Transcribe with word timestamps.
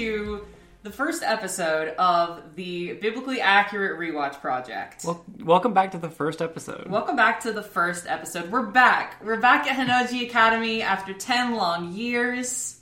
to 0.00 0.46
the 0.82 0.90
first 0.90 1.22
episode 1.22 1.88
of 1.98 2.56
the 2.56 2.94
Biblically 2.94 3.42
Accurate 3.42 4.00
Rewatch 4.00 4.40
Project. 4.40 5.04
Well, 5.04 5.22
welcome 5.40 5.74
back 5.74 5.90
to 5.90 5.98
the 5.98 6.08
first 6.08 6.40
episode. 6.40 6.88
Welcome 6.88 7.16
back 7.16 7.40
to 7.40 7.52
the 7.52 7.62
first 7.62 8.06
episode. 8.06 8.50
We're 8.50 8.64
back. 8.64 9.22
We're 9.22 9.38
back 9.38 9.70
at 9.70 9.76
Hanaji 9.76 10.26
Academy 10.26 10.80
after 10.80 11.12
10 11.12 11.54
long 11.54 11.92
years. 11.92 12.80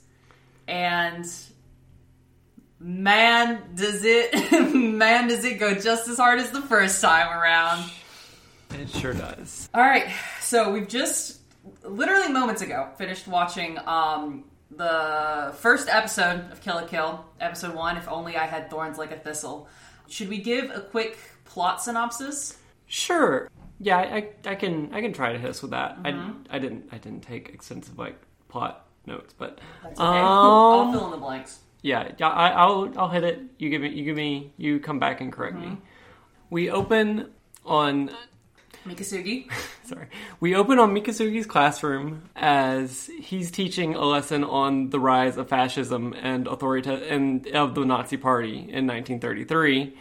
And 0.65 1.25
man, 2.79 3.63
does 3.75 4.05
it 4.05 4.33
man 4.73 5.27
does 5.27 5.43
it 5.43 5.59
go 5.59 5.73
just 5.73 6.07
as 6.07 6.15
hard 6.15 6.39
as 6.39 6.51
the 6.51 6.61
first 6.61 7.01
time 7.01 7.37
around. 7.37 7.91
It 8.79 8.87
sure 8.91 9.13
does. 9.13 9.67
All 9.73 9.81
right. 9.81 10.09
So, 10.39 10.71
we've 10.71 10.87
just 10.87 11.41
literally 11.83 12.31
moments 12.31 12.61
ago 12.61 12.87
finished 12.97 13.27
watching 13.27 13.77
um 13.85 14.45
the 14.71 15.53
first 15.57 15.87
episode 15.89 16.51
of 16.51 16.61
Kill 16.61 16.75
la 16.75 16.85
Kill, 16.85 17.25
episode 17.39 17.73
1, 17.75 17.97
If 17.97 18.07
Only 18.07 18.37
I 18.37 18.45
Had 18.45 18.69
Thorns 18.69 18.97
Like 18.97 19.11
a 19.11 19.17
Thistle. 19.17 19.67
Should 20.07 20.29
we 20.29 20.37
give 20.39 20.69
a 20.71 20.81
quick 20.81 21.17
plot 21.45 21.81
synopsis? 21.81 22.57
Sure. 22.87 23.49
Yeah, 23.79 23.97
I, 23.97 24.29
I 24.45 24.55
can 24.55 24.93
I 24.93 25.01
can 25.01 25.13
try 25.13 25.31
to 25.31 25.39
hit 25.39 25.49
us 25.49 25.61
with 25.61 25.71
that. 25.71 26.01
Mm-hmm. 26.03 26.43
I, 26.51 26.55
I 26.55 26.59
didn't 26.59 26.89
I 26.91 26.97
didn't 26.97 27.21
take 27.21 27.49
extensive 27.49 27.97
like 27.97 28.19
plot 28.49 28.87
notes, 29.05 29.33
but 29.37 29.59
That's 29.83 29.99
okay. 29.99 30.07
I'll 30.19 30.79
um, 30.81 30.91
fill 30.91 31.05
in 31.05 31.11
the 31.11 31.17
blanks. 31.17 31.59
yeah, 31.81 32.11
yeah, 32.17 32.27
I, 32.29 32.49
I'll 32.49 32.91
I'll 32.97 33.07
hit 33.09 33.23
it. 33.23 33.39
You 33.57 33.69
give 33.69 33.81
me 33.81 33.89
you 33.89 34.03
give 34.03 34.17
me 34.17 34.51
you 34.57 34.79
come 34.79 34.99
back 34.99 35.21
and 35.21 35.31
correct 35.31 35.55
Mm-hmm. 35.57 35.69
me. 35.75 35.77
We 36.49 36.69
open 36.71 37.29
on 37.65 38.09
Mikisugi. 38.85 39.51
sorry. 39.85 40.07
We 40.39 40.55
open 40.55 40.79
on 40.79 40.93
Mikisugi's 40.95 41.45
classroom 41.45 42.23
as 42.35 43.09
he's 43.19 43.51
teaching 43.51 43.95
a 43.95 44.03
lesson 44.05 44.43
on 44.43 44.89
the 44.89 44.99
rise 44.99 45.37
of 45.37 45.49
fascism 45.49 46.13
and 46.19 46.47
authority 46.47 46.89
and 46.89 47.45
of 47.47 47.75
the 47.75 47.85
Nazi 47.85 48.17
Party 48.17 48.55
in 48.57 48.87
1933. 48.87 49.95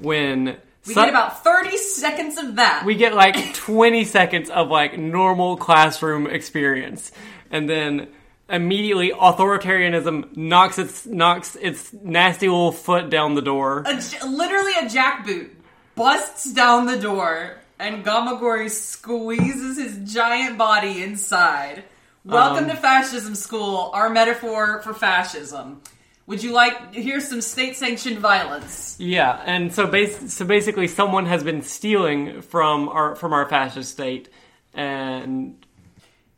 When 0.00 0.56
We 0.86 0.94
Sa- 0.94 1.02
get 1.04 1.10
about 1.10 1.44
30 1.44 1.76
seconds 1.76 2.38
of 2.38 2.56
that. 2.56 2.84
we 2.84 2.94
get 2.94 3.14
like 3.14 3.54
20 3.54 4.04
seconds 4.04 4.50
of 4.50 4.68
like 4.68 4.98
normal 4.98 5.56
classroom 5.56 6.26
experience, 6.26 7.12
and 7.50 7.68
then 7.70 8.08
immediately 8.48 9.10
authoritarianism 9.10 10.36
knocks 10.36 10.78
its 10.78 11.06
knocks 11.06 11.56
its 11.56 11.92
nasty 11.92 12.48
little 12.48 12.72
foot 12.72 13.08
down 13.08 13.34
the 13.34 13.42
door. 13.42 13.84
a 13.86 14.26
literally 14.26 14.72
a 14.80 14.84
jackboot 14.86 15.50
busts 15.94 16.52
down 16.52 16.86
the 16.86 16.98
door, 16.98 17.56
and 17.84 18.04
Gamagori 18.04 18.70
squeezes 18.70 19.78
his 19.78 20.12
giant 20.12 20.56
body 20.58 21.02
inside. 21.02 21.84
Welcome 22.24 22.64
Um, 22.64 22.70
to 22.70 22.76
fascism 22.76 23.34
school, 23.34 23.90
our 23.92 24.08
metaphor 24.08 24.80
for 24.82 24.94
fascism. 24.94 25.82
Would 26.26 26.42
you 26.42 26.52
like 26.52 26.94
here's 26.94 27.28
some 27.28 27.42
state-sanctioned 27.42 28.18
violence? 28.18 28.96
Yeah, 28.98 29.42
and 29.44 29.74
so 29.74 29.86
bas- 29.86 30.32
so 30.32 30.46
basically, 30.46 30.88
someone 30.88 31.26
has 31.26 31.44
been 31.44 31.60
stealing 31.60 32.40
from 32.40 32.88
our 32.88 33.14
from 33.14 33.34
our 33.34 33.46
fascist 33.46 33.92
state, 33.92 34.30
and 34.72 35.56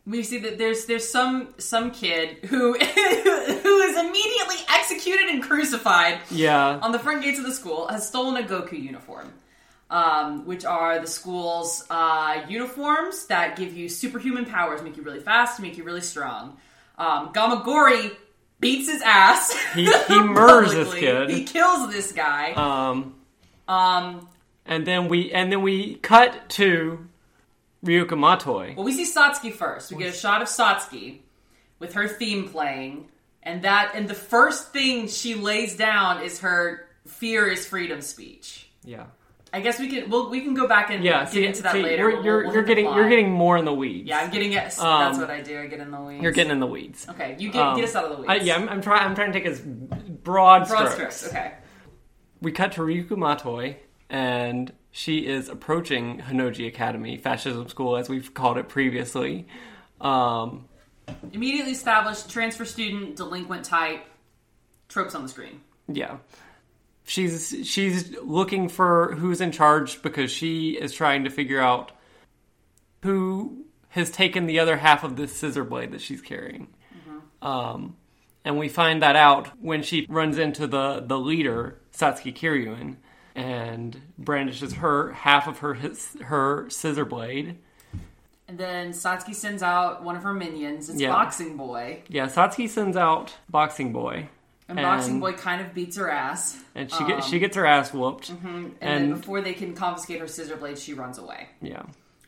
We 0.05 0.25
see 0.25 0.39
that 0.39 0.59
there's 0.59 0.87
there's 0.87 1.09
some 1.09 1.55
some 1.59 1.93
kid 1.93 2.39
who 2.47 2.73
who 2.75 3.75
is 3.89 3.97
immediately 3.97 4.57
executed 4.75 5.29
and 5.29 5.41
crucified 5.41 6.19
yeah, 6.33 6.81
on 6.83 6.91
the 6.91 6.99
front 6.99 7.23
gates 7.23 7.39
of 7.39 7.45
the 7.45 7.53
school 7.55 7.87
has 7.87 8.09
stolen 8.09 8.37
a 8.43 8.47
Goku 8.47 8.73
uniform, 8.83 9.33
um, 9.91 10.47
which 10.47 10.65
are 10.65 10.99
the 10.99 11.07
school's 11.07 11.85
uh, 11.91 12.45
uniforms 12.49 13.27
that 13.27 13.57
give 13.57 13.77
you 13.77 13.89
superhuman 13.89 14.45
powers, 14.45 14.83
make 14.83 14.97
you 14.97 15.03
really 15.03 15.21
fast, 15.21 15.61
make 15.61 15.77
you 15.79 15.85
really 15.85 16.01
strong. 16.01 16.57
Um, 16.99 17.33
Gamagori 17.33 18.11
beats 18.59 18.89
his 18.91 19.03
ass. 19.03 19.53
He- 19.75 19.85
he 20.09 20.21
murders 20.21 20.73
this 20.73 20.95
kid. 20.95 21.31
He 21.31 21.45
kills 21.45 21.91
this 21.93 22.13
guy. 22.13 22.53
um, 22.53 23.15
Um, 23.69 24.29
and 24.65 24.87
then 24.87 25.09
we 25.09 25.33
and 25.33 25.53
then 25.53 25.63
we 25.63 25.97
cut 25.97 26.49
to 26.51 27.07
Ryuko 27.85 28.11
Matoi. 28.19 28.75
well, 28.75 28.85
we 28.85 28.93
see 28.93 29.05
Satsuki 29.13 29.53
first. 29.53 29.93
We 29.93 29.99
get 29.99 30.13
a 30.15 30.17
shot 30.17 30.43
of 30.43 30.49
Satsuki 30.49 31.19
with 31.79 31.95
her 31.95 32.09
theme 32.09 32.49
playing, 32.49 33.09
and 33.45 33.63
that 33.63 33.93
and 33.95 34.09
the 34.09 34.15
first 34.15 34.73
thing 34.73 35.07
she 35.07 35.35
lays 35.37 35.77
down 35.77 36.23
is 36.25 36.41
her 36.41 36.89
"Fear 37.07 37.49
is 37.49 37.67
freedom" 37.67 38.01
speech. 38.01 38.69
Yeah, 38.85 39.05
I 39.57 39.61
guess 39.61 39.79
we 39.81 39.89
can 39.89 40.11
we'll, 40.11 40.29
we 40.31 40.43
can 40.43 40.55
go 40.55 40.69
back 40.69 40.91
and 40.91 41.03
yeah. 41.03 41.21
get 41.25 41.33
see, 41.33 41.47
into 41.47 41.63
that 41.63 41.73
see, 41.73 41.83
later. 41.83 42.11
You're 42.11 42.23
you're, 42.23 42.45
we'll 42.45 42.55
you're 42.55 42.63
getting 42.63 42.85
you're 42.87 43.09
getting 43.09 43.31
more 43.33 43.57
in 43.57 43.65
the 43.65 43.73
weeds. 43.75 44.09
Yeah, 44.09 44.19
I'm 44.21 44.31
getting 44.31 44.53
it. 44.53 44.57
That's 44.57 44.81
Um, 44.81 45.19
what 45.19 45.31
I 45.31 45.41
do. 45.41 45.59
I 45.61 45.67
get 45.67 45.81
in 45.81 45.91
the 45.91 46.01
weeds. 46.01 46.23
You're 46.23 46.33
getting 46.33 46.53
in 46.53 46.61
the 46.61 46.67
weeds. 46.67 47.07
okay. 47.09 47.37
You 47.39 47.51
get 47.51 47.63
Um, 47.63 47.77
get 47.77 47.85
us 47.89 47.97
out 47.97 48.05
of 48.05 48.11
the 48.11 48.17
weeds. 48.19 48.29
I, 48.29 48.35
yeah, 48.37 48.57
I'm, 48.57 48.69
I'm 48.69 48.83
trying. 48.83 49.03
I'm 49.07 49.15
trying 49.15 49.33
to 49.33 49.39
take 49.39 49.47
as 49.49 49.61
broad, 49.61 50.69
broad 50.69 50.91
strokes. 50.93 51.17
strokes. 51.17 51.29
Okay. 51.29 51.53
We 52.43 52.53
cut 52.53 52.73
to 52.73 52.83
Ryuko 52.83 53.11
Matoi, 53.13 53.77
and 54.11 54.73
she 54.91 55.27
is 55.27 55.49
approaching 55.49 56.21
Hanoji 56.21 56.67
Academy, 56.69 57.17
fascism 57.17 57.69
school, 57.69 57.97
as 57.97 58.09
we've 58.11 58.35
called 58.35 58.59
it 58.59 58.69
previously. 58.69 59.47
Um, 60.03 60.67
Immediately 61.33 61.73
established 61.73 62.29
transfer 62.31 62.65
student 62.65 63.17
delinquent 63.17 63.65
type 63.65 64.05
tropes 64.89 65.15
on 65.15 65.23
the 65.23 65.29
screen. 65.29 65.61
yeah, 65.89 66.19
she's 67.07 67.55
she's 67.65 68.15
looking 68.19 68.69
for 68.69 69.15
who's 69.15 69.41
in 69.41 69.53
charge 69.53 70.03
because 70.03 70.31
she 70.31 70.71
is 70.71 70.93
trying 70.93 71.25
to 71.25 71.31
figure 71.31 71.61
out 71.61 71.93
who 73.03 73.65
has 73.91 74.11
taken 74.11 74.47
the 74.47 74.59
other 74.59 74.77
half 74.77 75.05
of 75.05 75.17
this 75.17 75.35
scissor 75.35 75.65
blade 75.65 75.93
that 75.93 76.01
she's 76.01 76.21
carrying. 76.21 76.69
Um, 77.41 77.97
and 78.45 78.59
we 78.59 78.69
find 78.69 79.03
that 79.03 79.17
out 79.17 79.49
when 79.61 79.83
she 79.83 80.07
runs 80.09 80.39
into 80.39 80.67
the 80.67 81.03
the 81.07 81.19
leader 81.19 81.81
Satsuki 81.93 82.35
Kiryuin 82.35 82.97
and 83.35 84.01
brandishes 84.19 84.75
her 84.75 85.13
half 85.13 85.47
of 85.47 85.59
her 85.59 85.75
his, 85.75 86.17
her 86.23 86.69
scissor 86.71 87.05
blade. 87.05 87.59
And 88.49 88.59
then 88.59 88.91
Satsuki 88.91 89.35
sends 89.35 89.63
out 89.63 90.05
one 90.05 90.17
of 90.17 90.23
her 90.23 90.33
minions. 90.33 90.89
It's 90.89 91.01
Yeah. 91.01 91.11
Boxing 91.11 91.57
Boy, 91.57 92.03
Yeah, 92.09 92.27
Satsuki 92.27 92.69
sends 92.69 92.97
out 92.97 93.35
Boxing 93.49 93.93
Boy, 93.93 94.29
and, 94.69 94.77
Boxing 94.79 95.21
Boy 95.21 95.33
kind 95.33 95.61
of 95.61 95.73
beats 95.75 95.97
her 95.97 96.11
ass. 96.11 96.59
and 96.75 96.91
she 96.91 97.05
get, 97.07 97.23
she 97.25 97.39
gets 97.39 97.55
her 97.57 97.65
ass 97.67 97.93
whooped. 97.95 98.31
And, 98.31 98.75
then 98.81 99.11
before 99.15 99.41
they 99.41 99.55
can 99.55 99.75
confiscate 99.75 100.21
her 100.21 100.27
scissor 100.29 100.57
blade, 100.57 100.79
she 100.79 100.95
runs 100.95 101.19
away. 101.19 101.49
Yeah, 101.63 101.83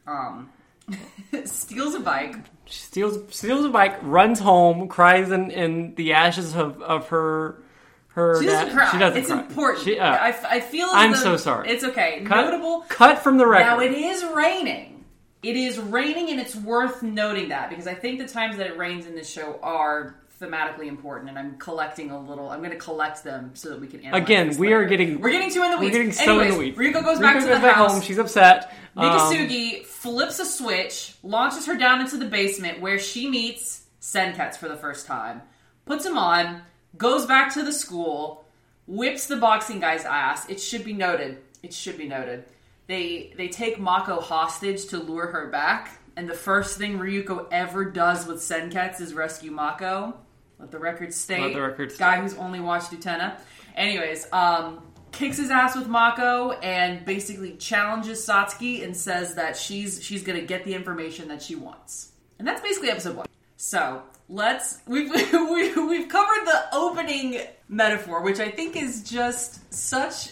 Um, 0.06 0.50
steals 1.44 1.94
a 1.94 2.00
bike. 2.00 2.37
she 2.66 2.81
steals 2.81 3.34
steals 3.34 3.65
a 3.65 3.69
bike, 3.69 3.98
runs 4.03 4.38
home, 4.38 4.88
cries 4.88 5.31
in, 5.31 5.50
in 5.50 5.94
the 5.97 6.12
ashes 6.15 6.54
of, 6.56 6.81
of 6.82 7.09
her 7.09 7.62
her. 8.09 8.41
She 8.41 8.47
doesn't 8.47 8.74
cry. 8.74 8.91
She 8.92 8.98
doesn't 8.98 9.18
it's 9.21 9.30
cry. 9.30 9.41
important. 9.41 9.84
She, 9.84 9.98
uh, 9.98 10.07
I, 10.10 10.28
I 10.48 10.60
feel. 10.60 10.89
I'm 10.91 11.12
though- 11.12 11.18
so 11.18 11.36
sorry. 11.36 11.68
It's 11.71 11.84
okay. 11.84 12.22
cut, 12.24 12.47
Notable. 12.47 12.80
cut 12.89 13.18
from 13.18 13.36
the 13.36 13.47
record. 13.47 13.65
Now 13.66 13.80
it 13.80 13.92
is 13.92 14.24
raining. 14.34 15.04
It 15.42 15.57
is 15.57 15.78
raining, 15.78 16.30
and 16.30 16.41
it's 16.41 16.57
worth 16.57 17.03
noting 17.03 17.51
that 17.51 17.68
because 17.71 17.86
I 17.86 17.95
think 17.95 18.18
the 18.18 18.27
times 18.27 18.57
that 18.57 18.66
it 18.66 18.77
rains 18.78 19.07
in 19.07 19.15
this 19.15 19.28
show 19.30 19.60
are 19.62 20.16
thematically 20.40 20.86
important, 20.86 21.30
and 21.30 21.38
I'm 21.38 21.56
collecting 21.58 22.10
a 22.10 22.20
little. 22.20 22.48
I'm 22.50 22.58
going 22.60 22.70
to 22.70 22.76
collect 22.76 23.24
them 23.24 23.50
so 23.54 23.70
that 23.70 23.80
we 23.80 23.86
can. 23.86 24.00
analyze 24.00 24.22
Again, 24.22 24.56
we 24.58 24.72
are 24.72 24.84
getting 24.84 25.20
We're 25.20 25.30
getting 25.30 25.50
too 25.50 25.62
in 25.62 25.70
the 25.70 25.78
week. 25.78 25.92
we're 25.92 25.98
getting 25.98 26.12
so 26.12 26.40
in 26.40 26.50
the 26.50 26.58
weeds. 26.58 26.78
Ryuko 26.78 27.04
goes 27.04 27.18
back 27.18 27.36
Ryuko 27.36 27.40
to 27.40 27.46
goes 27.46 27.56
the 27.60 27.66
back 27.66 27.74
house. 27.74 27.92
home. 27.92 28.02
She's 28.02 28.18
upset. 28.18 28.72
Um, 28.96 29.04
Mikisugi 29.18 29.84
flips 29.84 30.38
a 30.38 30.44
switch, 30.44 31.14
launches 31.22 31.66
her 31.66 31.76
down 31.76 32.00
into 32.00 32.16
the 32.16 32.24
basement 32.26 32.80
where 32.80 32.98
she 32.98 33.28
meets 33.28 33.82
Senketsu 34.00 34.56
for 34.56 34.68
the 34.68 34.76
first 34.76 35.06
time, 35.06 35.42
puts 35.84 36.04
him 36.06 36.16
on, 36.18 36.62
goes 36.96 37.26
back 37.26 37.52
to 37.54 37.62
the 37.64 37.72
school, 37.72 38.44
whips 38.86 39.26
the 39.26 39.36
boxing 39.36 39.80
guy's 39.80 40.04
ass. 40.04 40.48
It 40.48 40.60
should 40.60 40.84
be 40.84 40.92
noted. 40.92 41.38
It 41.62 41.72
should 41.74 41.98
be 41.98 42.08
noted. 42.08 42.44
They 42.86 43.34
they 43.36 43.48
take 43.48 43.78
Mako 43.78 44.20
hostage 44.20 44.86
to 44.86 44.98
lure 44.98 45.26
her 45.26 45.48
back, 45.48 45.98
and 46.16 46.28
the 46.28 46.34
first 46.34 46.78
thing 46.78 46.98
Ryuko 46.98 47.46
ever 47.50 47.84
does 47.84 48.26
with 48.26 48.38
Senketsu 48.38 49.00
is 49.02 49.12
rescue 49.14 49.50
Mako. 49.50 50.14
Let 50.59 50.71
the 50.71 50.78
record 50.78 51.15
state. 51.15 51.41
Let 51.41 51.53
the 51.55 51.63
record 51.63 51.97
Guy 51.99 52.21
who's 52.21 52.34
only 52.34 52.60
watched 52.60 52.91
Utena. 52.91 53.39
Anyways, 53.77 54.27
um, 54.33 54.83
kicks 55.13 55.37
his 55.37 55.51
ass 55.51 55.77
with 55.77 55.87
Mako 55.87 56.53
and 56.53 57.05
basically 57.05 57.57
challenges 57.57 58.27
Satsuki 58.27 58.84
and 58.84 58.97
says 58.97 59.37
that 59.37 59.57
she's 59.57 60.03
she's 60.03 60.22
gonna 60.22 60.43
get 60.43 60.65
the 60.65 60.75
information 60.75 61.28
that 61.28 61.43
she 61.43 61.55
wants. 61.55 62.13
And 62.39 62.47
that's 62.47 62.60
basically 62.60 62.91
episode 62.91 63.16
one. 63.16 63.27
So 63.57 64.03
let's 64.28 64.81
we've 64.87 65.10
we, 65.10 65.75
we've 65.75 66.09
covered 66.09 66.45
the 66.45 66.65
opening 66.72 67.41
metaphor, 67.69 68.22
which 68.22 68.41
I 68.41 68.51
think 68.51 68.77
is 68.77 69.09
just 69.09 69.72
such 69.72 70.31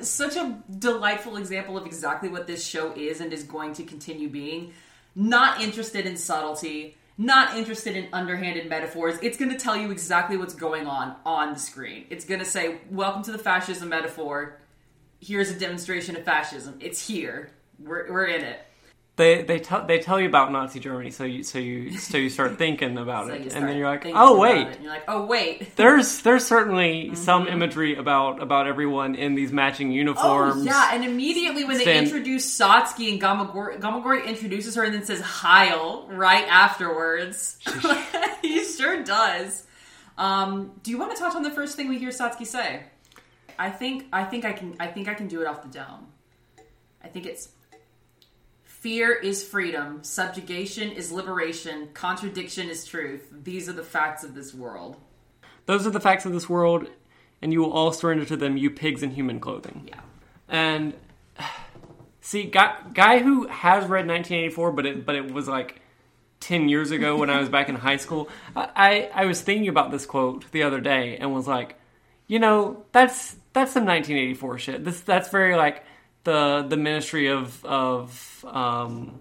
such 0.00 0.36
a 0.36 0.58
delightful 0.78 1.36
example 1.36 1.76
of 1.76 1.86
exactly 1.86 2.28
what 2.28 2.46
this 2.46 2.66
show 2.66 2.92
is 2.92 3.20
and 3.20 3.32
is 3.32 3.44
going 3.44 3.72
to 3.74 3.82
continue 3.82 4.28
being. 4.28 4.72
Not 5.14 5.62
interested 5.62 6.04
in 6.04 6.16
subtlety, 6.18 6.96
not 7.18 7.56
interested 7.56 7.96
in 7.96 8.08
underhanded 8.12 8.68
metaphors. 8.68 9.18
It's 9.22 9.38
going 9.38 9.50
to 9.50 9.58
tell 9.58 9.76
you 9.76 9.90
exactly 9.90 10.36
what's 10.36 10.54
going 10.54 10.86
on 10.86 11.16
on 11.24 11.54
the 11.54 11.58
screen. 11.58 12.06
It's 12.10 12.24
going 12.24 12.40
to 12.40 12.46
say, 12.46 12.78
"Welcome 12.90 13.22
to 13.24 13.32
the 13.32 13.38
fascism 13.38 13.88
metaphor. 13.88 14.60
Here's 15.20 15.50
a 15.50 15.58
demonstration 15.58 16.16
of 16.16 16.24
fascism. 16.24 16.76
It's 16.80 17.06
here. 17.06 17.50
We're, 17.78 18.12
we're 18.12 18.26
in 18.26 18.44
it." 18.44 18.65
They 19.16 19.42
they 19.42 19.58
tell 19.60 19.86
they 19.86 19.98
tell 19.98 20.20
you 20.20 20.28
about 20.28 20.52
Nazi 20.52 20.78
Germany, 20.78 21.10
so 21.10 21.24
you 21.24 21.42
so 21.42 21.58
you 21.58 21.96
so 21.98 22.18
you 22.18 22.28
start 22.28 22.58
thinking 22.58 22.98
about 22.98 23.26
So 23.28 23.32
it, 23.34 23.54
and 23.54 23.66
then 23.66 23.76
you're 23.78 23.88
like, 23.88 24.06
oh 24.14 24.38
wait, 24.38 24.68
you're 24.82 24.90
like, 24.92 25.04
oh 25.08 25.24
wait. 25.24 25.74
there's 25.76 26.20
there's 26.22 26.46
certainly 26.46 27.06
Mm-hmm. 27.06 27.14
some 27.14 27.48
imagery 27.48 27.96
about 27.96 28.42
about 28.42 28.66
everyone 28.66 29.14
in 29.14 29.34
these 29.34 29.52
matching 29.52 29.88
Oh 29.88 29.94
uniforms. 29.94 30.64
yeah, 30.66 30.90
and 30.92 31.04
immediately 31.04 31.64
when 31.64 31.78
they 31.78 31.84
Stand- 31.84 32.06
introduce 32.06 32.58
Satsuki 32.58 33.10
and 33.12 33.20
Gamagori, 33.20 33.80
Gamagori 33.80 34.26
introduces 34.26 34.74
her 34.74 34.84
and 34.84 34.94
then 34.94 35.04
says 35.04 35.20
Heil 35.20 36.06
right 36.08 36.46
afterwards. 36.48 37.58
he 38.42 38.62
sure 38.64 39.02
does. 39.02 39.66
Um, 40.18 40.72
do 40.82 40.90
you 40.90 40.98
want 40.98 41.14
to 41.14 41.18
touch 41.22 41.34
on 41.34 41.42
the 41.42 41.50
first 41.50 41.76
thing 41.76 41.88
we 41.88 41.98
hear 41.98 42.10
Satsuki 42.10 42.46
say? 42.46 42.82
I 43.58 43.70
think 43.70 44.06
I 44.12 44.24
think 44.24 44.44
I 44.44 44.52
can 44.52 44.76
I 44.78 44.86
think 44.88 45.08
I 45.08 45.14
can 45.14 45.28
do 45.28 45.40
it 45.40 45.46
off 45.46 45.62
the 45.62 45.68
dome. 45.68 46.06
I 47.02 47.08
think 47.08 47.24
it's 47.26 47.48
fear 48.86 49.12
is 49.12 49.42
freedom, 49.42 49.98
subjugation 50.04 50.92
is 50.92 51.10
liberation, 51.10 51.88
contradiction 51.92 52.68
is 52.68 52.84
truth. 52.84 53.26
These 53.42 53.68
are 53.68 53.72
the 53.72 53.82
facts 53.82 54.22
of 54.22 54.36
this 54.36 54.54
world. 54.54 54.96
Those 55.64 55.88
are 55.88 55.90
the 55.90 55.98
facts 55.98 56.24
of 56.24 56.32
this 56.32 56.48
world, 56.48 56.86
and 57.42 57.52
you 57.52 57.62
will 57.62 57.72
all 57.72 57.90
surrender 57.90 58.24
to 58.26 58.36
them, 58.36 58.56
you 58.56 58.70
pigs 58.70 59.02
in 59.02 59.10
human 59.10 59.40
clothing. 59.40 59.88
Yeah. 59.88 60.00
And 60.48 60.94
see, 62.20 62.44
guy, 62.44 62.76
guy 62.94 63.18
who 63.18 63.48
has 63.48 63.88
read 63.88 64.06
1984, 64.06 64.70
but 64.70 64.86
it 64.86 65.04
but 65.04 65.16
it 65.16 65.32
was 65.32 65.48
like 65.48 65.80
10 66.38 66.68
years 66.68 66.92
ago 66.92 67.16
when 67.16 67.28
I 67.28 67.40
was 67.40 67.48
back 67.48 67.68
in 67.68 67.74
high 67.74 67.96
school. 67.96 68.28
I, 68.54 68.70
I 68.76 69.22
I 69.22 69.26
was 69.26 69.40
thinking 69.40 69.66
about 69.66 69.90
this 69.90 70.06
quote 70.06 70.48
the 70.52 70.62
other 70.62 70.80
day 70.80 71.16
and 71.16 71.34
was 71.34 71.48
like, 71.48 71.74
you 72.28 72.38
know, 72.38 72.84
that's 72.92 73.32
that's 73.52 73.72
some 73.72 73.84
1984 73.84 74.58
shit. 74.60 74.84
This 74.84 75.00
that's 75.00 75.28
very 75.30 75.56
like 75.56 75.82
the 76.26 76.66
the 76.68 76.76
Ministry 76.76 77.28
of 77.28 77.64
of 77.64 78.44
um 78.46 79.20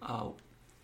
oh 0.00 0.36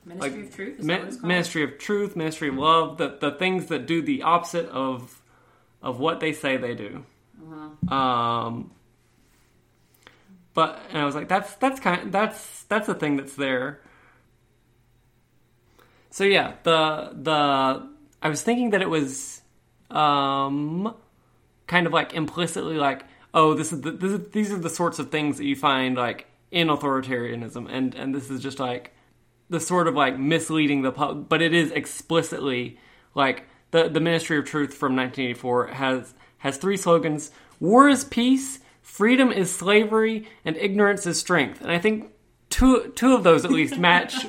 Ministry 0.04 0.30
like 0.30 0.48
of 0.48 0.54
Truth 0.54 0.80
is 0.80 0.84
Mi- 0.84 0.98
what 0.98 1.04
it's 1.04 1.16
called? 1.16 1.28
Ministry 1.28 1.62
of 1.62 1.78
Truth, 1.78 2.16
Ministry 2.16 2.48
of 2.48 2.56
Love, 2.56 2.98
the 2.98 3.16
the 3.20 3.30
things 3.30 3.66
that 3.68 3.86
do 3.86 4.02
the 4.02 4.22
opposite 4.22 4.66
of 4.68 5.22
of 5.80 5.98
what 6.00 6.20
they 6.20 6.32
say 6.32 6.56
they 6.56 6.74
do. 6.74 7.04
Mm-hmm. 7.40 7.92
Um, 7.92 8.72
but 10.54 10.80
and 10.90 10.98
I 10.98 11.04
was 11.04 11.14
like, 11.14 11.28
that's 11.28 11.54
that's 11.54 11.80
kind 11.80 12.12
that's 12.12 12.64
that's 12.64 12.88
a 12.88 12.94
thing 12.94 13.16
that's 13.16 13.36
there. 13.36 13.80
So 16.10 16.24
yeah, 16.24 16.54
the 16.64 17.12
the 17.14 17.88
I 18.20 18.28
was 18.28 18.42
thinking 18.42 18.70
that 18.70 18.82
it 18.82 18.90
was 18.90 19.40
um 19.88 20.94
kind 21.68 21.86
of 21.86 21.92
like 21.92 22.12
implicitly 22.12 22.76
like 22.76 23.04
oh 23.34 23.54
this 23.54 23.72
is 23.72 23.80
the, 23.80 23.90
this 23.90 24.12
is, 24.12 24.28
these 24.30 24.52
are 24.52 24.58
the 24.58 24.70
sorts 24.70 24.98
of 24.98 25.10
things 25.10 25.38
that 25.38 25.44
you 25.44 25.56
find 25.56 25.96
like 25.96 26.26
in 26.50 26.68
authoritarianism 26.68 27.70
and 27.70 27.94
and 27.94 28.14
this 28.14 28.30
is 28.30 28.40
just 28.40 28.58
like 28.58 28.92
the 29.48 29.60
sort 29.60 29.86
of 29.86 29.94
like 29.94 30.18
misleading 30.18 30.82
the 30.82 30.92
public 30.92 31.28
but 31.28 31.42
it 31.42 31.54
is 31.54 31.70
explicitly 31.72 32.78
like 33.14 33.44
the 33.70 33.88
the 33.88 34.00
Ministry 34.00 34.38
of 34.38 34.44
Truth 34.44 34.74
from 34.74 34.94
1984 34.96 35.66
has 35.68 36.14
has 36.38 36.56
three 36.56 36.76
slogans. 36.76 37.30
War 37.60 37.88
is 37.88 38.04
peace 38.04 38.60
freedom 38.82 39.30
is 39.32 39.50
slavery 39.54 40.28
and 40.44 40.56
ignorance 40.56 41.06
is 41.06 41.18
strength. 41.18 41.62
And 41.62 41.70
I 41.70 41.78
think 41.78 42.10
two 42.52 42.92
two 42.94 43.14
of 43.14 43.24
those 43.24 43.44
at 43.44 43.50
least 43.50 43.78
match 43.78 44.24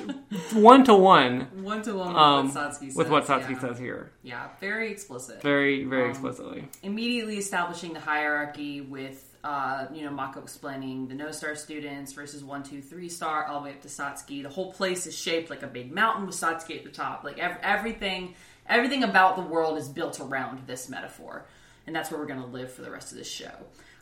one 0.52 0.82
to 0.84 0.94
one 0.94 1.40
One 1.62 1.82
to 1.82 1.94
one 1.94 2.08
with 2.08 2.16
um, 2.16 2.48
what 2.48 2.54
Satsuki 2.72 2.86
says. 2.88 2.96
with 2.96 3.08
what 3.10 3.24
Satsuki 3.26 3.50
yeah. 3.50 3.60
says 3.60 3.78
here 3.78 4.10
Yeah, 4.22 4.48
very 4.60 4.90
explicit. 4.90 5.42
very 5.42 5.84
Um, 5.84 5.90
very 5.90 6.10
explicitly 6.10 6.68
Immediately 6.82 7.36
establishing 7.38 7.92
the 7.92 8.00
hierarchy 8.00 8.80
with, 8.80 9.36
uh, 9.44 9.86
you 9.92 10.02
know, 10.04 10.10
Mako 10.10 10.40
explaining 10.40 11.08
the 11.08 11.14
no 11.14 11.30
star 11.30 11.54
students 11.54 12.12
versus 12.14 12.42
one, 12.42 12.62
two, 12.62 12.80
three 12.80 13.08
star, 13.08 13.44
all 13.46 13.60
the 13.60 13.64
way 13.66 13.70
up 13.72 13.82
to 13.82 13.88
Satsuki. 13.88 14.42
The 14.42 14.48
whole 14.48 14.72
place 14.72 15.06
is 15.06 15.16
shaped 15.16 15.50
like 15.50 15.62
a 15.62 15.66
big 15.68 15.92
mountain 15.92 16.26
with 16.26 16.34
Satsuki 16.34 16.78
at 16.78 16.84
the 16.84 16.90
top. 16.90 17.24
Like 17.24 17.38
ev- 17.38 17.58
everything, 17.62 18.34
everything 18.68 19.04
about 19.04 19.36
the 19.36 19.42
world 19.42 19.76
is 19.78 19.88
built 19.88 20.18
around 20.20 20.66
this 20.66 20.88
metaphor, 20.88 21.44
and 21.86 21.94
that's 21.94 22.10
where 22.10 22.18
we're 22.18 22.26
going 22.26 22.40
to 22.40 22.46
live 22.46 22.72
for 22.72 22.82
the 22.82 22.90
rest 22.90 23.12
of 23.12 23.18
this 23.18 23.30
show. 23.30 23.52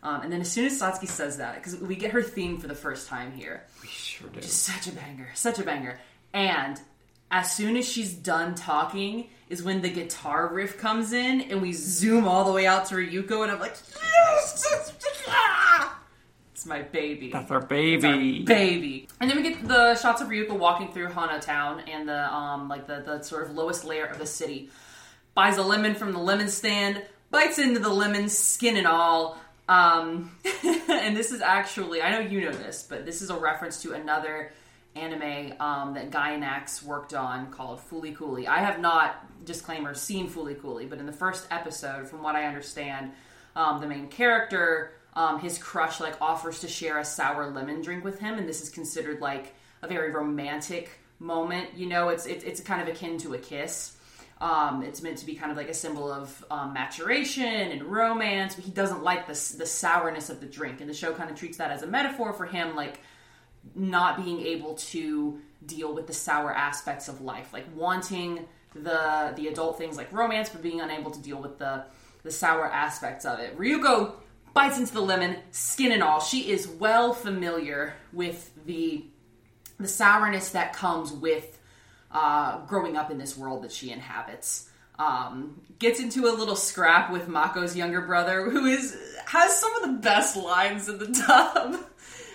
Um, 0.02 0.22
and 0.22 0.32
then 0.32 0.40
as 0.40 0.50
soon 0.50 0.66
as 0.66 0.80
Satsuki 0.80 1.06
says 1.06 1.36
that, 1.36 1.54
because 1.54 1.76
we 1.76 1.94
get 1.94 2.10
her 2.10 2.22
theme 2.22 2.58
for 2.58 2.66
the 2.66 2.74
first 2.74 3.08
time 3.08 3.32
here, 3.32 3.62
we 3.82 3.88
sure 3.88 4.28
do 4.28 4.42
such 4.42 4.88
a 4.88 4.92
banger, 4.92 5.28
such 5.34 5.58
a 5.58 5.62
banger. 5.62 5.98
And 6.32 6.80
as 7.30 7.52
soon 7.52 7.76
as 7.76 7.88
she's 7.88 8.12
done 8.12 8.54
talking, 8.54 9.28
is 9.48 9.62
when 9.62 9.80
the 9.80 9.90
guitar 9.90 10.48
riff 10.52 10.78
comes 10.78 11.12
in, 11.12 11.42
and 11.42 11.62
we 11.62 11.72
zoom 11.72 12.26
all 12.26 12.44
the 12.44 12.52
way 12.52 12.66
out 12.66 12.86
to 12.86 12.96
Ryuko, 12.96 13.42
and 13.42 13.52
I'm 13.52 13.60
like, 13.60 13.76
yes, 14.02 14.66
it's 16.62 16.66
my 16.66 16.82
baby. 16.82 17.30
that's 17.30 17.50
our 17.50 17.58
It's 17.58 17.68
our 17.68 17.68
baby 17.68 18.44
baby. 18.44 19.08
And 19.20 19.28
then 19.28 19.36
we 19.36 19.42
get 19.42 19.66
the 19.66 19.96
shots 19.96 20.20
of 20.20 20.28
Ryuko 20.28 20.56
walking 20.56 20.92
through 20.92 21.08
Hana 21.08 21.40
Town 21.40 21.80
and 21.80 22.08
the 22.08 22.32
um 22.32 22.68
like 22.68 22.86
the, 22.86 23.02
the 23.04 23.22
sort 23.22 23.42
of 23.44 23.54
lowest 23.54 23.84
layer 23.84 24.06
of 24.06 24.18
the 24.18 24.26
city. 24.26 24.70
Buys 25.34 25.56
a 25.56 25.62
lemon 25.62 25.94
from 25.94 26.12
the 26.12 26.18
lemon 26.18 26.48
stand, 26.48 27.02
bites 27.30 27.58
into 27.58 27.80
the 27.80 27.88
lemon, 27.88 28.28
skin 28.28 28.76
and 28.76 28.86
all. 28.86 29.38
Um, 29.68 30.32
and 30.88 31.16
this 31.16 31.30
is 31.30 31.40
actually 31.40 32.02
I 32.02 32.10
know 32.10 32.20
you 32.20 32.42
know 32.42 32.52
this, 32.52 32.86
but 32.88 33.04
this 33.04 33.22
is 33.22 33.30
a 33.30 33.36
reference 33.36 33.82
to 33.82 33.92
another 33.92 34.52
anime 34.94 35.54
um, 35.60 35.94
that 35.94 36.10
Gainax 36.10 36.82
worked 36.82 37.14
on 37.14 37.50
called 37.50 37.80
Fooly 37.80 38.14
Cooly. 38.14 38.46
I 38.46 38.58
have 38.58 38.80
not 38.80 39.44
disclaimer 39.44 39.94
seen 39.94 40.28
Fooly 40.28 40.60
Cooly, 40.60 40.86
but 40.86 40.98
in 40.98 41.06
the 41.06 41.12
first 41.12 41.46
episode, 41.50 42.08
from 42.08 42.22
what 42.22 42.36
I 42.36 42.44
understand, 42.44 43.12
um, 43.56 43.80
the 43.80 43.86
main 43.86 44.08
character, 44.08 44.92
um, 45.14 45.40
his 45.40 45.58
crush 45.58 46.00
like 46.00 46.20
offers 46.20 46.60
to 46.60 46.68
share 46.68 46.98
a 46.98 47.04
sour 47.04 47.50
lemon 47.50 47.82
drink 47.82 48.04
with 48.04 48.18
him, 48.18 48.38
and 48.38 48.48
this 48.48 48.62
is 48.62 48.68
considered 48.68 49.20
like 49.20 49.54
a 49.82 49.88
very 49.88 50.10
romantic 50.10 50.90
moment. 51.18 51.74
You 51.76 51.86
know, 51.86 52.08
it's 52.08 52.26
it's, 52.26 52.44
it's 52.44 52.60
kind 52.60 52.82
of 52.82 52.88
akin 52.88 53.18
to 53.18 53.34
a 53.34 53.38
kiss. 53.38 53.96
Um, 54.42 54.82
it's 54.82 55.00
meant 55.02 55.18
to 55.18 55.26
be 55.26 55.36
kind 55.36 55.52
of 55.52 55.56
like 55.56 55.68
a 55.68 55.74
symbol 55.74 56.10
of 56.10 56.44
um, 56.50 56.72
maturation 56.72 57.44
and 57.44 57.84
romance. 57.84 58.56
He 58.56 58.72
doesn't 58.72 59.04
like 59.04 59.28
the 59.28 59.54
the 59.56 59.66
sourness 59.66 60.30
of 60.30 60.40
the 60.40 60.46
drink, 60.46 60.80
and 60.80 60.90
the 60.90 60.94
show 60.94 61.12
kind 61.14 61.30
of 61.30 61.36
treats 61.36 61.58
that 61.58 61.70
as 61.70 61.82
a 61.82 61.86
metaphor 61.86 62.32
for 62.32 62.44
him, 62.44 62.74
like 62.74 62.98
not 63.76 64.22
being 64.24 64.40
able 64.40 64.74
to 64.74 65.40
deal 65.64 65.94
with 65.94 66.08
the 66.08 66.12
sour 66.12 66.52
aspects 66.52 67.06
of 67.06 67.20
life, 67.20 67.52
like 67.52 67.66
wanting 67.76 68.44
the 68.74 69.32
the 69.36 69.46
adult 69.46 69.78
things 69.78 69.96
like 69.96 70.12
romance, 70.12 70.48
but 70.48 70.60
being 70.60 70.80
unable 70.80 71.12
to 71.12 71.22
deal 71.22 71.40
with 71.40 71.58
the 71.58 71.84
the 72.24 72.32
sour 72.32 72.66
aspects 72.66 73.24
of 73.24 73.38
it. 73.38 73.56
Ryuko 73.56 74.14
bites 74.54 74.76
into 74.76 74.92
the 74.92 75.00
lemon, 75.00 75.36
skin 75.52 75.92
and 75.92 76.02
all. 76.02 76.20
She 76.20 76.50
is 76.50 76.66
well 76.66 77.12
familiar 77.12 77.94
with 78.12 78.50
the 78.66 79.04
the 79.78 79.88
sourness 79.88 80.50
that 80.50 80.72
comes 80.72 81.12
with 81.12 81.58
uh, 82.12 82.58
growing 82.66 82.96
up 82.96 83.10
in 83.10 83.18
this 83.18 83.36
world 83.36 83.62
that 83.64 83.72
she 83.72 83.90
inhabits. 83.90 84.68
Um, 84.98 85.60
gets 85.78 85.98
into 86.00 86.26
a 86.26 86.32
little 86.32 86.54
scrap 86.54 87.10
with 87.10 87.26
Mako's 87.26 87.74
younger 87.74 88.02
brother, 88.02 88.48
who 88.50 88.66
is 88.66 88.96
has 89.26 89.58
some 89.58 89.74
of 89.76 89.82
the 89.82 89.98
best 89.98 90.36
lines 90.36 90.88
in 90.88 90.98
the 90.98 91.06
dub. 91.26 91.76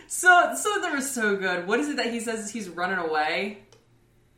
So, 0.08 0.54
some 0.56 0.74
of 0.74 0.82
them 0.82 0.94
are 0.96 1.02
so 1.02 1.36
good. 1.38 1.68
What 1.68 1.80
is 1.80 1.90
it 1.90 1.98
that 1.98 2.12
he 2.12 2.20
says? 2.20 2.50
He's 2.50 2.68
running 2.70 2.98
away. 2.98 3.60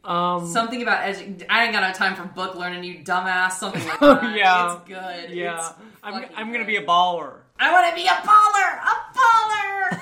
um 0.04 0.48
Something 0.48 0.82
about 0.82 1.04
edu- 1.06 1.46
I 1.50 1.64
ain't 1.64 1.74
got 1.74 1.88
no 1.88 1.94
time 1.94 2.16
for 2.16 2.24
book 2.26 2.56
learning, 2.56 2.84
you 2.84 3.00
dumbass. 3.04 3.54
Something 3.54 3.86
like 3.88 3.98
Oh, 4.02 4.16
that. 4.16 4.36
yeah. 4.36 4.76
it's 4.76 4.88
good. 4.88 5.30
yeah 5.36 5.58
It's 5.60 5.74
I'm, 6.04 6.14
I'm 6.36 6.48
gonna 6.48 6.60
good. 6.60 6.68
be 6.68 6.76
a 6.78 6.84
baller 6.86 7.34
I 7.62 7.72
want 7.74 7.90
to 7.90 7.96
be 7.96 8.08
a 8.08 8.12
baller, 8.12 8.80
a 8.80 8.96
baller. 9.18 9.99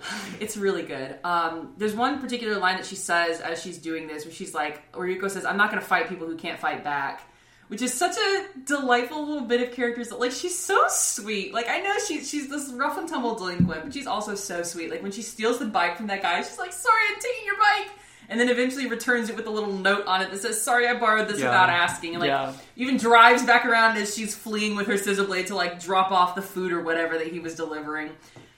it's 0.40 0.56
really 0.56 0.82
good. 0.82 1.16
Um, 1.24 1.74
there's 1.76 1.94
one 1.94 2.20
particular 2.20 2.58
line 2.58 2.76
that 2.76 2.86
she 2.86 2.96
says 2.96 3.40
as 3.40 3.62
she's 3.62 3.78
doing 3.78 4.06
this, 4.06 4.24
where 4.24 4.34
she's 4.34 4.54
like, 4.54 4.90
Yuko 4.92 5.30
says, 5.30 5.44
"I'm 5.44 5.56
not 5.56 5.70
going 5.70 5.80
to 5.82 5.86
fight 5.88 6.08
people 6.08 6.26
who 6.26 6.36
can't 6.36 6.58
fight 6.58 6.84
back," 6.84 7.22
which 7.68 7.82
is 7.82 7.92
such 7.92 8.16
a 8.16 8.44
delightful 8.64 9.26
little 9.26 9.46
bit 9.46 9.60
of 9.66 9.74
characters. 9.74 10.10
Like 10.12 10.32
she's 10.32 10.58
so 10.58 10.78
sweet. 10.88 11.52
Like 11.52 11.68
I 11.68 11.80
know 11.80 11.94
she's 12.06 12.28
she's 12.28 12.48
this 12.48 12.70
rough 12.72 12.98
and 12.98 13.08
tumble 13.08 13.34
delinquent, 13.34 13.84
but 13.84 13.92
she's 13.94 14.06
also 14.06 14.34
so 14.34 14.62
sweet. 14.62 14.90
Like 14.90 15.02
when 15.02 15.12
she 15.12 15.22
steals 15.22 15.58
the 15.58 15.66
bike 15.66 15.96
from 15.96 16.06
that 16.08 16.22
guy, 16.22 16.40
she's 16.42 16.58
like, 16.58 16.72
"Sorry, 16.72 17.02
I'm 17.14 17.20
taking 17.20 17.44
your 17.46 17.56
bike." 17.58 17.90
And 18.30 18.38
then 18.38 18.50
eventually 18.50 18.86
returns 18.86 19.30
it 19.30 19.36
with 19.36 19.46
a 19.46 19.50
little 19.50 19.72
note 19.72 20.04
on 20.06 20.20
it 20.20 20.30
that 20.30 20.38
says, 20.40 20.60
"Sorry, 20.62 20.86
I 20.86 20.98
borrowed 20.98 21.28
this 21.28 21.38
Yeah. 21.40 21.46
without 21.46 21.70
asking." 21.70 22.10
And 22.12 22.20
like, 22.20 22.28
Yeah. 22.28 22.52
even 22.76 22.98
drives 22.98 23.42
back 23.42 23.64
around 23.64 23.96
as 23.96 24.14
she's 24.14 24.34
fleeing 24.34 24.76
with 24.76 24.86
her 24.86 24.98
scissor 24.98 25.24
blade 25.24 25.46
to 25.46 25.54
like 25.54 25.80
drop 25.80 26.12
off 26.12 26.34
the 26.34 26.42
food 26.42 26.72
or 26.72 26.82
whatever 26.82 27.16
that 27.16 27.28
he 27.28 27.40
was 27.40 27.54
delivering. 27.54 28.10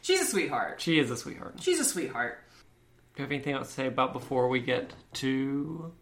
She's 0.02 0.20
a 0.20 0.24
sweetheart. 0.24 0.80
she 0.80 0.98
is 0.98 1.10
a 1.10 1.16
sweetheart 1.16 1.56
She's 1.60 1.78
a 1.80 1.84
sweetheart. 1.84 2.38
Do 3.14 3.22
you 3.22 3.24
have 3.24 3.32
anything 3.32 3.54
else 3.54 3.68
to 3.68 3.74
say 3.74 3.86
about 3.86 4.12
before 4.12 4.48
we 4.48 4.60
get 4.60 4.92
to 5.14 5.92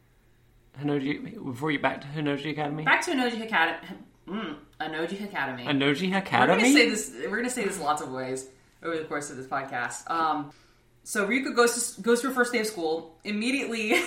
Hanoji? 0.81 1.45
Before 1.45 1.71
you 1.71 1.79
back 1.79 2.01
to 2.03 2.07
Hanoji 2.07 2.51
Academy? 2.51 2.85
Back 2.85 3.03
to 3.07 3.13
Anoji 3.13 3.45
Academy. 3.45 3.89
Mm, 4.29 4.57
Anoji 4.81 5.25
Academy. 5.25 5.65
Hanoji 5.65 6.13
We're 6.13 6.47
gonna 6.47 6.61
say 6.73 6.89
this. 6.91 7.13
We're 7.29 7.37
gonna 7.37 7.51
say 7.51 7.65
this 7.65 7.81
lots 7.81 8.03
of 8.03 8.13
ways 8.13 8.47
over 8.83 8.97
the 8.97 9.05
course 9.05 9.31
of 9.31 9.37
this 9.37 9.47
podcast. 9.47 10.09
Um, 10.11 10.53
so 11.03 11.27
Ryuko 11.27 11.57
goes 11.57 11.95
to, 11.97 12.03
goes 12.03 12.21
to 12.21 12.29
her 12.29 12.35
first 12.35 12.53
day 12.53 12.61
of 12.61 12.67
school. 12.67 13.17
Immediately 13.25 13.91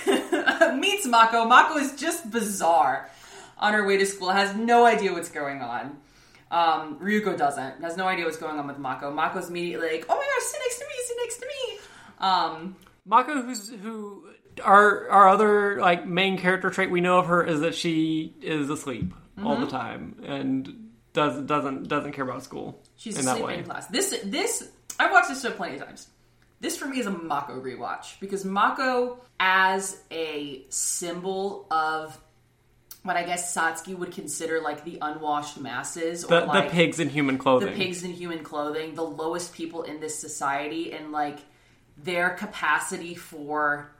meets 0.78 1.06
Mako. 1.06 1.46
Mako 1.46 1.78
is 1.78 1.96
just 1.96 2.30
bizarre 2.30 3.10
on 3.58 3.74
her 3.74 3.86
way 3.86 3.96
to 3.96 4.06
school. 4.06 4.30
Has 4.30 4.54
no 4.54 4.86
idea 4.86 5.12
what's 5.12 5.30
going 5.30 5.60
on. 5.60 5.98
Um, 6.52 6.98
Ryuko 7.00 7.36
doesn't. 7.36 7.80
Has 7.82 7.96
no 7.96 8.06
idea 8.06 8.24
what's 8.26 8.36
going 8.36 8.58
on 8.58 8.66
with 8.68 8.78
Mako. 8.78 9.10
Mako's 9.10 9.48
immediately 9.48 9.88
like, 9.90 10.06
"Oh 10.08 10.14
my 10.14 10.20
gosh, 10.22 10.42
sit 10.48 10.60
next 10.64 10.78
to 10.78 10.84
me. 10.84 10.94
Sit 11.06 11.16
next 11.20 11.36
to 11.38 11.46
me." 11.46 11.78
Um, 12.20 12.76
Mako, 13.06 13.42
who's 13.42 13.70
who, 13.70 14.28
our 14.62 15.08
our 15.08 15.28
other 15.28 15.80
like 15.80 16.06
main 16.06 16.36
character 16.38 16.70
trait 16.70 16.90
we 16.90 17.00
know 17.00 17.18
of 17.18 17.26
her 17.26 17.42
is 17.42 17.60
that 17.60 17.74
she 17.74 18.34
is 18.42 18.68
asleep 18.70 19.12
all 19.42 19.54
Mm-hmm. 19.56 19.64
the 19.64 19.70
time 19.70 20.16
and 20.26 20.90
does 21.14 21.40
doesn't 21.46 21.88
doesn't 21.88 22.12
care 22.12 22.24
about 22.24 22.42
school. 22.44 22.80
She's 22.96 23.18
in 23.18 23.26
asleep 23.26 23.58
in 23.58 23.64
class. 23.64 23.86
This 23.86 24.20
this 24.24 24.70
I've 25.00 25.10
watched 25.10 25.30
this 25.30 25.42
show 25.42 25.50
plenty 25.52 25.76
of 25.78 25.84
times. 25.86 26.08
This 26.60 26.76
for 26.76 26.86
me 26.86 27.00
is 27.00 27.06
a 27.06 27.10
Mako 27.10 27.60
rewatch 27.60 28.20
because 28.20 28.44
Mako 28.44 29.18
as 29.40 30.00
a 30.12 30.64
symbol 30.68 31.66
of 31.72 32.16
what 33.02 33.16
I 33.16 33.24
guess 33.24 33.54
Satsuki 33.54 33.96
would 33.96 34.12
consider 34.12 34.60
like 34.60 34.84
the 34.84 34.98
unwashed 35.00 35.58
masses 35.58 36.24
The 36.24 36.44
or 36.44 36.46
like 36.46 36.70
the 36.70 36.70
pigs 36.70 37.00
in 37.00 37.08
human 37.08 37.38
clothing, 37.38 37.70
the 37.70 37.76
pigs 37.76 38.02
in 38.02 38.12
human 38.12 38.44
clothing, 38.44 38.94
the 38.94 39.02
lowest 39.02 39.54
people 39.54 39.82
in 39.82 40.00
this 40.00 40.18
society, 40.18 40.92
and 40.92 41.12
like 41.12 41.40
their 41.96 42.30
capacity 42.30 43.14
for 43.14 43.92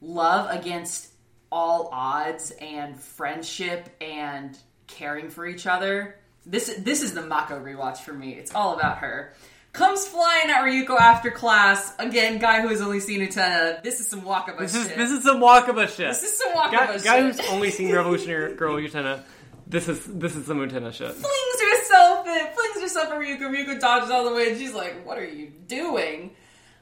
love 0.00 0.50
against 0.50 1.08
all 1.50 1.90
odds 1.92 2.50
and 2.50 2.98
friendship 2.98 3.88
and 4.00 4.58
caring 4.86 5.30
for 5.30 5.46
each 5.46 5.66
other. 5.66 6.18
This 6.44 6.74
this 6.78 7.02
is 7.02 7.14
the 7.14 7.22
Mako 7.22 7.60
rewatch 7.60 7.98
for 7.98 8.12
me. 8.12 8.32
It's 8.32 8.54
all 8.54 8.74
about 8.74 8.98
her. 8.98 9.34
Comes 9.72 10.06
flying 10.06 10.50
at 10.50 10.62
Ryuko 10.64 10.98
after 11.00 11.30
class. 11.30 11.94
Again, 11.98 12.38
guy 12.38 12.60
who 12.60 12.68
has 12.68 12.82
only 12.82 13.00
seen 13.00 13.20
Utena. 13.20 13.82
This 13.82 14.00
is 14.00 14.06
some 14.08 14.20
Wakaba 14.20 14.58
This 14.58 14.74
is 14.74 14.86
shit. 14.86 14.96
this 14.98 15.10
is 15.10 15.24
some 15.24 15.40
Wakaba 15.40 15.88
shit. 15.88 16.08
This 16.08 16.22
is 16.22 16.36
some 16.38 16.52
Wakaba 16.52 16.70
guy, 16.72 16.92
shit. 16.96 17.04
guy 17.04 17.20
who's 17.22 17.40
only 17.48 17.70
seen 17.70 17.90
Revolutionary 17.90 18.54
Girl 18.54 18.76
Utena. 18.76 19.22
This 19.66 19.88
is 19.88 20.04
this 20.04 20.36
is 20.36 20.44
some 20.44 20.58
Utena 20.58 20.92
shit. 20.92 21.12
flings 21.14 21.62
herself 21.80 22.26
in, 22.26 22.46
flings 22.54 22.82
herself 22.82 23.08
at 23.12 23.18
Ryuko. 23.18 23.40
Ryuko 23.50 23.80
dodges 23.80 24.10
all 24.10 24.28
the 24.28 24.34
way, 24.34 24.50
and 24.50 24.58
she's 24.58 24.74
like, 24.74 25.06
"What 25.06 25.16
are 25.18 25.24
you 25.24 25.50
doing?" 25.66 26.32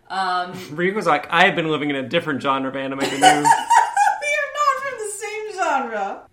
Um, 0.08 0.52
Ryuko's 0.74 1.06
like, 1.06 1.28
I 1.30 1.44
have 1.46 1.54
been 1.54 1.70
living 1.70 1.90
in 1.90 1.96
a 1.96 2.08
different 2.08 2.42
genre 2.42 2.68
of 2.70 2.74
anime 2.74 2.98
than 2.98 3.10
you. 3.10 3.18
we 3.20 3.22
are 3.22 3.42
not 3.44 4.82
from 4.82 4.98
the 4.98 5.12
same 5.16 5.54
genre. 5.54 6.28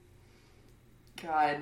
God. 1.21 1.57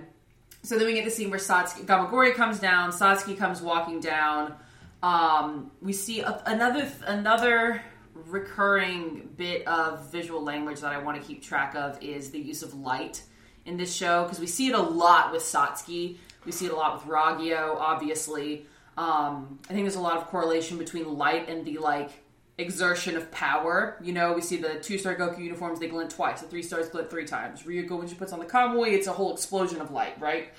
So 0.63 0.77
then 0.77 0.87
we 0.87 0.93
get 0.93 1.03
the 1.03 1.11
scene 1.11 1.29
where 1.29 1.39
Satsuki 1.39 1.85
Gamagori 1.85 2.33
comes 2.33 2.59
down. 2.59 2.91
Satsuki 2.91 3.37
comes 3.37 3.61
walking 3.61 3.99
down. 3.99 4.55
Um, 5.03 5.71
we 5.81 5.93
see 5.93 6.21
a, 6.21 6.41
another 6.45 6.91
another 7.05 7.81
recurring 8.13 9.29
bit 9.35 9.67
of 9.67 10.11
visual 10.11 10.41
language 10.41 10.79
that 10.81 10.93
I 10.93 10.99
want 10.99 11.21
to 11.21 11.27
keep 11.27 11.43
track 11.43 11.75
of 11.75 12.01
is 12.01 12.31
the 12.31 12.39
use 12.39 12.63
of 12.63 12.73
light 12.73 13.21
in 13.65 13.77
this 13.77 13.93
show 13.93 14.23
because 14.23 14.39
we 14.39 14.47
see 14.47 14.67
it 14.67 14.75
a 14.75 14.81
lot 14.81 15.31
with 15.31 15.41
Satsuki. 15.41 16.17
We 16.45 16.51
see 16.51 16.67
it 16.67 16.71
a 16.71 16.75
lot 16.75 16.93
with 16.95 17.11
Ragyo, 17.11 17.75
obviously. 17.77 18.65
Um, 18.97 19.59
I 19.69 19.73
think 19.73 19.83
there's 19.83 19.95
a 19.95 20.01
lot 20.01 20.17
of 20.17 20.27
correlation 20.27 20.77
between 20.77 21.17
light 21.17 21.49
and 21.49 21.65
the 21.65 21.79
like 21.79 22.11
exertion 22.57 23.17
of 23.17 23.29
power. 23.31 23.97
You 24.01 24.13
know, 24.13 24.33
we 24.33 24.41
see 24.41 24.57
the 24.57 24.75
two 24.75 24.97
star 24.97 25.15
Goku 25.15 25.39
uniforms, 25.39 25.79
they 25.79 25.87
glint 25.87 26.11
twice. 26.11 26.41
The 26.41 26.47
three 26.47 26.63
stars 26.63 26.89
glint 26.89 27.09
three 27.09 27.25
times. 27.25 27.63
Ryuko, 27.63 27.97
when 27.97 28.07
she 28.07 28.15
puts 28.15 28.31
on 28.31 28.39
the 28.39 28.45
Kamui, 28.45 28.93
it's 28.93 29.07
a 29.07 29.11
whole 29.11 29.33
explosion 29.33 29.81
of 29.81 29.91
light, 29.91 30.19
right? 30.19 30.53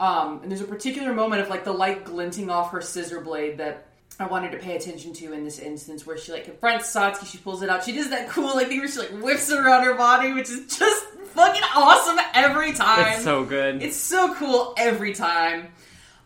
Um, 0.00 0.40
and 0.42 0.50
there's 0.50 0.62
a 0.62 0.66
particular 0.66 1.12
moment 1.12 1.42
of 1.42 1.50
like 1.50 1.62
the 1.62 1.72
light 1.72 2.04
glinting 2.04 2.48
off 2.48 2.72
her 2.72 2.80
scissor 2.80 3.20
blade 3.20 3.58
that 3.58 3.86
I 4.18 4.26
wanted 4.26 4.52
to 4.52 4.58
pay 4.58 4.74
attention 4.74 5.12
to 5.14 5.32
in 5.34 5.44
this 5.44 5.58
instance 5.58 6.06
where 6.06 6.16
she 6.16 6.32
like 6.32 6.44
confronts 6.44 6.92
Satsuki, 6.94 7.26
she 7.26 7.38
pulls 7.38 7.62
it 7.62 7.68
out. 7.68 7.84
She 7.84 7.92
does 7.92 8.08
that 8.10 8.28
cool 8.30 8.54
like 8.54 8.68
thing 8.68 8.78
where 8.78 8.88
she 8.88 8.98
like 8.98 9.22
whips 9.22 9.50
it 9.50 9.58
around 9.58 9.84
her 9.84 9.94
body, 9.94 10.32
which 10.32 10.48
is 10.48 10.74
just 10.78 11.06
fucking 11.34 11.62
awesome 11.76 12.18
every 12.34 12.72
time. 12.72 13.14
It's 13.14 13.24
so 13.24 13.44
good. 13.44 13.82
It's 13.82 13.96
so 13.96 14.34
cool 14.34 14.74
every 14.78 15.12
time. 15.12 15.68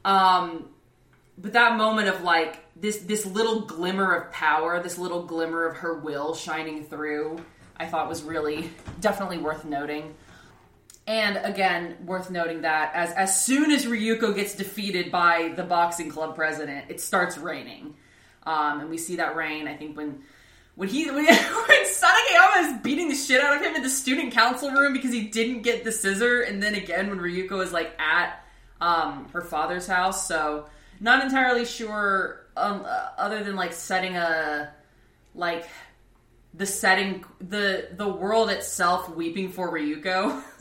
Um, 0.04 0.68
but 1.36 1.54
that 1.54 1.76
moment 1.76 2.08
of 2.08 2.22
like 2.22 2.60
this 2.80 2.98
this 2.98 3.26
little 3.26 3.62
glimmer 3.62 4.14
of 4.14 4.32
power, 4.32 4.80
this 4.80 4.98
little 4.98 5.24
glimmer 5.24 5.66
of 5.66 5.78
her 5.78 5.98
will 5.98 6.34
shining 6.34 6.84
through, 6.84 7.44
I 7.76 7.86
thought 7.86 8.08
was 8.08 8.22
really 8.22 8.70
definitely 9.00 9.38
worth 9.38 9.64
noting. 9.64 10.14
And 11.06 11.38
again, 11.42 11.96
worth 12.06 12.30
noting 12.30 12.62
that 12.62 12.92
as 12.94 13.12
as 13.12 13.44
soon 13.44 13.70
as 13.70 13.84
Ryuko 13.84 14.34
gets 14.34 14.54
defeated 14.54 15.12
by 15.12 15.52
the 15.54 15.62
boxing 15.62 16.08
club 16.08 16.34
president, 16.34 16.86
it 16.88 17.00
starts 17.00 17.36
raining, 17.36 17.94
um, 18.44 18.80
and 18.80 18.88
we 18.88 18.96
see 18.96 19.16
that 19.16 19.36
rain. 19.36 19.68
I 19.68 19.76
think 19.76 19.98
when 19.98 20.22
when 20.76 20.88
he 20.88 21.10
when, 21.10 21.26
when 21.26 21.84
is 22.64 22.80
beating 22.82 23.08
the 23.08 23.14
shit 23.14 23.42
out 23.42 23.56
of 23.56 23.62
him 23.62 23.74
in 23.74 23.82
the 23.82 23.90
student 23.90 24.32
council 24.32 24.70
room 24.70 24.94
because 24.94 25.12
he 25.12 25.24
didn't 25.24 25.62
get 25.62 25.84
the 25.84 25.92
scissor, 25.92 26.40
and 26.40 26.62
then 26.62 26.74
again 26.74 27.10
when 27.10 27.18
Ryuko 27.18 27.62
is 27.62 27.72
like 27.72 27.94
at 28.00 28.42
um, 28.80 29.28
her 29.32 29.42
father's 29.42 29.86
house. 29.86 30.26
So 30.26 30.66
not 31.00 31.22
entirely 31.22 31.66
sure, 31.66 32.46
um, 32.56 32.82
uh, 32.86 33.08
other 33.18 33.44
than 33.44 33.56
like 33.56 33.74
setting 33.74 34.16
a 34.16 34.72
like 35.34 35.68
the 36.54 36.66
setting 36.66 37.24
the 37.40 37.88
the 37.92 38.08
world 38.08 38.50
itself 38.50 39.14
weeping 39.14 39.50
for 39.50 39.70
Ryuko. 39.70 40.42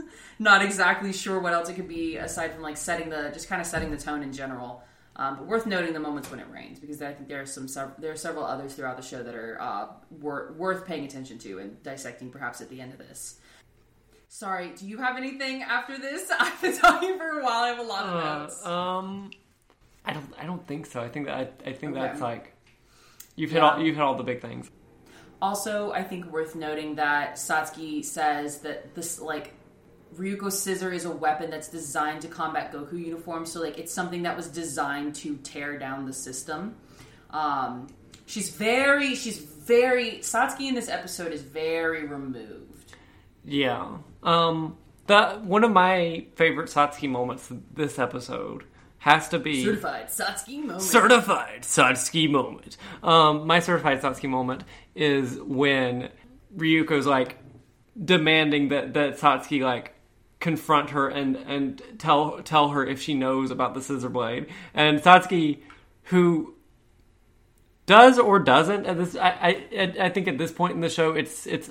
Not 0.44 0.62
exactly 0.62 1.14
sure 1.14 1.40
what 1.40 1.54
else 1.54 1.70
it 1.70 1.76
could 1.76 1.88
be 1.88 2.18
aside 2.18 2.52
from 2.54 2.62
like 2.62 2.76
setting 2.78 3.10
the 3.10 3.30
just 3.34 3.48
kind 3.48 3.62
of 3.62 3.66
setting 3.68 3.92
the 3.92 3.98
tone 3.98 4.22
in 4.24 4.34
general. 4.34 4.84
Um, 5.16 5.38
but 5.38 5.46
worth 5.48 5.66
noting 5.66 5.94
the 5.94 6.00
moments 6.00 6.30
when 6.32 6.40
it 6.40 6.48
rains 6.52 6.80
because 6.80 7.02
I 7.02 7.14
think 7.14 7.30
there 7.30 7.40
are 7.42 7.46
some 7.46 7.68
sev- 7.68 7.94
there 8.00 8.12
are 8.12 8.16
several 8.18 8.44
others 8.46 8.74
throughout 8.74 8.98
the 8.98 9.04
show 9.04 9.22
that 9.24 9.36
are 9.36 9.58
uh, 9.62 9.88
wor- 10.10 10.54
worth 10.58 10.86
paying 10.86 11.06
attention 11.06 11.38
to 11.40 11.60
and 11.60 11.82
dissecting 11.84 12.30
perhaps 12.30 12.62
at 12.62 12.70
the 12.70 12.82
end 12.82 12.92
of 12.94 12.98
this. 13.00 13.40
Sorry, 14.28 14.72
do 14.76 14.88
you 14.88 14.98
have 14.98 15.16
anything 15.16 15.62
after 15.62 15.98
this? 16.00 16.30
I've 16.40 16.60
been 16.62 16.76
talking 16.76 17.18
for 17.18 17.40
a 17.40 17.44
while. 17.44 17.64
I 17.64 17.68
have 17.70 17.80
a 17.80 17.84
lot 17.84 18.06
of 18.06 18.42
notes. 18.42 18.62
Uh, 18.66 18.72
um, 18.72 19.32
I 20.04 20.14
don't. 20.14 20.34
I 20.40 20.46
don't 20.46 20.66
think 20.68 20.88
so. 20.88 21.00
I 21.00 21.08
think 21.10 21.28
that. 21.28 21.36
I, 21.66 21.70
I 21.70 21.74
think 21.74 21.94
Okay. 21.94 22.02
that's 22.02 22.20
like 22.20 22.54
you've 23.36 23.52
hit 23.52 23.62
Yeah. 23.62 23.70
all. 23.70 23.80
You've 23.82 23.96
hit 23.96 24.02
all 24.04 24.16
the 24.16 24.24
big 24.24 24.42
things. 24.42 24.70
Also, 25.42 25.92
I 25.92 26.04
think 26.04 26.26
worth 26.32 26.56
noting 26.56 26.96
that 26.96 27.36
Satsuki 27.36 28.04
says 28.04 28.60
that 28.62 28.96
this 28.96 29.20
like 29.22 29.54
Ryuko's 30.16 30.62
scissor 30.62 30.92
is 30.92 31.06
a 31.06 31.12
weapon 31.12 31.50
that's 31.50 31.70
designed 31.70 32.22
to 32.22 32.28
combat 32.28 32.72
Goku 32.72 32.94
uniforms. 32.94 33.52
So 33.52 33.62
like 33.62 33.78
it's 33.78 33.94
something 33.94 34.24
that 34.24 34.36
was 34.36 34.48
designed 34.48 35.16
to 35.16 35.38
tear 35.38 35.78
down 35.78 36.06
the 36.06 36.14
system. 36.14 36.76
Um, 37.30 37.88
she's 38.26 38.50
very, 38.50 39.16
she's 39.16 39.40
very 39.40 40.20
Satsuki 40.20 40.68
in 40.68 40.76
this 40.76 40.90
episode 40.90 41.32
is 41.32 41.42
very 41.42 42.06
removed. 42.06 42.94
Yeah. 43.44 43.98
Um. 44.22 44.78
The 45.06 45.42
one 45.44 45.66
of 45.66 45.72
my 45.72 46.28
favorite 46.36 46.70
Satsuki 46.70 47.10
moments 47.10 47.52
this 47.74 48.00
episode 48.00 48.64
has 49.00 49.28
to 49.30 49.40
be 49.40 49.66
Certified 49.66 50.08
Satsuki 50.08 50.60
moment. 50.62 50.82
certified 50.82 51.62
Satsuki 51.64 52.30
moment. 52.30 52.78
Um, 53.02 53.46
my 53.46 53.60
certified 53.60 54.02
Satsuki 54.02 54.30
moment 54.30 54.64
is 54.96 55.38
when 55.42 56.10
Ryuko's 56.56 57.06
like 57.06 57.38
demanding 58.02 58.70
that 58.70 58.94
that 58.94 59.20
Satsuki 59.20 59.62
like 59.62 59.93
confront 60.44 60.92
her 60.92 61.10
and 61.10 61.36
and 61.36 61.82
tell 61.98 62.40
tell 62.44 62.70
her 62.70 62.86
if 62.86 63.02
she 63.02 63.16
knows 63.16 63.50
about 63.50 63.74
the 63.74 63.82
scissor 63.82 64.10
blade. 64.10 64.48
And 64.76 65.00
Satsuki, 65.02 65.62
who 66.04 66.54
does 67.86 68.20
or 68.20 68.40
doesn't 68.40 68.86
at 68.86 68.98
this, 68.98 69.16
I 69.16 69.66
I 69.72 69.94
I 70.02 70.10
think 70.10 70.28
at 70.28 70.38
this 70.38 70.52
point 70.52 70.74
in 70.74 70.82
the 70.82 70.90
show, 70.90 71.14
it's 71.14 71.48
it's 71.48 71.70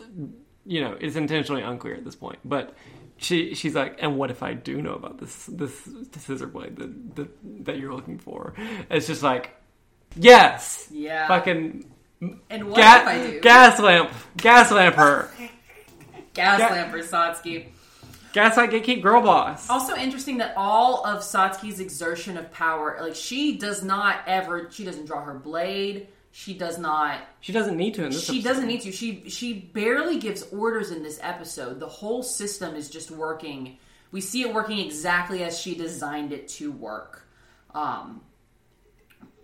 you 0.67 0.81
know 0.81 0.97
it's 1.00 1.14
intentionally 1.17 1.62
unclear 1.62 1.95
at 1.95 2.05
this 2.05 2.17
point, 2.17 2.38
but. 2.45 2.75
She, 3.19 3.55
she's 3.55 3.76
like, 3.76 3.99
and 4.02 4.19
what 4.19 4.33
if 4.33 4.43
I 4.43 4.52
do 4.55 4.83
know 4.83 4.95
about 4.95 5.19
this 5.19 5.47
this 5.47 5.88
scissor 6.19 6.49
blade 6.49 6.75
that 6.76 7.14
that, 7.14 7.29
that 7.67 7.79
you're 7.79 7.95
looking 7.95 8.19
for? 8.19 8.55
It's 8.91 9.07
just 9.07 9.23
like, 9.23 9.55
yes, 10.17 10.88
Yeah. 10.91 11.29
fucking 11.29 11.85
and 12.50 12.64
what 12.69 12.76
ga- 12.79 13.02
if 13.02 13.07
I 13.07 13.31
do? 13.31 13.41
gas 13.41 13.79
lamp, 13.79 14.11
gas 14.37 14.73
lamp 14.73 14.97
her, 14.97 15.31
Gas 16.35 16.59
ga- 16.59 16.75
lamp 16.75 16.91
for 16.91 16.99
Satsuki. 16.99 17.67
Gaslight 18.33 18.71
gatekeep 18.71 19.03
girl 19.03 19.23
boss. 19.23 19.69
Also 19.69 19.95
interesting 19.95 20.39
that 20.39 20.55
all 20.57 21.05
of 21.07 21.21
Satsuki's 21.21 21.81
exertion 21.81 22.37
of 22.37 22.51
power, 22.53 22.99
like 23.01 23.15
she 23.15 23.59
does 23.59 23.83
not 23.83 24.21
ever, 24.27 24.69
she 24.71 24.85
doesn't 24.85 25.07
draw 25.07 25.23
her 25.23 25.35
blade. 25.35 26.09
She 26.35 26.55
does 26.55 26.79
not. 26.79 27.21
She 27.41 27.53
doesn't 27.53 27.77
need 27.77 27.95
to 27.95 28.05
in 28.05 28.11
this. 28.11 28.25
She 28.25 28.39
episode. 28.39 28.49
doesn't 28.49 28.67
need 28.67 28.81
to. 28.83 28.93
She 28.93 29.29
she 29.29 29.53
barely 29.53 30.19
gives 30.19 30.43
orders 30.45 30.91
in 30.91 31.03
this 31.03 31.21
episode. 31.23 31.79
The 31.79 31.87
whole 31.87 32.23
system 32.23 32.75
is 32.75 32.89
just 32.89 33.11
working. 33.11 33.77
We 34.12 34.23
see 34.23 34.43
it 34.43 34.53
working 34.55 34.79
exactly 34.79 35.43
as 35.43 35.59
she 35.59 35.75
designed 35.75 36.33
it 36.33 36.49
to 36.49 36.73
work. 36.73 37.27
Um, 37.75 38.23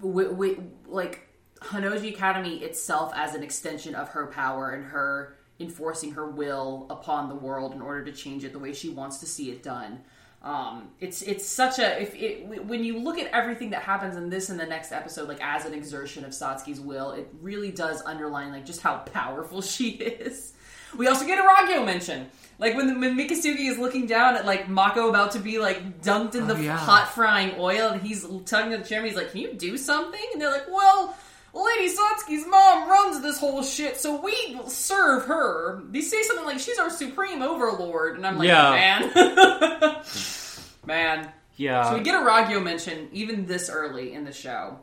we, 0.00 0.28
we, 0.28 0.59
like 0.87 1.28
Hanoji 1.61 2.14
Academy 2.14 2.57
itself 2.62 3.12
as 3.14 3.35
an 3.35 3.42
extension 3.42 3.95
of 3.95 4.11
her 4.11 4.26
power 4.26 4.71
and 4.71 4.85
her 4.85 5.38
enforcing 5.60 6.12
her 6.12 6.28
will 6.30 6.86
upon 6.90 7.28
the 7.28 7.34
world 7.34 7.74
in 7.74 7.82
order 7.82 8.04
to 8.04 8.12
change 8.12 8.44
it 8.44 8.52
the 8.52 8.58
way 8.58 8.72
she 8.72 8.88
wants 8.88 9.18
to 9.18 9.26
see 9.26 9.50
it 9.50 9.62
done. 9.62 10.00
Um, 10.40 10.90
it's 11.00 11.22
it's 11.22 11.44
such 11.44 11.80
a 11.80 12.00
if 12.00 12.14
it 12.14 12.46
when 12.64 12.84
you 12.84 12.98
look 12.98 13.18
at 13.18 13.26
everything 13.32 13.70
that 13.70 13.82
happens 13.82 14.16
in 14.16 14.30
this 14.30 14.50
and 14.50 14.60
the 14.60 14.66
next 14.66 14.92
episode 14.92 15.28
like 15.28 15.40
as 15.42 15.64
an 15.66 15.74
exertion 15.74 16.24
of 16.24 16.30
Satsuki's 16.30 16.80
will, 16.80 17.10
it 17.10 17.28
really 17.40 17.72
does 17.72 18.02
underline 18.06 18.52
like 18.52 18.64
just 18.64 18.80
how 18.80 18.98
powerful 18.98 19.60
she 19.74 19.90
is. 19.90 20.52
We 20.96 21.06
also 21.08 21.26
get 21.26 21.38
a 21.38 21.42
Ragyo 21.42 21.84
mention. 21.84 22.30
Like 22.58 22.74
when, 22.74 22.86
the, 22.86 22.98
when 22.98 23.16
Mikisugi 23.16 23.68
is 23.70 23.78
looking 23.78 24.06
down 24.06 24.36
at 24.36 24.46
like 24.46 24.68
Mako 24.68 25.10
about 25.10 25.32
to 25.32 25.38
be 25.38 25.58
like 25.58 26.00
dunked 26.02 26.34
in 26.34 26.44
Oh, 26.50 26.54
the 26.54 26.62
yeah. 26.62 26.76
hot 26.78 27.08
frying 27.08 27.54
oil, 27.58 27.90
and 27.90 28.00
he's 28.00 28.26
tugging 28.46 28.72
at 28.72 28.82
the 28.84 28.88
chairman. 28.88 29.08
He's 29.10 29.16
like, 29.18 29.32
"Can 29.32 29.40
you 29.42 29.52
do 29.54 29.76
something?" 29.76 30.20
And 30.32 30.40
they're 30.40 30.50
like, 30.50 30.66
"Well, 30.68 31.16
Lady 31.55 31.88
Satsuki's 31.95 32.47
mom 32.47 32.88
runs 32.90 33.21
this 33.23 33.38
whole 33.40 33.62
shit, 33.62 33.97
so 33.97 34.21
we 34.21 34.61
serve 34.69 35.25
her. 35.25 35.83
They 35.90 36.00
say 36.02 36.23
something 36.23 36.45
like 36.45 36.59
she's 36.59 36.78
our 36.78 36.90
supreme 36.90 37.43
overlord, 37.43 38.17
and 38.17 38.26
I'm 38.26 38.38
like, 38.38 38.49
Yeah. 38.49 38.71
man, 39.11 40.02
man. 40.87 41.33
Yeah. 41.57 41.90
So 41.90 41.97
we 41.99 42.02
get 42.05 42.14
a 42.14 42.25
Ragyo 42.25 42.62
mention 42.62 43.09
even 43.12 43.47
this 43.47 43.69
early 43.71 44.12
in 44.14 44.25
the 44.25 44.33
show. 44.33 44.78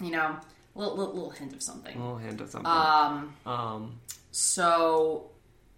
You 0.00 0.10
know, 0.12 0.36
little 0.74 0.96
little, 0.96 1.14
little 1.14 1.30
hint 1.30 1.52
of 1.52 1.62
something. 1.62 1.96
a 1.96 2.00
little 2.00 2.16
hint 2.18 2.40
of 2.40 2.48
something. 2.48 2.70
Um, 2.70 3.34
um, 3.44 4.00
so 4.30 5.30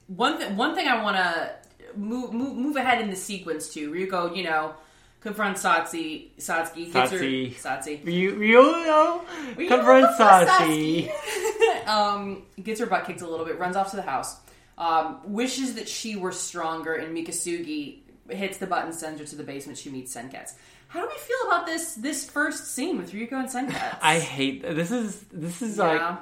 one 0.06 0.38
th- 0.38 0.52
one 0.52 0.74
thing 0.74 0.86
I 0.86 1.02
want 1.02 1.16
to 1.16 1.50
move, 1.96 2.32
move 2.32 2.54
move 2.56 2.76
ahead 2.76 3.00
in 3.00 3.08
the 3.10 3.16
sequence 3.16 3.72
to 3.74 3.90
Ryuko, 3.90 4.36
you 4.36 4.44
know, 4.44 4.74
confronts 5.20 5.62
Satsuki. 5.62 6.30
Satsuki 6.38 6.92
gets 6.92 7.12
Satsuki. 7.12 8.00
her. 8.00 8.04
Ryu, 8.06 9.68
confront 9.68 10.06
confronts 10.16 11.10
um, 11.86 12.42
gets 12.62 12.80
her 12.80 12.86
butt 12.86 13.06
kicked 13.06 13.20
a 13.20 13.28
little 13.28 13.46
bit, 13.46 13.58
runs 13.58 13.76
off 13.76 13.90
to 13.90 13.96
the 13.96 14.02
house, 14.02 14.36
um, 14.78 15.20
wishes 15.24 15.74
that 15.74 15.88
she 15.88 16.16
were 16.16 16.32
stronger, 16.32 16.94
and 16.94 17.16
Mikisugi 17.16 18.00
hits 18.28 18.58
the 18.58 18.66
button, 18.66 18.92
sends 18.92 19.20
her 19.20 19.26
to 19.26 19.36
the 19.36 19.42
basement. 19.42 19.78
She 19.78 19.90
meets 19.90 20.14
Senketsu. 20.14 20.54
How 20.88 21.02
do 21.02 21.08
we 21.08 21.18
feel 21.18 21.36
about 21.46 21.66
this 21.66 21.94
this 21.94 22.28
first 22.28 22.74
scene 22.74 22.98
with 22.98 23.12
Ryuko 23.12 23.32
and 23.32 23.48
Senketsu? 23.48 23.98
I 24.02 24.18
hate 24.18 24.62
this. 24.62 24.90
Is 24.90 25.20
this 25.32 25.62
is 25.62 25.78
like 25.78 26.00
yeah. 26.00 26.16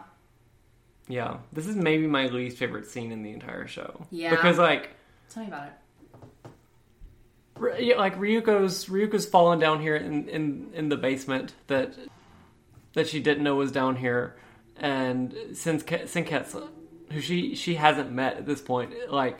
yeah? 1.09 1.37
This 1.52 1.67
is 1.67 1.76
maybe 1.76 2.07
my 2.07 2.26
least 2.26 2.59
favorite 2.59 2.87
scene 2.87 3.12
in 3.12 3.23
the 3.23 3.33
entire 3.33 3.67
show. 3.67 4.07
Yeah. 4.11 4.31
because 4.31 4.59
like 4.59 4.90
Tell 5.31 5.43
me 5.43 5.49
about 5.49 5.69
it. 5.69 5.73
Yeah, 7.78 7.96
like 7.96 8.18
Ryuko's 8.18 8.86
Ryuko's 8.86 9.26
fallen 9.26 9.58
down 9.58 9.80
here 9.80 9.96
in, 9.96 10.28
in 10.28 10.70
in 10.74 10.88
the 10.88 10.96
basement 10.96 11.54
that 11.66 11.94
that 12.94 13.08
she 13.08 13.20
didn't 13.20 13.44
know 13.44 13.56
was 13.56 13.72
down 13.72 13.96
here, 13.96 14.36
and 14.76 15.34
since 15.54 15.82
Senketsu, 15.82 16.68
who 17.12 17.20
she 17.20 17.54
she 17.54 17.74
hasn't 17.74 18.10
met 18.12 18.36
at 18.38 18.46
this 18.46 18.60
point, 18.60 18.92
like 19.10 19.38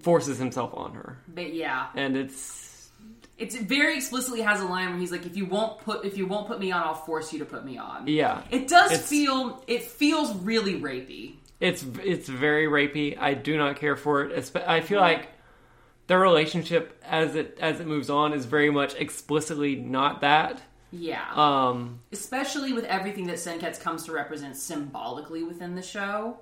forces 0.00 0.38
himself 0.38 0.72
on 0.74 0.94
her, 0.94 1.18
But 1.28 1.52
yeah, 1.54 1.88
and 1.94 2.16
it's 2.16 2.90
it's 3.36 3.56
very 3.56 3.96
explicitly 3.96 4.40
has 4.42 4.60
a 4.60 4.64
line 4.64 4.90
where 4.90 4.98
he's 4.98 5.12
like, 5.12 5.26
"If 5.26 5.36
you 5.36 5.46
won't 5.46 5.80
put 5.80 6.04
if 6.04 6.16
you 6.16 6.26
won't 6.26 6.46
put 6.46 6.58
me 6.60 6.70
on, 6.72 6.82
I'll 6.82 6.94
force 6.94 7.32
you 7.32 7.38
to 7.40 7.44
put 7.44 7.64
me 7.64 7.78
on." 7.78 8.06
yeah, 8.06 8.42
It 8.50 8.68
does 8.68 9.00
feel 9.08 9.62
it 9.66 9.82
feels 9.84 10.34
really 10.36 10.80
rapey. 10.80 11.34
it's 11.60 11.84
it's 12.04 12.28
very 12.28 12.66
rapey. 12.66 13.18
I 13.18 13.34
do 13.34 13.56
not 13.56 13.76
care 13.76 13.96
for 13.96 14.24
it. 14.24 14.52
I 14.66 14.80
feel 14.80 15.00
like 15.00 15.28
their 16.08 16.18
relationship 16.18 17.00
as 17.06 17.36
it 17.36 17.56
as 17.60 17.80
it 17.80 17.86
moves 17.86 18.10
on 18.10 18.32
is 18.32 18.44
very 18.46 18.70
much 18.70 18.94
explicitly 18.96 19.76
not 19.76 20.22
that. 20.22 20.60
Yeah. 20.90 21.24
Um, 21.34 22.00
Especially 22.12 22.72
with 22.72 22.84
everything 22.86 23.26
that 23.26 23.36
Senketsu 23.36 23.80
comes 23.80 24.04
to 24.04 24.12
represent 24.12 24.56
symbolically 24.56 25.42
within 25.44 25.74
the 25.74 25.82
show. 25.82 26.38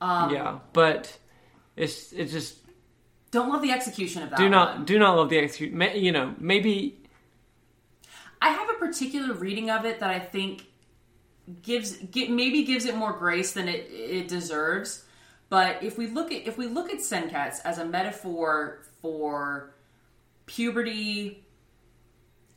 Um, 0.00 0.30
yeah, 0.34 0.60
but 0.72 1.16
it's 1.76 2.10
it 2.12 2.26
just 2.30 2.56
Don't 3.30 3.50
love 3.50 3.60
the 3.60 3.70
execution 3.70 4.22
of 4.22 4.30
that. 4.30 4.38
do 4.38 4.48
not 4.48 4.76
one. 4.76 4.84
do 4.86 4.98
not 4.98 5.14
love 5.16 5.28
the 5.28 5.38
execute. 5.38 5.72
You 5.94 6.10
know, 6.12 6.34
maybe 6.38 6.98
I 8.40 8.48
have 8.48 8.70
a 8.70 8.74
particular 8.74 9.34
reading 9.34 9.68
of 9.68 9.84
it 9.84 10.00
that 10.00 10.08
I 10.10 10.18
think 10.18 10.64
gives 11.62 11.98
get, 11.98 12.30
maybe 12.30 12.64
gives 12.64 12.86
it 12.86 12.94
more 12.96 13.12
grace 13.12 13.52
than 13.52 13.68
it 13.68 13.86
it 13.90 14.26
deserves. 14.28 15.04
But 15.50 15.82
if 15.82 15.98
we 15.98 16.06
look 16.06 16.32
at 16.32 16.46
if 16.46 16.56
we 16.56 16.68
look 16.68 16.90
at 16.90 17.00
Senketsu 17.00 17.60
as 17.64 17.78
a 17.78 17.84
metaphor 17.84 18.82
for 19.02 19.74
puberty, 20.46 21.44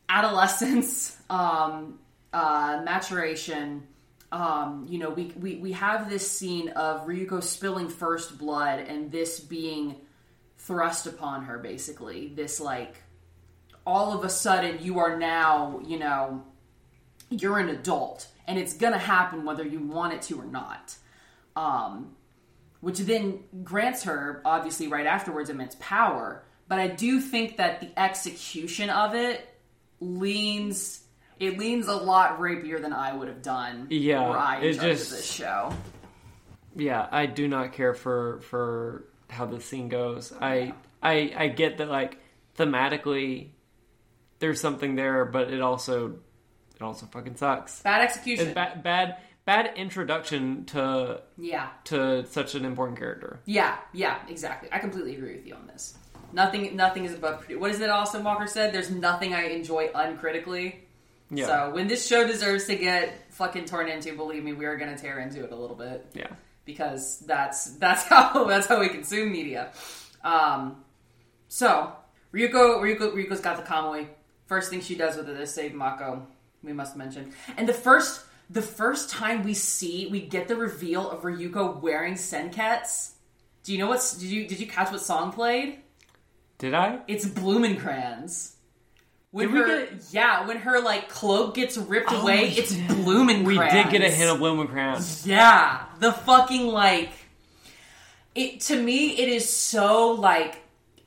adolescence, 0.08 1.16
um, 1.30 1.98
uh, 2.32 2.82
maturation, 2.84 3.82
um, 4.30 4.86
you 4.88 4.98
know, 4.98 5.10
we, 5.10 5.32
we 5.38 5.56
we 5.56 5.72
have 5.72 6.08
this 6.08 6.30
scene 6.30 6.68
of 6.70 7.06
Ryuko 7.06 7.42
spilling 7.42 7.88
first 7.88 8.38
blood 8.38 8.78
and 8.78 9.10
this 9.10 9.40
being 9.40 9.96
thrust 10.58 11.06
upon 11.06 11.44
her, 11.44 11.58
basically. 11.58 12.28
This 12.28 12.60
like 12.60 13.02
all 13.84 14.16
of 14.16 14.24
a 14.24 14.30
sudden 14.30 14.78
you 14.80 15.00
are 15.00 15.18
now, 15.18 15.80
you 15.84 15.98
know, 15.98 16.44
you're 17.28 17.58
an 17.58 17.70
adult 17.70 18.28
and 18.46 18.56
it's 18.56 18.74
gonna 18.74 18.98
happen 18.98 19.44
whether 19.44 19.64
you 19.64 19.80
want 19.80 20.12
it 20.12 20.22
to 20.22 20.40
or 20.40 20.46
not. 20.46 20.96
Um, 21.56 22.14
which 22.84 22.98
then 22.98 23.40
grants 23.64 24.02
her, 24.04 24.42
obviously, 24.44 24.88
right 24.88 25.06
afterwards, 25.06 25.48
immense 25.48 25.74
power. 25.80 26.44
But 26.68 26.78
I 26.78 26.88
do 26.88 27.18
think 27.20 27.56
that 27.56 27.80
the 27.80 27.98
execution 27.98 28.90
of 28.90 29.14
it 29.14 29.48
leans. 30.00 31.00
It 31.40 31.58
leans 31.58 31.88
a 31.88 31.96
lot 31.96 32.40
rapier 32.40 32.78
than 32.78 32.92
I 32.92 33.12
would 33.14 33.28
have 33.28 33.42
done. 33.42 33.88
Yeah, 33.90 34.28
were 34.28 34.38
I 34.38 34.60
in 34.60 34.74
charge 34.74 34.86
just- 34.98 35.10
of 35.10 35.16
this 35.16 35.30
show. 35.32 35.72
yeah, 36.76 37.06
I 37.10 37.26
do 37.26 37.48
not 37.48 37.72
care 37.72 37.94
for 37.94 38.40
for 38.42 39.04
how 39.30 39.46
the 39.46 39.60
scene 39.60 39.88
goes. 39.88 40.32
I 40.40 40.74
I 41.02 41.32
I 41.36 41.48
get 41.48 41.78
that 41.78 41.88
like 41.88 42.18
thematically 42.56 43.48
there's 44.38 44.60
something 44.60 44.94
there, 44.94 45.24
but 45.24 45.52
it 45.52 45.60
also 45.60 46.18
it 46.76 46.82
also 46.82 47.06
fucking 47.06 47.36
sucks. 47.36 47.82
Bad 47.82 48.02
It's 48.04 48.16
execution. 48.16 48.52
bad 48.54 49.16
bad 49.44 49.72
introduction 49.76 50.64
to 50.66 51.20
Yeah, 51.38 51.68
to 51.84 52.26
such 52.26 52.54
an 52.54 52.64
important 52.64 52.98
character. 52.98 53.40
yeah, 53.44 53.76
yeah. 53.92 54.18
Exactly. 54.28 54.68
I 54.72 54.78
completely 54.78 55.14
agree 55.16 55.34
with 55.36 55.46
you 55.46 55.54
on 55.54 55.66
this. 55.66 55.96
Nothing, 56.32 56.74
nothing 56.76 57.04
is 57.04 57.14
above. 57.14 57.44
What 57.50 57.70
is 57.70 57.80
it? 57.80 57.90
Austin 57.90 58.24
Walker 58.24 58.46
said, 58.46 58.72
"There's 58.74 58.90
nothing 58.90 59.34
I 59.34 59.44
enjoy 59.48 59.90
uncritically." 59.94 60.80
Yeah. 61.30 61.46
So 61.46 61.70
when 61.74 61.86
this 61.86 62.06
show 62.06 62.26
deserves 62.26 62.66
to 62.66 62.76
get 62.76 63.32
fucking 63.32 63.64
torn 63.66 63.88
into, 63.88 64.14
believe 64.16 64.42
me, 64.44 64.52
we 64.52 64.66
are 64.66 64.76
going 64.76 64.94
to 64.94 65.00
tear 65.00 65.20
into 65.20 65.42
it 65.44 65.52
a 65.52 65.56
little 65.56 65.76
bit. 65.76 66.06
yeah. 66.14 66.28
because 66.64 67.20
that's 67.20 67.76
that's 67.76 68.02
how 68.12 68.44
that's 68.44 68.66
how 68.66 68.80
we 68.80 68.88
consume 68.88 69.30
media. 69.32 69.70
Um, 70.24 70.82
so 71.48 71.92
Ryuko 72.32 72.80
Ryuko 72.80 73.14
Ryuko's 73.14 73.40
got 73.40 73.56
the 73.56 73.62
Kamui. 73.62 74.08
First 74.46 74.70
thing 74.70 74.80
she 74.80 74.94
does 74.96 75.16
with 75.16 75.28
it 75.28 75.38
is 75.40 75.52
save 75.52 75.72
Mako. 75.74 76.26
We 76.62 76.72
must 76.72 76.96
mention, 76.96 77.32
and 77.56 77.68
the 77.68 77.72
first 77.74 78.24
the 78.50 78.62
first 78.62 79.10
time 79.10 79.42
we 79.42 79.54
see 79.54 80.06
we 80.10 80.20
get 80.20 80.48
the 80.48 80.56
reveal 80.56 81.10
of 81.10 81.22
Ryuko 81.22 81.80
wearing 81.80 82.14
Senketsu. 82.14 83.12
Do 83.64 83.72
you 83.72 83.78
know 83.78 83.88
what's 83.88 84.14
did 84.18 84.28
you 84.30 84.46
did 84.46 84.60
you 84.60 84.66
catch 84.66 84.92
what 84.92 85.00
song 85.00 85.32
played? 85.32 85.78
Did 86.58 86.74
I? 86.74 87.00
It's 87.08 87.24
Blumenkranz. 87.26 88.52
When 89.30 89.46
Did 89.48 89.54
we 89.54 89.60
her 89.60 89.86
get- 89.86 90.04
yeah, 90.12 90.46
when 90.46 90.58
her 90.58 90.80
like 90.80 91.08
cloak 91.08 91.54
gets 91.56 91.76
ripped 91.76 92.12
Oh, 92.12 92.22
away, 92.22 92.50
it's 92.50 92.72
Blumenkranz. 92.72 93.44
We 93.46 93.54
did 93.58 93.90
get 93.90 94.02
a 94.02 94.10
hint 94.10 94.30
of 94.30 94.38
Blumenkranz. 94.38 95.26
Yeah, 95.26 95.84
the 95.98 96.12
fucking 96.12 96.66
like 96.68 97.10
it 98.34 98.60
to 98.62 98.80
me 98.80 99.16
it 99.18 99.28
is 99.28 99.48
so 99.50 100.12
like 100.12 100.60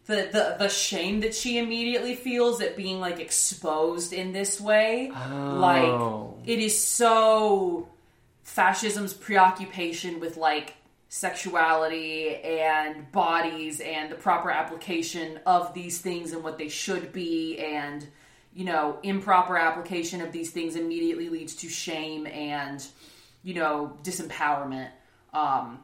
the 0.07 0.29
the 0.31 0.55
the 0.57 0.69
shame 0.69 1.19
that 1.19 1.35
she 1.35 1.57
immediately 1.57 2.15
feels 2.15 2.61
at 2.61 2.75
being 2.75 2.99
like 2.99 3.19
exposed 3.19 4.13
in 4.13 4.31
this 4.31 4.59
way. 4.59 5.11
Oh. 5.13 5.55
Like 5.59 6.47
it 6.47 6.59
is 6.59 6.79
so 6.81 7.89
fascism's 8.43 9.13
preoccupation 9.13 10.19
with 10.19 10.37
like 10.37 10.73
sexuality 11.09 12.35
and 12.35 13.11
bodies 13.11 13.79
and 13.79 14.11
the 14.11 14.15
proper 14.15 14.49
application 14.49 15.39
of 15.45 15.73
these 15.73 15.99
things 15.99 16.33
and 16.33 16.43
what 16.43 16.57
they 16.57 16.67
should 16.67 17.13
be 17.13 17.57
and 17.59 18.05
you 18.53 18.65
know 18.65 18.99
improper 19.03 19.57
application 19.57 20.19
of 20.19 20.33
these 20.33 20.51
things 20.51 20.75
immediately 20.75 21.29
leads 21.29 21.55
to 21.55 21.69
shame 21.69 22.27
and 22.27 22.85
you 23.43 23.53
know 23.53 23.97
disempowerment 24.03 24.89
um 25.33 25.79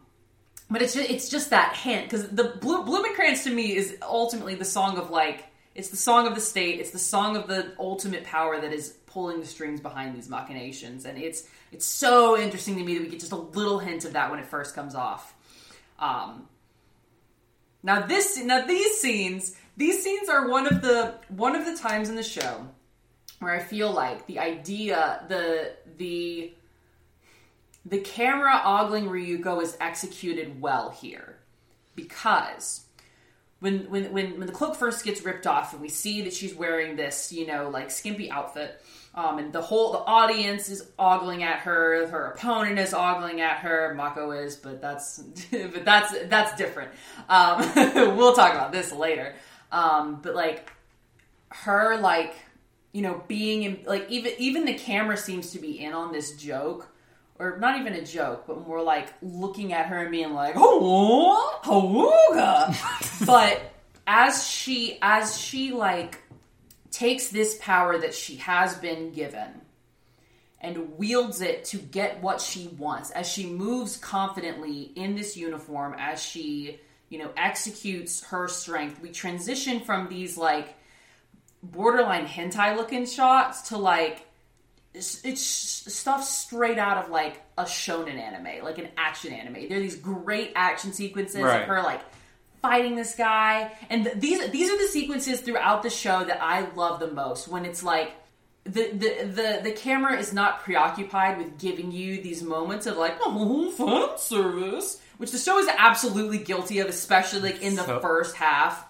but 0.70 0.82
it's 0.82 0.94
just, 0.94 1.10
it's 1.10 1.30
just 1.30 1.50
that 1.52 1.76
hint 1.76 2.10
because 2.10 2.28
the 2.30 2.56
Blue, 2.62 2.84
Blumenkranz 2.84 3.44
to 3.44 3.52
me 3.52 3.76
is 3.76 3.98
ultimately 4.02 4.56
the 4.56 4.66
song 4.66 4.98
of 4.98 5.10
like 5.10 5.46
it's 5.76 5.90
the 5.90 5.98
song 5.98 6.28
of 6.28 6.36
the 6.36 6.42
state 6.42 6.80
it's 6.80 6.92
the 6.92 7.00
song 7.00 7.36
of 7.36 7.48
the 7.48 7.74
ultimate 7.80 8.24
power 8.24 8.60
that 8.60 8.74
is 8.74 8.90
pulling 9.06 9.40
the 9.40 9.46
strings 9.46 9.80
behind 9.80 10.16
these 10.16 10.30
machinations 10.30 11.06
and 11.06 11.18
it's 11.18 11.48
it's 11.72 11.86
so 11.86 12.38
interesting 12.38 12.78
to 12.78 12.84
me 12.84 12.96
that 12.96 13.04
we 13.04 13.10
get 13.10 13.20
just 13.20 13.32
a 13.32 13.38
little 13.38 13.80
hint 13.80 14.06
of 14.06 14.14
that 14.14 14.30
when 14.30 14.40
it 14.40 14.46
first 14.46 14.76
comes 14.76 14.96
off. 14.96 15.34
Um 16.00 16.48
now 17.82 18.06
this 18.06 18.42
now 18.44 18.66
these 18.66 19.00
scenes 19.00 19.56
these 19.76 20.04
scenes 20.04 20.30
are 20.30 20.50
one 20.50 20.68
of 20.68 20.82
the 20.82 21.16
one 21.30 21.56
of 21.56 21.66
the 21.66 21.78
times 21.78 22.10
in 22.10 22.16
the 22.16 22.24
show 22.24 22.68
where 23.40 23.54
I 23.54 23.60
feel 23.60 23.92
like 23.92 24.26
the 24.28 24.40
idea 24.40 25.24
the 25.28 25.74
the 25.98 26.54
the 27.86 28.00
camera 28.00 28.62
ogling 28.64 29.08
Ryuko 29.08 29.62
is 29.62 29.78
executed 29.80 30.62
well 30.62 30.90
here. 30.90 31.38
Because 31.96 32.86
when 33.60 33.90
when 33.90 34.12
when 34.12 34.40
when 34.40 34.48
the 34.48 34.54
cloak 34.54 34.76
first 34.76 35.06
gets 35.06 35.24
ripped 35.24 35.48
off 35.48 35.74
and 35.74 35.82
we 35.82 35.90
see 35.90 36.24
that 36.24 36.34
she's 36.34 36.54
wearing 36.54 36.98
this 36.98 37.32
you 37.32 37.48
know 37.48 37.70
like 37.70 37.90
skimpy 37.90 38.30
outfit 38.30 38.82
um, 39.16 39.38
and 39.38 39.54
the 39.54 39.62
whole 39.62 39.92
the 39.92 40.00
audience 40.00 40.70
is 40.70 40.90
ogling 40.98 41.44
at 41.44 41.60
her 41.60 42.08
her 42.08 42.32
opponent 42.32 42.80
is 42.80 42.94
ogling 42.94 43.42
at 43.42 43.60
her 43.60 43.94
Mako 43.94 44.32
is 44.32 44.58
but 44.58 44.82
that's 44.82 45.20
but 45.52 45.86
that's 45.86 46.14
that's 46.28 46.56
different. 46.58 46.92
Um, 47.30 47.60
we'll 48.18 48.34
talk 48.34 48.52
about 48.54 48.72
this 48.72 48.92
later. 48.92 49.36
Um, 49.72 50.20
but 50.22 50.36
like 50.36 50.72
her 51.50 51.98
like 52.00 52.36
you 52.92 53.02
know 53.02 53.24
being 53.28 53.64
in 53.64 53.80
like 53.86 54.10
even 54.10 54.34
even 54.40 54.66
the 54.66 54.74
camera 54.74 55.16
seems 55.16 55.52
to 55.52 55.60
be 55.60 55.80
in 55.80 55.94
on 55.94 56.12
this 56.12 56.36
joke 56.36 56.93
or 57.44 57.58
not 57.60 57.80
even 57.80 57.94
a 57.94 58.06
joke, 58.06 58.46
but 58.48 58.66
more 58.66 58.82
like 58.82 59.14
looking 59.22 59.74
at 59.74 59.88
her 59.88 60.04
and 60.04 60.12
being 60.12 60.34
like, 60.34 60.56
"Oh, 60.58 61.60
hawooga." 61.64 63.26
but 63.26 63.62
as 64.08 64.48
she 64.48 64.98
as 65.02 65.38
she 65.38 65.72
like 65.72 66.20
takes 66.92 67.30
this 67.30 67.58
power 67.60 67.98
that 67.98 68.14
she 68.14 68.38
has 68.38 68.76
been 68.78 69.12
given 69.12 69.62
and 70.62 70.98
wields 70.98 71.42
it 71.42 71.66
to 71.66 71.78
get 71.78 72.22
what 72.22 72.40
she 72.40 72.68
wants 72.78 73.12
as 73.12 73.28
she 73.28 73.46
moves 73.46 73.98
confidently 73.98 74.92
in 74.96 75.16
this 75.16 75.36
uniform 75.36 75.96
as 75.98 76.22
she 76.22 76.80
you 77.10 77.18
know 77.18 77.32
executes 77.36 78.24
her 78.26 78.48
strength 78.48 79.02
we 79.02 79.10
transition 79.10 79.80
from 79.80 80.08
these 80.08 80.38
like 80.38 80.76
borderline 81.64 82.28
hentai 82.28 82.76
looking 82.76 83.06
shots 83.06 83.70
to 83.70 83.78
like 83.78 84.26
it's, 84.94 85.40
stuff 85.94 86.24
straight 86.24 86.78
out 86.78 87.04
of 87.04 87.10
like 87.10 87.42
a 87.58 87.64
shonen 87.64 88.16
anime 88.20 88.64
like 88.64 88.78
an 88.78 88.90
action 88.98 89.34
anime. 89.34 89.68
There 89.70 89.78
are 89.78 89.82
these 89.82 89.96
great 89.96 90.52
action 90.56 90.94
sequences 90.94 91.42
Right. 91.42 91.62
of 91.62 91.68
her 91.68 91.82
like 91.82 92.02
fighting 92.62 92.96
this 92.96 93.16
guy. 93.16 93.72
And 93.90 94.04
th- 94.06 94.18
these 94.18 94.50
these 94.52 94.70
are 94.70 94.78
the 94.78 94.88
sequences 94.88 95.42
throughout 95.42 95.84
the 95.84 95.90
show 95.90 96.24
that 96.24 96.42
I 96.42 96.70
love 96.76 97.00
the 97.00 97.12
most 97.12 97.48
when 97.48 97.66
it's 97.66 97.84
like 97.84 98.14
the, 98.66 98.90
the 98.92 99.26
the 99.26 99.60
the 99.64 99.72
camera 99.72 100.18
is 100.18 100.32
not 100.32 100.62
preoccupied 100.64 101.38
with 101.38 101.58
giving 101.60 101.92
you 101.92 102.22
these 102.22 102.42
moments 102.42 102.86
of 102.86 102.96
like 102.96 103.18
oh 103.22 103.72
fan 103.78 104.18
service 104.18 105.02
which 105.18 105.32
the 105.32 105.38
show 105.38 105.58
is 105.60 105.68
absolutely 105.78 106.38
guilty 106.38 106.80
of 106.80 106.88
especially 106.88 107.42
like 107.42 107.62
in 107.62 107.76
the 107.76 107.84
So- 107.86 108.00
first 108.00 108.36
half 108.36 108.90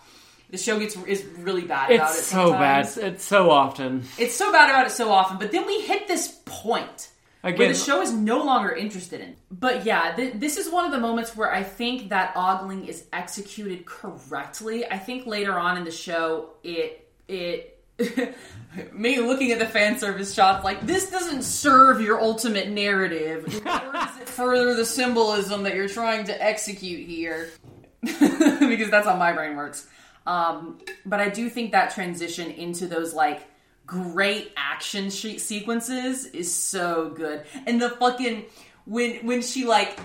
the 0.53 0.57
show 0.57 0.79
gets 0.79 0.95
is 1.05 1.25
really 1.39 1.63
bad 1.63 1.91
about 1.91 2.11
it 2.15 2.19
It's 2.19 2.27
so 2.27 2.51
bad. 2.53 2.87
It's 2.97 3.25
so 3.25 3.49
often. 3.51 4.03
it's 4.17 4.35
so 4.35 4.51
bad 4.51 4.69
about 4.69 4.85
it 4.87 4.91
so 4.91 5.11
often 5.11 5.37
but 5.37 5.51
then 5.51 5.65
we 5.67 5.81
hit 5.81 6.07
this 6.07 6.39
point 6.45 7.09
where 7.41 7.67
the 7.67 7.73
show 7.73 8.01
is 8.01 8.13
no 8.13 8.43
longer 8.45 8.71
interested 8.71 9.19
in. 9.19 9.35
But 9.51 9.85
yeah, 9.85 10.13
th- 10.15 10.35
this 10.35 10.55
is 10.55 10.71
one 10.71 10.85
of 10.85 10.91
the 10.91 10.99
moments 10.99 11.35
where 11.35 11.51
I 11.51 11.61
think 11.61 12.09
that 12.09 12.31
ogling 12.37 12.87
is 12.87 13.03
executed 13.11 13.85
correctly. 13.85 14.85
I 14.85 14.97
think 14.97 15.27
later 15.27 15.59
on 15.59 15.75
in 15.77 15.83
the 15.83 15.91
show, 15.91 16.51
it 16.63 17.05
it 17.27 17.81
me 18.93 19.19
looking 19.19 19.51
at 19.51 19.59
the 19.59 19.65
fan 19.65 19.99
service 19.99 20.33
shots 20.33 20.63
like 20.63 20.85
this 20.87 21.11
doesn't 21.11 21.43
serve 21.43 21.99
your 22.01 22.21
ultimate 22.21 22.69
narrative. 22.69 23.61
Nor 23.65 23.91
does 23.91 24.17
it 24.21 24.29
further 24.29 24.73
the 24.75 24.85
symbolism 24.85 25.63
that 25.63 25.75
you're 25.75 25.89
trying 25.89 26.23
to 26.25 26.43
execute 26.43 27.05
here, 27.07 27.49
because 28.01 28.89
that's 28.89 29.05
how 29.05 29.17
my 29.17 29.33
brain 29.33 29.57
works. 29.57 29.85
Um, 30.25 30.79
but 31.05 31.19
I 31.19 31.29
do 31.29 31.49
think 31.49 31.71
that 31.71 31.93
transition 31.93 32.49
into 32.51 32.88
those 32.88 33.13
like 33.13 33.41
great 33.86 34.53
action 34.55 35.09
she- 35.09 35.38
sequences 35.38 36.25
is 36.27 36.53
so 36.53 37.09
good, 37.09 37.43
and 37.67 37.81
the 37.81 37.89
fucking 37.89 38.45
when 38.86 39.25
when 39.25 39.41
she 39.41 39.65
like 39.65 39.99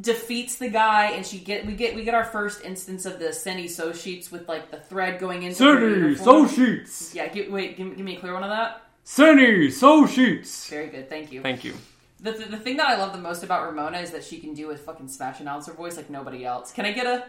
defeats 0.00 0.56
the 0.56 0.68
guy 0.68 1.12
and 1.12 1.24
she 1.24 1.38
get 1.38 1.66
we 1.66 1.74
get 1.74 1.94
we 1.94 2.04
get 2.04 2.14
our 2.14 2.24
first 2.24 2.62
instance 2.62 3.06
of 3.06 3.18
the 3.18 3.32
Sen-i 3.32 3.64
Soshitsu 3.64 4.30
with 4.32 4.48
like 4.48 4.70
the 4.70 4.78
thread 4.78 5.18
going 5.18 5.42
into 5.42 5.56
Sen-i 5.56 6.14
Soshitsu. 6.14 7.14
Yeah, 7.14 7.28
give, 7.28 7.50
wait, 7.50 7.76
give, 7.76 7.96
give 7.96 8.04
me 8.04 8.16
a 8.16 8.20
clear 8.20 8.34
one 8.34 8.44
of 8.44 8.50
that. 8.50 8.82
Sen-i 9.04 9.68
Soshitsu. 9.68 10.68
Very 10.68 10.88
good, 10.88 11.08
thank 11.08 11.32
you. 11.32 11.40
Thank 11.42 11.64
you. 11.64 11.74
The, 12.20 12.32
the, 12.32 12.44
the 12.46 12.56
thing 12.58 12.76
that 12.78 12.88
I 12.88 12.96
love 12.96 13.12
the 13.12 13.18
most 13.18 13.42
about 13.44 13.64
Ramona 13.64 13.98
is 13.98 14.10
that 14.10 14.24
she 14.24 14.38
can 14.38 14.52
do 14.52 14.70
a 14.72 14.76
fucking 14.76 15.08
smash 15.08 15.40
announcer 15.40 15.72
voice 15.72 15.96
like 15.96 16.10
nobody 16.10 16.44
else. 16.44 16.72
Can 16.72 16.84
I 16.84 16.92
get 16.92 17.06
a? 17.06 17.24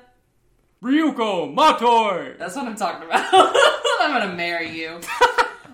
Ryuko, 0.83 1.53
Matoi. 1.53 2.37
That's 2.37 2.55
what 2.55 2.65
I'm 2.65 2.75
talking 2.75 3.07
about. 3.07 3.25
I'm 4.01 4.11
gonna 4.13 4.33
marry 4.35 4.69
you. 4.79 5.01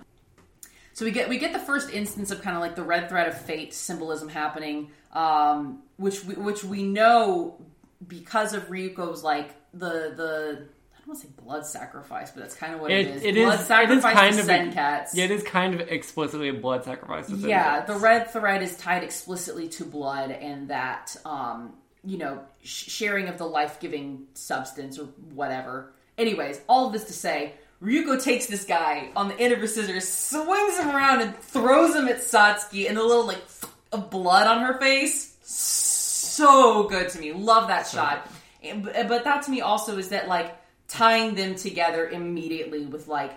so 0.94 1.04
we 1.04 1.10
get 1.12 1.28
we 1.28 1.38
get 1.38 1.52
the 1.52 1.58
first 1.60 1.90
instance 1.90 2.30
of 2.30 2.42
kind 2.42 2.56
of 2.56 2.60
like 2.60 2.74
the 2.74 2.82
red 2.82 3.08
thread 3.08 3.28
of 3.28 3.40
fate 3.40 3.72
symbolism 3.72 4.28
happening, 4.28 4.90
um, 5.12 5.82
which 5.96 6.24
we, 6.24 6.34
which 6.34 6.64
we 6.64 6.82
know 6.82 7.64
because 8.06 8.52
of 8.52 8.68
Ryuko's 8.68 9.22
like 9.22 9.50
the 9.72 10.12
the 10.16 10.66
I 10.94 10.98
don't 10.98 11.08
want 11.08 11.20
to 11.20 11.26
say 11.28 11.32
blood 11.40 11.64
sacrifice, 11.64 12.32
but 12.32 12.40
that's 12.40 12.56
kind 12.56 12.74
of 12.74 12.80
what 12.80 12.90
it, 12.90 13.06
It, 13.06 13.16
is. 13.16 13.22
it 13.22 13.34
blood 13.36 13.54
is. 13.54 13.60
It 13.60 13.60
is 13.60 13.66
sacrifice 13.68 14.14
kind 14.14 14.34
to 14.34 14.40
of. 14.40 14.46
Zencats. 14.48 15.08
Yeah, 15.14 15.24
it 15.26 15.30
is 15.30 15.42
kind 15.44 15.74
of 15.80 15.88
explicitly 15.88 16.48
a 16.48 16.54
blood 16.54 16.82
sacrifice. 16.84 17.28
to 17.28 17.36
Yeah, 17.36 17.84
the 17.84 17.94
red 17.94 18.30
thread 18.32 18.60
is 18.60 18.76
tied 18.76 19.04
explicitly 19.04 19.68
to 19.68 19.84
blood, 19.84 20.32
and 20.32 20.68
that 20.70 21.16
um, 21.24 21.74
you 22.06 22.16
know 22.18 22.40
sh- 22.62 22.88
sharing 22.90 23.28
of 23.28 23.36
the 23.38 23.46
life 23.46 23.78
giving 23.80 24.26
substance 24.34 24.98
or 24.98 25.04
whatever. 25.34 25.92
Anyways, 26.16 26.60
all 26.68 26.86
of 26.86 26.92
this 26.94 27.04
to 27.04 27.12
say, 27.12 27.52
Ryuko 27.82 28.22
takes 28.22 28.46
this 28.46 28.64
guy 28.64 29.10
on 29.14 29.28
the 29.28 29.38
end 29.38 29.52
of 29.52 29.58
her 29.58 29.66
scissors, 29.66 30.08
swings 30.08 30.78
him 30.78 30.88
around, 30.88 31.20
and 31.20 31.36
throws 31.36 31.94
him 31.94 32.08
at 32.08 32.18
Satsuki, 32.18 32.88
and 32.88 32.96
the 32.96 33.02
little 33.02 33.26
like 33.26 33.42
of 33.92 34.10
blood 34.10 34.46
on 34.46 34.62
her 34.64 34.78
face. 34.80 35.36
So 35.42 36.84
good 36.88 37.08
to 37.10 37.18
me. 37.20 37.32
Love 37.32 37.68
that 37.68 37.86
shot. 37.86 38.28
And- 38.62 38.84
But 38.84 39.08
but 39.08 39.24
that 39.24 39.42
to 39.44 39.50
me 39.50 39.60
also 39.60 39.96
is 39.98 40.08
that 40.10 40.28
like 40.28 40.56
tying 40.88 41.34
them 41.34 41.54
together 41.54 42.08
immediately 42.08 42.86
with 42.86 43.08
like 43.08 43.32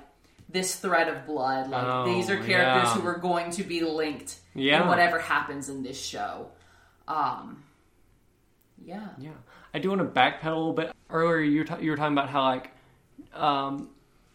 this 0.49 0.75
thread 0.75 1.08
of 1.08 1.25
blood. 1.25 1.69
Like 1.69 1.84
Oh, 1.86 2.05
these 2.05 2.29
are 2.29 2.38
characters 2.38 2.89
yeah. 2.89 2.93
who 3.01 3.08
are 3.08 3.17
going 3.17 3.51
to 3.51 3.63
be 3.63 3.82
linked 3.82 4.38
Yeah. 4.55 4.82
in 4.84 4.88
whatever 4.88 5.19
happens 5.19 5.69
in 5.69 5.84
this 5.84 5.99
show. 6.03 6.47
Um, 7.08 7.63
yeah. 8.85 9.09
Yeah, 9.17 9.31
I 9.73 9.79
do 9.79 9.89
want 9.89 10.01
to 10.01 10.05
backpedal 10.05 10.45
a 10.45 10.49
little 10.55 10.73
bit. 10.73 10.91
Earlier, 11.09 11.39
you 11.39 11.59
were, 11.59 11.65
ta- 11.65 11.77
you 11.79 11.91
were 11.91 11.97
talking 11.97 12.13
about 12.13 12.29
how 12.29 12.43
like, 12.43 12.71
um, 13.33 13.89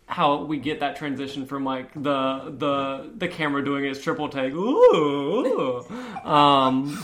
how 0.07 0.45
we 0.45 0.59
get 0.59 0.81
that 0.81 0.97
transition 0.97 1.47
from 1.47 1.65
like 1.65 1.93
the 1.95 2.55
the 2.59 3.11
the 3.17 3.29
camera 3.29 3.65
doing 3.65 3.85
its 3.85 4.03
triple 4.03 4.29
take, 4.29 4.53
ooh, 4.53 5.85
um, 6.25 7.03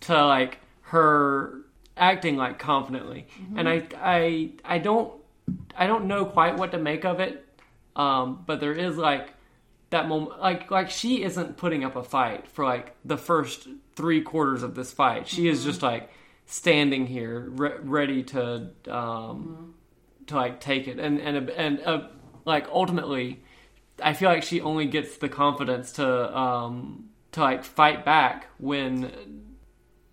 to 0.00 0.26
like 0.26 0.58
her 0.82 1.60
acting 1.96 2.36
like 2.36 2.58
confidently, 2.58 3.26
and 3.56 3.68
I 3.68 3.86
I 3.96 4.50
I 4.64 4.78
don't 4.78 5.12
I 5.76 5.86
don't 5.86 6.06
know 6.06 6.24
quite 6.24 6.56
what 6.56 6.72
to 6.72 6.78
make 6.78 7.04
of 7.04 7.20
it, 7.20 7.46
um, 7.96 8.42
but 8.46 8.60
there 8.60 8.72
is 8.72 8.96
like 8.96 9.34
that 9.90 10.08
moment 10.08 10.40
like 10.40 10.70
like 10.70 10.90
she 10.90 11.22
isn't 11.22 11.56
putting 11.56 11.84
up 11.84 11.96
a 11.96 12.02
fight 12.02 12.48
for 12.48 12.64
like 12.64 12.94
the 13.04 13.18
first 13.18 13.68
three 13.96 14.22
quarters 14.22 14.62
of 14.62 14.74
this 14.74 14.92
fight. 14.92 15.28
She 15.28 15.48
is 15.48 15.64
just 15.64 15.82
like 15.82 16.10
standing 16.50 17.06
here 17.06 17.40
re- 17.50 17.78
ready 17.82 18.22
to 18.24 18.70
um 18.88 19.74
to 20.26 20.34
like 20.36 20.60
take 20.60 20.88
it. 20.88 20.98
And 20.98 21.18
and 21.20 21.48
and 21.50 21.80
uh, 21.84 22.08
like 22.44 22.66
ultimately 22.68 23.42
i 24.02 24.14
feel 24.14 24.30
like 24.30 24.42
she 24.42 24.60
only 24.62 24.86
gets 24.86 25.18
the 25.18 25.28
confidence 25.28 25.92
to 25.92 26.36
um 26.36 27.04
to 27.32 27.40
like 27.40 27.62
fight 27.64 28.02
back 28.04 28.46
when 28.58 29.10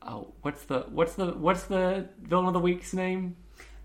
oh 0.02 0.34
what's 0.42 0.64
the 0.66 0.80
what's 0.90 1.14
the 1.16 1.28
what's 1.32 1.64
the 1.64 2.08
villain 2.22 2.48
of 2.48 2.54
the 2.54 2.60
week's 2.60 2.94
name? 2.94 3.36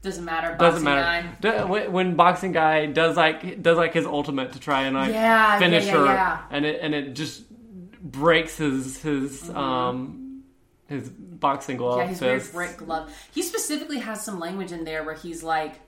Doesn't 0.03 0.25
matter. 0.25 0.57
doesn't 0.59 0.83
matter. 0.83 1.29
guy. 1.41 1.63
D- 1.69 1.89
when- 1.93 2.17
boxing 2.17 2.51
guy 2.51 2.87
does 2.87 3.17
like 3.17 3.63
does 3.63 3.77
like 3.77 3.95
his 3.95 4.05
ultimate 4.05 4.53
to 4.55 4.59
try 4.59 4.83
and 4.83 4.97
like 4.97 5.13
Yeah, 5.13 5.59
finish 5.61 5.87
yeah, 5.87 6.05
yeah, 6.05 6.37
her 6.39 6.45
and 6.51 6.67
it 6.67 6.81
and 6.83 6.93
it 6.95 7.15
just 7.15 7.45
breaks 8.03 8.57
his 8.59 9.01
his 9.01 9.49
um 9.51 10.32
his 10.93 11.09
boxing 11.09 11.77
glove 11.77 11.99
Mm-hmm. 11.99 12.25
Yeah, 12.25 12.33
his 12.35 12.53
weird 12.53 12.53
brick 12.69 12.77
glove. 12.79 13.13
He 13.33 13.43
specifically 13.43 13.99
has 13.99 14.25
some 14.25 14.39
language 14.39 14.73
in 14.73 14.85
there 14.85 15.03
where 15.05 15.15
he's 15.15 15.43
like, 15.43 15.81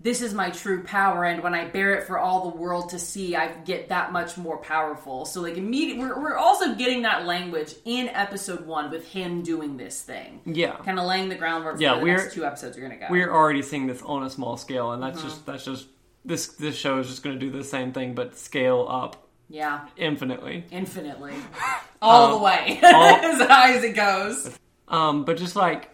"This 0.00 0.22
is 0.22 0.32
my 0.34 0.50
true 0.50 0.82
power, 0.82 1.24
and 1.24 1.42
when 1.42 1.54
I 1.54 1.66
bear 1.66 1.94
it 1.94 2.06
for 2.06 2.18
all 2.18 2.50
the 2.50 2.56
world 2.56 2.90
to 2.90 2.98
see, 2.98 3.36
I 3.36 3.48
get 3.64 3.88
that 3.90 4.12
much 4.12 4.36
more 4.36 4.56
powerful." 4.58 5.24
So, 5.26 5.40
like, 5.42 5.56
immediate, 5.56 5.98
we're 5.98 6.18
we're 6.20 6.36
also 6.36 6.74
getting 6.74 7.02
that 7.02 7.24
language 7.26 7.74
in 7.84 8.08
episode 8.08 8.66
one 8.66 8.90
with 8.90 9.06
him 9.08 9.42
doing 9.42 9.76
this 9.76 10.00
thing, 10.02 10.40
yeah 10.46 10.76
kind 10.78 10.98
of 10.98 11.04
laying 11.06 11.28
the 11.28 11.34
groundwork 11.36 11.76
for 11.76 11.82
Yeah, 11.82 11.96
the 11.96 12.02
we're- 12.04 12.16
next 12.16 12.34
two 12.34 12.44
episodes 12.46 12.76
are 12.78 12.80
gonna 12.80 12.96
go. 12.98 13.06
we're 13.10 13.30
already 13.32 13.62
seeing 13.62 13.86
this 13.86 14.02
on 14.02 14.22
a 14.22 14.30
small 14.30 14.56
scale 14.56 14.92
and 14.92 15.02
Mm-hmm. 15.02 15.12
that's 15.14 15.22
just 15.24 15.46
that's 15.46 15.64
just 15.64 15.86
this 16.24 16.46
this 16.48 16.74
show 16.76 16.98
is 16.98 17.06
just 17.08 17.22
going 17.22 17.38
to 17.38 17.40
do 17.46 17.50
the 17.52 17.62
same 17.64 17.92
thing 17.92 18.14
but 18.14 18.36
scale 18.38 18.86
up 18.88 19.23
yeah, 19.48 19.88
infinitely. 19.96 20.64
Infinitely, 20.70 21.34
all 22.02 22.26
um, 22.26 22.30
the 22.32 22.38
way, 22.44 22.78
as 22.82 23.40
high 23.46 23.74
as 23.74 23.84
it 23.84 23.94
goes. 23.94 24.58
um 24.88 25.24
but 25.24 25.36
just 25.36 25.56
like 25.56 25.90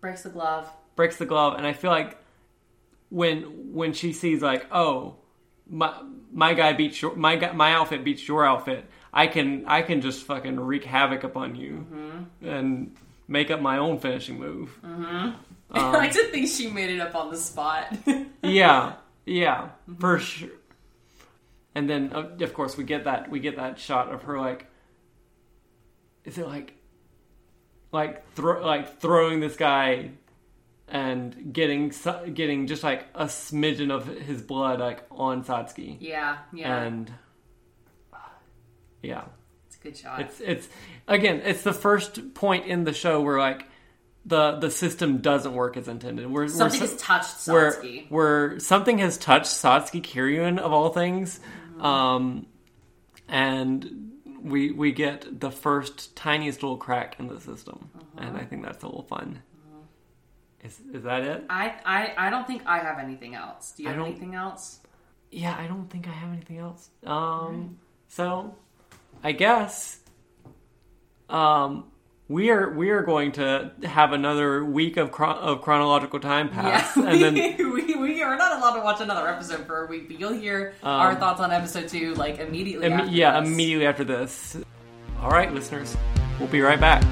Breaks 0.00 0.22
the 0.22 0.30
glove. 0.30 0.70
breaks 0.94 1.16
the 1.16 1.26
glove 1.26 1.54
and 1.56 1.66
i 1.66 1.72
feel 1.72 1.90
like 1.90 2.16
when 3.10 3.42
when 3.74 3.92
she 3.92 4.12
sees 4.12 4.40
like 4.40 4.66
oh 4.72 5.16
my 5.68 5.92
my 6.32 6.54
guy 6.54 6.72
beats 6.72 7.00
your 7.02 7.14
my 7.16 7.36
guy, 7.36 7.52
my 7.52 7.72
outfit 7.72 8.04
beats 8.04 8.26
your 8.26 8.46
outfit 8.46 8.84
i 9.12 9.26
can 9.26 9.64
i 9.66 9.82
can 9.82 10.00
just 10.00 10.22
fucking 10.24 10.58
wreak 10.58 10.84
havoc 10.84 11.24
upon 11.24 11.54
you 11.56 11.86
mm-hmm. 11.92 12.48
and 12.48 12.96
make 13.28 13.50
up 13.50 13.60
my 13.60 13.78
own 13.78 13.98
finishing 13.98 14.38
move. 14.38 14.78
Mm-hmm. 14.84 15.30
Um, 15.68 15.82
I 15.86 15.90
like 15.98 16.12
to 16.12 16.22
think 16.26 16.48
she 16.48 16.68
made 16.68 16.90
it 16.90 17.00
up 17.00 17.16
on 17.16 17.28
the 17.32 17.36
spot. 17.36 17.92
yeah. 18.40 18.92
Yeah. 19.24 19.70
For 19.98 20.20
sure 20.20 20.48
and 21.76 21.88
then 21.88 22.10
of 22.12 22.54
course 22.54 22.76
we 22.76 22.84
get 22.84 23.04
that 23.04 23.30
we 23.30 23.38
get 23.38 23.56
that 23.56 23.78
shot 23.78 24.12
of 24.12 24.22
her 24.22 24.38
like 24.40 24.66
is 26.24 26.38
it 26.38 26.46
like 26.46 26.74
like 27.92 28.28
throw 28.34 28.64
like 28.64 28.98
throwing 28.98 29.40
this 29.40 29.56
guy 29.56 30.10
and 30.88 31.52
getting 31.52 31.92
getting 32.32 32.66
just 32.66 32.82
like 32.82 33.04
a 33.14 33.26
smidgen 33.26 33.90
of 33.90 34.06
his 34.06 34.40
blood 34.40 34.80
like 34.80 35.04
on 35.10 35.44
Satsuki 35.44 35.98
yeah, 36.00 36.38
yeah, 36.52 36.82
and 36.82 37.12
yeah 39.02 39.24
it's 39.66 39.76
a 39.76 39.78
Good 39.80 39.96
shot. 39.96 40.20
It's 40.20 40.40
it's 40.40 40.68
again, 41.06 41.42
it's 41.44 41.62
the 41.62 41.72
first 41.72 42.34
point 42.34 42.66
in 42.66 42.84
the 42.84 42.92
show 42.92 43.20
where 43.20 43.38
like 43.38 43.66
the 44.24 44.56
the 44.56 44.70
system 44.70 45.18
doesn't 45.18 45.54
work 45.54 45.76
as 45.76 45.88
intended. 45.88 46.30
Where 46.30 46.48
Something 46.48 46.80
where, 46.80 46.88
has 46.90 47.00
touched 47.00 47.36
Satsuki. 47.36 48.10
where 48.10 48.58
something 48.58 48.98
has 48.98 49.16
touched 49.16 49.46
Satsuki 49.46 50.02
Kiryuin 50.02 50.58
of 50.58 50.72
all 50.72 50.90
things, 50.90 51.40
um, 51.80 52.46
and 53.28 54.12
we 54.42 54.70
we 54.70 54.92
get 54.92 55.40
the 55.40 55.50
first 55.50 56.14
tiniest 56.16 56.62
little 56.62 56.76
crack 56.76 57.16
in 57.18 57.28
the 57.28 57.40
system, 57.40 57.90
and 58.16 58.36
I 58.36 58.44
think 58.44 58.64
that's 58.64 58.82
a 58.82 58.86
little 58.86 59.02
fun. 59.02 59.42
Is 60.62 60.80
is 60.92 61.02
that 61.04 61.22
it? 61.22 61.44
I, 61.48 61.74
I 61.84 62.14
I 62.26 62.30
don't 62.30 62.46
think 62.46 62.62
I 62.66 62.78
have 62.78 62.98
anything 62.98 63.34
else. 63.34 63.72
Do 63.76 63.82
you 63.82 63.88
have 63.88 63.98
anything 63.98 64.34
else? 64.34 64.80
Yeah, 65.30 65.56
I 65.58 65.66
don't 65.66 65.88
think 65.90 66.08
I 66.08 66.12
have 66.12 66.32
anything 66.32 66.58
else. 66.58 66.88
Um, 67.04 67.78
so 68.08 68.54
I 69.22 69.32
guess 69.32 70.00
um, 71.28 71.90
we 72.28 72.50
are 72.50 72.70
we 72.70 72.90
are 72.90 73.02
going 73.02 73.32
to 73.32 73.70
have 73.84 74.12
another 74.12 74.64
week 74.64 74.96
of 74.96 75.12
chron- 75.12 75.38
of 75.38 75.62
chronological 75.62 76.18
time 76.18 76.48
pass, 76.48 76.96
Yeah, 76.96 77.02
and 77.08 77.22
then 77.22 77.72
we, 77.72 77.94
we 77.94 78.22
are 78.22 78.36
not 78.36 78.58
allowed 78.58 78.74
to 78.74 78.80
watch 78.82 79.00
another 79.00 79.28
episode 79.28 79.64
for 79.66 79.84
a 79.84 79.86
week, 79.86 80.08
but 80.08 80.18
you'll 80.18 80.32
hear 80.32 80.74
our 80.82 81.14
thoughts 81.14 81.40
on 81.40 81.52
episode 81.52 81.88
two 81.88 82.14
like 82.14 82.38
immediately. 82.38 82.88
Imme- 82.88 83.00
after 83.00 83.10
yeah, 83.12 83.40
this. 83.40 83.48
immediately 83.50 83.86
after 83.86 84.04
this. 84.04 84.56
All 85.20 85.30
right, 85.30 85.52
listeners, 85.52 85.96
we'll 86.38 86.48
be 86.48 86.60
right 86.60 86.80
back. 86.80 87.02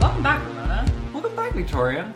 Welcome 0.00 0.22
back, 0.22 0.46
Ramona. 0.46 0.92
Welcome 1.12 1.36
back, 1.36 1.52
Victoria. 1.54 2.12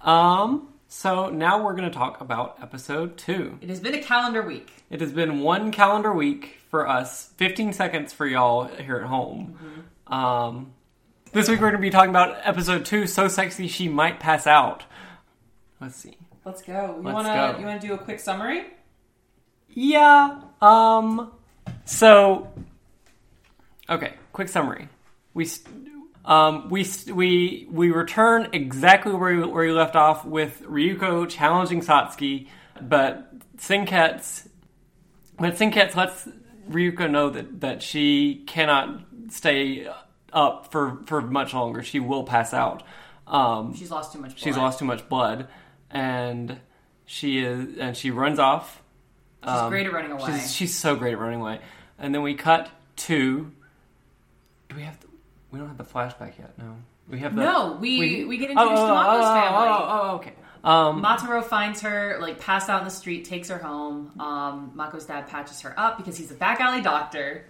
Um, 0.00 0.71
so 0.92 1.30
now 1.30 1.64
we're 1.64 1.72
going 1.72 1.90
to 1.90 1.96
talk 1.96 2.20
about 2.20 2.58
episode 2.60 3.16
two. 3.16 3.58
It 3.62 3.70
has 3.70 3.80
been 3.80 3.94
a 3.94 4.02
calendar 4.02 4.42
week. 4.42 4.84
It 4.90 5.00
has 5.00 5.10
been 5.10 5.40
one 5.40 5.72
calendar 5.72 6.12
week 6.12 6.58
for 6.68 6.86
us, 6.86 7.30
15 7.38 7.72
seconds 7.72 8.12
for 8.12 8.26
y'all 8.26 8.66
here 8.66 8.96
at 8.96 9.04
home. 9.04 9.58
Um, 10.06 10.74
this 11.32 11.48
week 11.48 11.62
we're 11.62 11.70
going 11.70 11.80
to 11.80 11.86
be 11.86 11.88
talking 11.88 12.10
about 12.10 12.36
episode 12.44 12.84
two, 12.84 13.06
So 13.06 13.26
Sexy 13.26 13.68
She 13.68 13.88
Might 13.88 14.20
Pass 14.20 14.46
Out. 14.46 14.84
Let's 15.80 15.96
see. 15.96 16.18
Let's 16.44 16.60
go. 16.60 16.96
You 16.98 17.02
wanna 17.02 17.56
you 17.58 17.64
wanna 17.64 17.80
do 17.80 17.94
a 17.94 17.98
quick 17.98 18.20
summary? 18.20 18.66
Yeah, 19.70 20.42
um, 20.60 21.32
so, 21.86 22.52
okay, 23.88 24.12
quick 24.34 24.50
summary. 24.50 24.90
We, 25.32 25.48
um, 26.24 26.68
we, 26.70 26.86
we, 27.12 27.66
we 27.70 27.90
return 27.90 28.48
exactly 28.52 29.12
where 29.12 29.36
we, 29.36 29.44
where 29.44 29.66
we 29.66 29.72
left 29.72 29.96
off 29.96 30.24
with 30.24 30.62
Ryuko 30.62 31.28
challenging 31.28 31.80
Satsuki, 31.80 32.48
but 32.80 33.28
Senketsu 33.56 34.48
But 35.38 35.54
Senketsu 35.54 35.96
lets 35.96 36.28
Ryuko 36.70 37.10
know 37.10 37.30
that, 37.30 37.60
that 37.60 37.82
she 37.82 38.44
cannot 38.46 39.00
stay 39.30 39.88
up 40.32 40.70
for, 40.70 41.00
for 41.06 41.20
much 41.20 41.54
longer. 41.54 41.82
She 41.82 42.00
will 42.00 42.24
pass 42.24 42.54
out. 42.54 42.82
Um, 43.26 43.74
She's 43.74 43.90
lost 43.90 44.12
too 44.12 44.18
much. 44.18 44.30
Blood. 44.30 44.40
she's 44.40 44.56
lost 44.56 44.78
too 44.78 44.84
much 44.84 45.08
blood, 45.08 45.48
and 45.90 46.58
she 47.06 47.38
is 47.38 47.78
and 47.78 47.96
she 47.96 48.10
runs 48.10 48.38
off. 48.38 48.82
She's 49.44 49.68
great 49.68 49.86
at 49.86 49.92
running 49.92 50.12
away. 50.12 50.32
She's, 50.32 50.54
she's 50.54 50.78
so 50.78 50.96
great 50.96 51.14
at 51.14 51.18
running 51.18 51.40
away. 51.40 51.60
And 51.98 52.14
then 52.14 52.22
we 52.22 52.34
cut 52.34 52.70
to. 52.96 53.50
Do 54.68 54.76
we 54.76 54.82
have? 54.82 54.96
We 55.52 55.58
don't 55.58 55.68
have 55.68 55.78
the 55.78 55.84
flashback 55.84 56.38
yet. 56.38 56.58
No, 56.58 56.74
we 57.08 57.18
have 57.20 57.36
the. 57.36 57.42
No, 57.42 57.76
we- 57.80 58.24
we 58.24 58.38
get 58.38 58.50
introduced 58.50 58.82
to 58.82 58.88
Mako's 58.88 59.24
family. 59.24 59.68
Oh, 59.68 59.78
oh, 59.78 60.00
oh, 60.10 60.14
okay. 60.16 60.32
Um, 60.64 61.02
Mataro 61.02 61.42
finds 61.44 61.80
her 61.82 62.18
like 62.20 62.38
passed 62.40 62.68
out 62.70 62.78
in 62.80 62.84
the 62.84 62.90
street, 62.90 63.24
takes 63.24 63.48
her 63.48 63.58
home. 63.58 64.12
Um, 64.20 64.72
Mako's 64.76 65.04
dad 65.06 65.26
patches 65.28 65.60
her 65.62 65.74
up 65.78 65.96
because 65.98 66.16
he's 66.16 66.30
a 66.30 66.34
back 66.34 66.60
alley 66.60 66.80
doctor. 66.82 67.46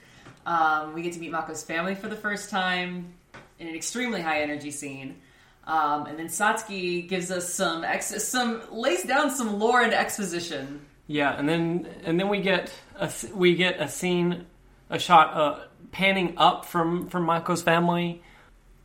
Um, 0.47 0.95
we 0.95 1.03
get 1.03 1.13
to 1.13 1.21
meet 1.21 1.31
Mako's 1.31 1.63
family 1.63 1.95
for 1.95 2.09
the 2.09 2.17
first 2.17 2.51
time 2.51 3.13
in 3.59 3.69
an 3.69 3.75
extremely 3.75 4.21
high 4.23 4.41
energy 4.41 4.71
scene. 4.71 5.17
Um, 5.65 6.07
and 6.07 6.19
then 6.19 6.27
Satsuki 6.27 7.07
gives 7.09 7.31
us 7.31 7.53
some 7.53 7.85
ex- 7.85 8.25
some 8.27 8.63
lays 8.73 9.05
down 9.05 9.31
some 9.31 9.59
lore 9.61 9.83
and 9.83 9.93
exposition. 9.93 10.81
yeah, 11.07 11.39
and 11.39 11.49
then 11.49 11.87
and 12.05 12.19
then 12.19 12.29
we 12.29 12.41
get 12.41 12.73
a, 12.99 13.11
we 13.35 13.55
get 13.55 13.79
a 13.81 13.89
scene, 13.89 14.47
a 14.91 14.99
shot 14.99 15.35
uh, 15.37 15.61
panning 15.93 16.35
up 16.37 16.65
from 16.65 17.09
from 17.09 17.25
Mako's 17.25 17.63
family, 17.63 18.23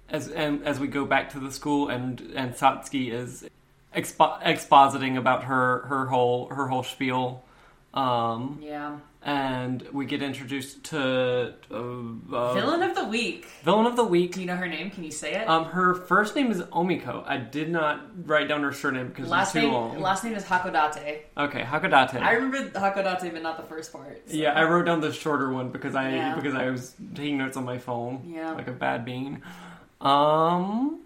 as 0.10 0.28
and 0.28 0.64
as 0.66 0.80
we 0.80 0.88
go 0.88 1.06
back 1.06 1.32
to 1.32 1.40
the 1.40 1.52
school, 1.52 1.90
and 1.90 2.22
and 2.36 2.54
Satsuki 2.54 3.12
is 3.12 3.48
expo- 3.96 4.42
expositing 4.44 5.18
about 5.18 5.46
her 5.46 5.80
her 5.88 6.06
whole 6.06 6.50
her 6.50 6.68
whole 6.68 6.84
spiel. 6.84 7.44
Um, 7.94 8.60
Yeah, 8.62 8.98
and 9.24 9.82
we 9.92 10.06
get 10.06 10.22
introduced 10.22 10.84
to 10.86 11.54
uh, 11.72 11.76
uh, 11.76 12.54
villain 12.54 12.84
of 12.84 12.96
the 12.96 13.06
week. 13.06 13.46
villain 13.64 13.86
of 13.86 13.96
the 13.96 14.04
week. 14.06 14.34
Do 14.34 14.40
you 14.42 14.46
know 14.48 14.56
her 14.56 14.68
name? 14.68 14.90
Can 14.92 15.04
you 15.04 15.12
say 15.12 15.34
it? 15.36 15.48
Um, 15.50 15.66
her 15.66 15.94
first 15.96 16.36
name 16.36 16.52
is 16.52 16.62
Omiko. 16.62 17.24
I 17.28 17.38
did 17.38 17.70
not 17.70 18.02
write 18.28 18.48
down 18.48 18.64
her 18.64 18.72
surname 18.72 19.08
because 19.08 19.28
last 19.30 19.48
it's 19.48 19.54
too 19.54 19.62
name 19.62 19.74
long. 19.74 20.00
last 20.00 20.24
name 20.24 20.34
is 20.36 20.46
Hakodate. 20.46 21.20
okay, 21.38 21.62
Hakodate. 21.62 22.22
I 22.22 22.34
remember 22.34 22.70
Hakodate, 22.80 23.34
but 23.34 23.42
not 23.42 23.58
the 23.58 23.64
first 23.64 23.92
part. 23.92 24.22
so- 24.30 24.34
yeah, 24.36 24.54
I 24.54 24.64
wrote 24.64 24.86
down 24.86 25.02
the 25.02 25.12
shorter 25.12 25.52
one 25.52 25.70
because 25.72 25.96
I 25.96 26.12
Yeah. 26.12 26.36
because 26.36 26.54
I 26.54 26.70
was 26.70 26.94
taking 27.16 27.38
notes 27.38 27.58
on 27.58 27.66
my 27.66 27.80
phone. 27.80 28.22
Yeah. 28.34 28.52
like 28.54 28.68
a 28.68 28.72
bad 28.72 29.04
bean. 29.04 29.42
Um, 30.02 31.00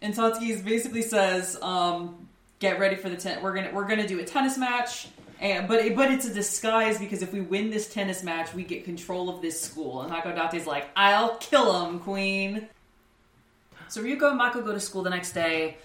And 0.00 0.14
Satsuki 0.14 0.64
basically 0.64 1.02
says, 1.02 1.58
um, 1.60 2.28
"Get 2.60 2.78
ready 2.78 2.96
for 2.96 3.08
the 3.08 3.16
ten. 3.16 3.42
We're 3.42 3.52
gonna 3.54 3.70
we're 3.72 3.86
gonna 3.86 4.06
do 4.08 4.18
a 4.20 4.24
tennis 4.24 4.56
match, 4.56 5.08
and 5.40 5.68
but 5.68 5.78
it, 5.80 5.94
but 5.96 6.10
it's 6.10 6.24
a 6.26 6.32
disguise 6.34 6.98
because 6.98 7.22
if 7.22 7.32
we 7.32 7.40
win 7.40 7.70
this 7.70 7.92
tennis 7.92 8.22
match, 8.22 8.52
we 8.54 8.64
get 8.64 8.84
control 8.84 9.28
of 9.28 9.40
this 9.42 9.60
school." 9.60 10.02
And 10.02 10.12
Hakodate's 10.12 10.66
like, 10.66 10.88
"I'll 10.96 11.36
kill 11.36 11.86
him, 11.86 11.98
Queen." 12.00 12.68
So 13.88 14.02
Ryuko 14.02 14.28
and 14.28 14.38
Mako 14.38 14.60
go 14.62 14.72
to 14.72 14.80
school 14.80 15.02
the 15.02 15.10
next 15.10 15.32
day. 15.32 15.78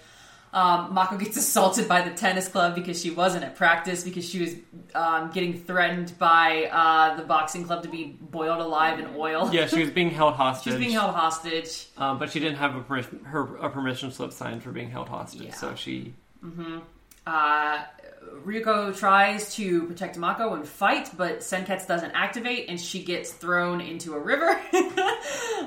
Um, 0.52 0.94
Mako 0.94 1.16
gets 1.16 1.36
assaulted 1.44 1.88
by 1.88 2.02
the 2.02 2.14
tennis 2.14 2.46
club 2.48 2.74
because 2.76 3.00
she 3.00 3.10
wasn't 3.10 3.42
at 3.44 3.56
practice 3.56 4.04
because 4.04 4.28
she 4.28 4.40
was 4.40 4.54
um, 4.94 5.30
getting 5.32 5.58
threatened 5.64 6.16
by 6.18 6.68
uh, 6.70 7.16
the 7.16 7.24
boxing 7.24 7.64
club 7.64 7.82
to 7.82 7.88
be 7.88 8.16
boiled 8.20 8.60
alive 8.60 9.00
in 9.00 9.06
oil. 9.16 9.50
yeah, 9.52 9.66
she 9.66 9.80
was 9.80 9.90
being 9.90 10.10
held 10.10 10.34
hostage. 10.44 10.74
She's 10.74 10.78
being 10.80 10.92
held 10.92 11.14
hostage. 11.14 11.86
um, 11.96 12.18
but 12.20 12.30
she 12.30 12.38
didn't 12.38 12.58
have 12.58 12.76
a 12.76 12.82
permission, 12.82 13.24
her 13.24 13.56
a 13.56 13.68
permission 13.70 14.12
slip 14.12 14.32
signed 14.32 14.62
for 14.62 14.70
being 14.70 14.90
held 14.90 15.08
hostage. 15.08 15.42
Yeah. 15.42 15.54
So 15.54 15.74
she 15.74 16.12
Uh, 17.26 17.82
Ryuko 18.44 18.96
tries 18.96 19.54
to 19.54 19.84
protect 19.84 20.18
Mako 20.18 20.54
and 20.54 20.68
fight, 20.68 21.10
but 21.16 21.38
Senketsu 21.40 21.86
doesn't 21.86 22.12
activate, 22.12 22.68
and 22.68 22.78
she 22.78 23.02
gets 23.02 23.32
thrown 23.32 23.80
into 23.80 24.14
a 24.14 24.18
river. 24.18 24.48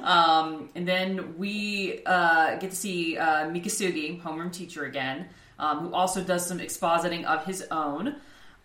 um, 0.03 0.69
and 0.75 0.87
then 0.87 1.37
we 1.37 2.01
uh, 2.05 2.57
get 2.57 2.69
to 2.69 2.75
see 2.75 3.17
uh, 3.17 3.45
Mikisugi, 3.45 4.21
homeroom 4.21 4.53
teacher 4.53 4.85
again, 4.85 5.27
um, 5.57 5.79
who 5.79 5.93
also 5.93 6.23
does 6.23 6.45
some 6.45 6.59
expositing 6.59 7.25
of 7.25 7.45
his 7.45 7.65
own. 7.71 8.15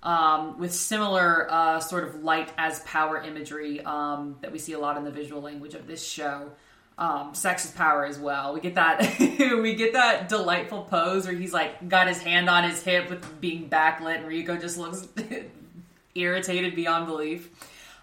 Um, 0.04 0.58
with 0.58 0.74
similar 0.74 1.46
uh, 1.48 1.78
sort 1.78 2.02
of 2.02 2.24
light 2.24 2.52
as 2.58 2.80
power 2.80 3.22
imagery 3.22 3.82
um, 3.82 4.34
that 4.40 4.50
we 4.50 4.58
see 4.58 4.72
a 4.72 4.78
lot 4.80 4.96
in 4.96 5.04
the 5.04 5.12
visual 5.12 5.40
language 5.40 5.74
of 5.74 5.86
this 5.86 6.04
show. 6.04 6.50
Um, 7.02 7.34
sex 7.34 7.64
is 7.64 7.72
power 7.72 8.04
as 8.04 8.16
well. 8.16 8.54
We 8.54 8.60
get 8.60 8.76
that 8.76 9.18
we 9.18 9.74
get 9.74 9.94
that 9.94 10.28
delightful 10.28 10.84
pose 10.84 11.26
where 11.26 11.34
he's 11.34 11.52
like 11.52 11.88
got 11.88 12.06
his 12.06 12.22
hand 12.22 12.48
on 12.48 12.62
his 12.62 12.80
hip 12.80 13.10
with 13.10 13.40
being 13.40 13.68
backlit, 13.68 14.18
and 14.18 14.26
Ryuko 14.26 14.60
just 14.60 14.78
looks 14.78 15.08
irritated 16.14 16.76
beyond 16.76 17.06
belief. 17.06 17.50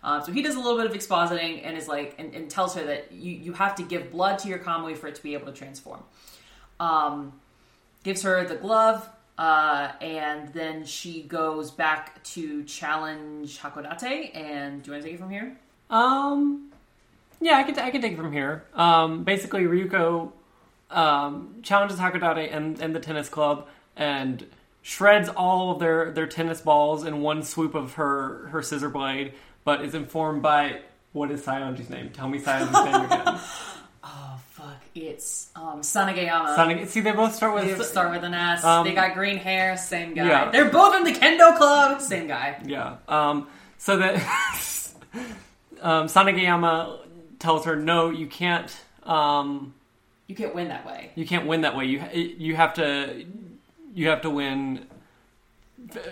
Um, 0.03 0.21
so 0.25 0.33
he 0.33 0.41
does 0.41 0.55
a 0.55 0.59
little 0.59 0.75
bit 0.75 0.85
of 0.85 0.91
expositing 0.91 1.61
and 1.63 1.77
is 1.77 1.87
like 1.87 2.15
and, 2.17 2.35
and 2.35 2.49
tells 2.49 2.75
her 2.75 2.83
that 2.87 3.13
you, 3.13 3.31
you 3.31 3.53
have 3.53 3.75
to 3.75 3.83
give 3.83 4.11
blood 4.11 4.37
to 4.39 4.49
your 4.49 4.59
kamui 4.59 4.97
for 4.97 5.07
it 5.07 5.15
to 5.15 5.23
be 5.23 5.33
able 5.33 5.45
to 5.45 5.53
transform. 5.53 6.03
Um, 6.81 7.39
gives 8.03 8.23
her 8.23 8.45
the 8.45 8.55
glove, 8.55 9.07
uh, 9.37 9.93
and 10.01 10.51
then 10.51 10.83
she 10.83 11.23
goes 11.23 11.71
back 11.71 12.21
to 12.35 12.65
challenge 12.65 13.59
Hakodate. 13.59 14.35
And 14.35 14.83
do 14.83 14.89
you 14.89 14.93
want 14.93 15.03
to 15.03 15.09
take 15.09 15.13
it 15.13 15.21
from 15.21 15.29
here? 15.29 15.55
Um, 15.89 16.68
yeah, 17.41 17.57
I 17.57 17.63
can 17.63 17.77
I 17.79 17.89
can 17.91 18.01
take 18.01 18.13
it 18.13 18.17
from 18.17 18.31
here. 18.31 18.65
Um, 18.73 19.23
basically, 19.23 19.63
Ryuko 19.63 20.31
um, 20.89 21.55
challenges 21.63 21.99
Hakodate 21.99 22.53
and, 22.55 22.79
and 22.81 22.95
the 22.95 22.99
tennis 22.99 23.29
club 23.29 23.67
and 23.95 24.45
shreds 24.81 25.29
all 25.29 25.71
of 25.71 25.79
their, 25.79 26.11
their 26.11 26.27
tennis 26.27 26.61
balls 26.61 27.03
in 27.05 27.21
one 27.21 27.43
swoop 27.43 27.75
of 27.75 27.93
her 27.93 28.47
her 28.51 28.61
scissor 28.61 28.89
blade, 28.89 29.33
but 29.63 29.83
is 29.83 29.93
informed 29.93 30.41
by 30.41 30.79
what 31.11 31.31
is 31.31 31.41
Saionji's 31.41 31.89
name? 31.89 32.09
Tell 32.11 32.27
me 32.27 32.39
Saionji's 32.39 32.85
name 32.85 33.05
again. 33.05 33.39
Oh 34.01 34.39
fuck! 34.51 34.81
It's 34.95 35.49
um, 35.57 35.81
Sanageyama. 35.81 36.87
See, 36.87 37.01
they 37.01 37.11
both 37.11 37.35
start 37.35 37.61
They 37.61 37.73
with 37.75 37.85
start 37.85 38.11
with 38.11 38.23
an 38.23 38.33
S. 38.33 38.63
Um, 38.63 38.85
they 38.85 38.93
got 38.93 39.13
green 39.13 39.35
hair. 39.35 39.75
Same 39.75 40.13
guy. 40.13 40.25
yeah. 40.25 40.51
They're 40.51 40.69
both 40.69 40.95
in 40.95 41.03
the 41.03 41.11
kendo 41.11 41.57
club. 41.57 41.99
Same 42.01 42.25
guy. 42.25 42.61
Yeah. 42.65 42.95
Um, 43.09 43.47
so 43.77 43.97
that 43.97 44.15
um, 45.81 46.07
Sanageyama 46.07 46.99
tells 47.39 47.65
her, 47.65 47.75
"No, 47.75 48.09
you 48.09 48.27
can't. 48.27 48.75
Um, 49.03 49.73
You 50.27 50.35
can't 50.35 50.53
win 50.53 50.67
that 50.67 50.85
way. 50.85 51.11
you 51.15 51.25
can't 51.25 51.47
win 51.47 51.61
that 51.61 51.75
way. 51.75 51.85
You 51.85 52.03
you 52.13 52.55
have 52.55 52.73
to 52.75 53.25
you 53.95 54.09
have 54.09 54.21
to 54.21 54.29
win 54.29 54.85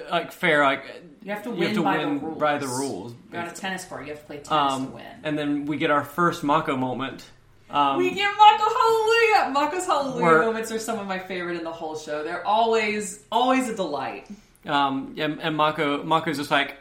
like 0.09 0.31
fair. 0.31 0.63
Like 0.63 0.83
You 1.23 1.31
have 1.33 1.43
to 1.43 1.51
win, 1.51 1.61
have 1.67 1.75
to 1.75 1.83
by, 1.83 1.97
win 1.97 2.15
the 2.19 2.25
rules. 2.25 2.39
by 2.39 2.57
the 2.57 2.67
rules. 2.67 3.13
You're 3.31 3.41
on 3.41 3.47
a 3.47 3.51
tennis 3.53 3.85
court. 3.85 4.03
You 4.05 4.11
have 4.11 4.19
to 4.21 4.25
play 4.25 4.37
tennis 4.37 4.51
Um, 4.73 4.87
to 4.87 4.93
win. 4.93 5.05
and 5.23 5.37
then 5.37 5.65
we 5.65 5.77
get 5.77 5.91
our 5.91 6.03
first 6.03 6.43
Mako 6.43 6.75
moment. 6.77 7.25
Um, 7.69 7.97
we 7.97 8.11
get 8.11 8.31
Mako 8.37 8.63
Hallelujah. 8.63 9.51
Mako's 9.51 9.85
Hallelujah 9.85 10.23
We're- 10.23 10.45
moments 10.45 10.71
are 10.71 10.79
some 10.79 10.97
of 10.99 11.05
my 11.07 11.19
favorite 11.19 11.57
in 11.57 11.63
the 11.65 11.71
whole 11.71 11.97
show. 11.97 12.23
They're 12.23 12.45
always 12.47 13.23
always 13.31 13.67
a 13.69 13.75
delight. 13.75 14.27
Um, 14.65 15.15
and, 15.17 15.41
and 15.41 15.55
Mako 15.55 16.03
Mako's 16.03 16.37
just 16.37 16.49
like 16.51 16.75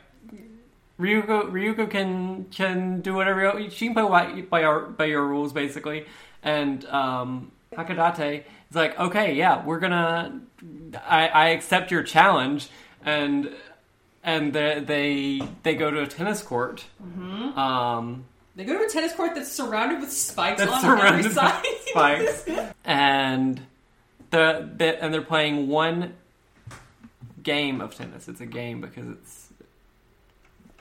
Ryuko. 0.98 1.50
Ryuko 1.50 1.90
can 1.90 2.46
can 2.46 3.00
do 3.00 3.14
whatever 3.14 3.68
she 3.70 3.86
can 3.86 3.94
play 3.94 4.02
by 4.08 4.40
by, 4.42 4.62
our, 4.64 4.80
by 4.86 5.04
your 5.04 5.26
rules 5.26 5.52
basically. 5.52 6.06
And 6.42 6.84
um, 6.86 7.52
Hakodate 7.72 8.44
is 8.70 8.76
like, 8.76 8.98
okay, 8.98 9.34
yeah, 9.34 9.64
we're 9.64 9.80
gonna. 9.80 10.40
I, 11.06 11.28
I 11.28 11.48
accept 11.48 11.90
your 11.90 12.02
challenge, 12.02 12.68
and 13.04 13.50
and 14.22 14.52
they 14.52 14.80
they, 14.80 15.48
they 15.62 15.74
go 15.74 15.90
to 15.90 16.02
a 16.02 16.06
tennis 16.06 16.42
court. 16.42 16.84
Mm-hmm. 17.02 17.58
Um, 17.58 18.24
They 18.56 18.64
go 18.64 18.78
to 18.78 18.84
a 18.84 18.88
tennis 18.88 19.12
court 19.12 19.34
that's 19.34 19.52
surrounded 19.52 20.00
with 20.00 20.10
spikes 20.10 20.60
that's 20.60 20.72
on 20.72 20.84
every 20.84 20.98
surrounded 20.98 21.32
side. 21.32 21.64
spikes, 21.86 22.48
and 22.84 23.60
the, 24.30 24.70
the 24.76 25.02
and 25.04 25.12
they're 25.12 25.20
playing 25.20 25.68
one 25.68 26.14
game 27.42 27.80
of 27.80 27.94
tennis. 27.94 28.28
It's 28.28 28.40
a 28.40 28.46
game 28.46 28.80
because 28.80 29.08
it's. 29.08 29.42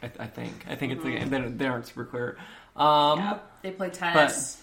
I, 0.03 0.11
I 0.19 0.27
think 0.27 0.65
I 0.69 0.75
think 0.75 0.93
it's 0.93 1.05
a 1.05 1.09
game. 1.11 1.29
They, 1.29 1.41
they 1.41 1.65
aren't 1.67 1.87
super 1.87 2.05
clear. 2.05 2.37
Um, 2.75 3.19
Yeah, 3.19 3.39
they 3.61 3.71
play 3.71 3.89
tennis. 3.89 4.61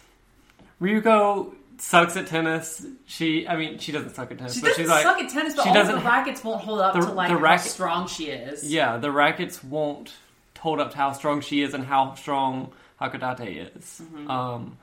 Ryuko 0.81 1.55
sucks 1.79 2.17
at 2.17 2.27
tennis. 2.27 2.85
She, 3.07 3.47
I 3.49 3.57
mean, 3.57 3.79
she 3.79 3.93
doesn't 3.93 4.15
suck 4.15 4.31
at 4.31 4.39
tennis, 4.39 4.55
she 4.55 4.61
but 4.61 4.69
doesn't 4.69 4.83
she's 4.85 4.91
like, 4.91 5.03
suck 5.03 5.19
at 5.19 5.31
tennis, 5.31 5.55
but 5.55 5.63
she 5.65 5.69
all 5.71 5.85
the 5.87 5.97
rackets 5.99 6.45
won't 6.45 6.63
hold 6.63 6.81
up 6.81 6.95
the- 6.95 7.01
to 7.01 7.13
like 7.13 7.29
the 7.29 7.35
how 7.37 7.41
racket- 7.41 7.71
strong 7.71 8.07
she 8.09 8.27
is. 8.27 8.65
yeah, 8.71 8.99
the 8.99 9.11
rackets 9.11 9.63
won't 9.65 10.13
hold 10.59 10.81
up 10.81 10.91
to 10.93 10.97
how 10.97 11.13
strong 11.13 11.41
she 11.41 11.63
is 11.63 11.75
and 11.75 11.85
how 11.85 12.15
strong 12.15 12.73
Hakodate 13.01 13.77
is. 13.77 14.01
Mm-hmm. 14.05 14.31
Um, 14.31 14.77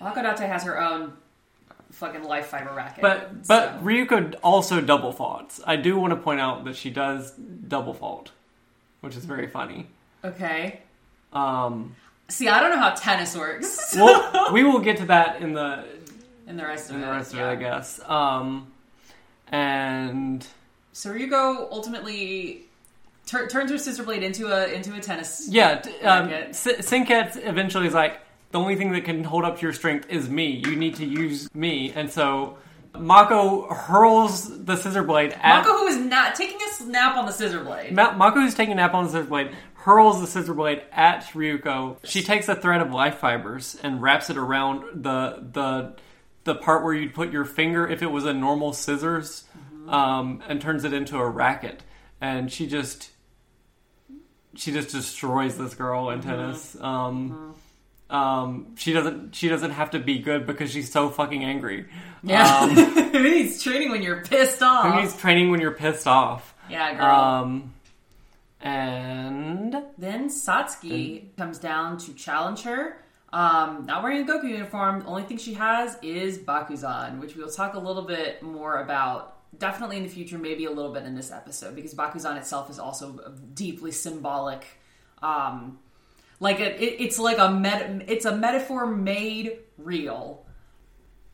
Hakodate 0.00 0.48
has 0.48 0.64
her 0.64 0.80
own 0.80 1.12
fucking 1.92 2.24
life 2.24 2.46
fiber 2.46 2.72
racket. 2.74 3.02
But 3.02 3.46
but 3.46 3.78
so- 3.78 3.84
Ryuko 3.84 4.34
also 4.42 4.80
double 4.80 5.12
faults. 5.12 5.60
I 5.66 5.76
do 5.76 5.96
want 5.98 6.12
to 6.12 6.16
point 6.16 6.40
out 6.40 6.64
that 6.64 6.76
she 6.76 6.90
does 6.90 7.30
double 7.32 7.94
fault, 7.94 8.30
which 9.00 9.16
is 9.16 9.24
very 9.24 9.46
funny. 9.46 9.86
okay. 10.24 10.80
Um, 11.32 11.94
See, 12.28 12.48
I 12.48 12.60
don't 12.60 12.70
know 12.70 12.78
how 12.78 12.90
tennis 12.90 13.36
works. 13.36 13.94
well, 13.96 14.48
we 14.52 14.62
will 14.62 14.78
get 14.80 14.98
to 14.98 15.06
that 15.06 15.40
in 15.42 15.52
the 15.52 15.84
and 16.46 16.58
the 16.58 16.64
rest 16.64 16.90
of 16.90 16.96
in 16.96 17.02
it. 17.02 17.06
the 17.06 17.12
rest 17.12 17.32
of 17.32 17.40
it, 17.40 17.44
I 17.44 17.54
guess. 17.56 18.00
Um, 18.08 18.70
and 19.48 20.46
So 20.92 21.10
Ryuko 21.12 21.68
ultimately 21.70 22.62
tur- 23.26 23.48
turns 23.48 23.70
her 23.70 23.78
scissor 23.78 24.02
blade 24.04 24.22
into 24.22 24.46
a 24.48 24.72
into 24.72 24.94
a 24.94 25.00
tennis. 25.00 25.48
yeah, 25.48 25.76
t- 25.80 25.90
um, 26.02 26.28
Racket. 26.28 26.48
S- 26.50 26.66
Senketsu 26.90 27.46
eventually 27.48 27.86
is 27.86 27.94
like 27.94 28.20
the 28.52 28.58
only 28.58 28.76
thing 28.76 28.92
that 28.92 29.04
can 29.04 29.24
hold 29.24 29.44
up 29.44 29.56
to 29.58 29.62
your 29.62 29.72
strength 29.72 30.08
is 30.10 30.28
me. 30.28 30.46
You 30.64 30.76
need 30.76 30.96
to 30.96 31.04
use 31.06 31.52
me, 31.54 31.92
and 31.94 32.10
so. 32.10 32.58
Mako 32.98 33.72
hurls 33.72 34.64
the 34.64 34.76
scissor 34.76 35.02
blade 35.02 35.32
at 35.32 35.64
Mako, 35.64 35.78
who 35.78 35.86
is 35.86 35.96
not 35.98 36.34
taking 36.34 36.58
a 36.60 36.84
nap 36.86 37.16
on 37.16 37.26
the 37.26 37.32
scissor 37.32 37.62
blade. 37.64 37.92
Ma- 37.94 38.12
Mako, 38.12 38.40
who's 38.40 38.54
taking 38.54 38.72
a 38.72 38.76
nap 38.76 38.94
on 38.94 39.04
the 39.04 39.10
scissor 39.10 39.24
blade, 39.28 39.52
hurls 39.74 40.20
the 40.20 40.26
scissor 40.26 40.54
blade 40.54 40.82
at 40.92 41.24
Ryuko. 41.32 41.98
She 42.04 42.22
takes 42.22 42.48
a 42.48 42.54
thread 42.54 42.80
of 42.80 42.92
life 42.92 43.18
fibers 43.18 43.78
and 43.82 44.02
wraps 44.02 44.28
it 44.30 44.36
around 44.36 45.02
the 45.04 45.44
the 45.52 45.96
the 46.44 46.54
part 46.54 46.82
where 46.82 46.94
you'd 46.94 47.14
put 47.14 47.32
your 47.32 47.44
finger 47.44 47.86
if 47.86 48.02
it 48.02 48.10
was 48.10 48.24
a 48.24 48.32
normal 48.32 48.72
scissors, 48.72 49.44
um, 49.88 50.42
and 50.48 50.60
turns 50.60 50.84
it 50.84 50.92
into 50.92 51.16
a 51.18 51.28
racket. 51.28 51.82
And 52.20 52.50
she 52.50 52.66
just 52.66 53.10
she 54.56 54.72
just 54.72 54.90
destroys 54.90 55.56
this 55.56 55.74
girl 55.74 56.10
in 56.10 56.22
tennis. 56.22 56.76
Um, 56.80 57.54
um, 58.10 58.74
she 58.76 58.92
doesn't 58.92 59.34
she 59.34 59.48
doesn't 59.48 59.70
have 59.70 59.92
to 59.92 59.98
be 59.98 60.18
good 60.18 60.46
because 60.46 60.70
she's 60.70 60.90
so 60.92 61.08
fucking 61.10 61.44
angry. 61.44 61.86
yeah, 62.22 62.60
Um, 62.62 62.70
it 62.76 63.22
means 63.22 63.62
training 63.62 63.90
when 63.90 64.02
you're 64.02 64.22
pissed 64.24 64.62
off. 64.62 64.92
who 64.94 65.00
needs 65.00 65.16
training 65.16 65.50
when 65.50 65.60
you're 65.60 65.72
pissed 65.72 66.06
off? 66.06 66.54
yeah, 66.68 66.94
girl. 66.94 67.06
Um, 67.06 67.74
and 68.60 69.74
Then 69.98 70.28
Satsuki 70.28 71.34
comes 71.36 71.58
down 71.58 71.98
to 71.98 72.12
challenge 72.14 72.62
her. 72.62 73.02
Um, 73.32 73.86
not 73.86 74.02
wearing 74.02 74.28
a 74.28 74.32
Goku 74.32 74.50
uniform. 74.50 75.00
The 75.00 75.06
only 75.06 75.22
thing 75.22 75.38
she 75.38 75.54
has 75.54 75.96
is 76.02 76.38
Bakuzan, 76.38 77.20
which 77.20 77.36
we'll 77.36 77.48
talk 77.50 77.74
a 77.74 77.78
little 77.78 78.02
bit 78.02 78.42
more 78.42 78.80
about. 78.82 79.36
Definitely 79.58 79.96
in 79.96 80.02
the 80.04 80.08
future, 80.08 80.38
maybe 80.38 80.64
a 80.66 80.70
little 80.70 80.92
bit 80.92 81.04
in 81.04 81.14
this 81.16 81.32
episode, 81.32 81.74
because 81.74 81.94
Bakuzan 81.94 82.36
itself 82.36 82.70
is 82.70 82.78
also 82.78 83.18
a 83.26 83.30
deeply 83.30 83.90
symbolic. 83.92 84.64
Um, 85.22 85.78
like 86.40 86.58
a, 86.58 86.82
it, 86.82 86.96
it's 87.00 87.18
like 87.18 87.38
a 87.38 87.50
met, 87.50 88.04
it's 88.08 88.24
a 88.24 88.34
metaphor 88.34 88.86
made 88.86 89.58
real. 89.78 90.46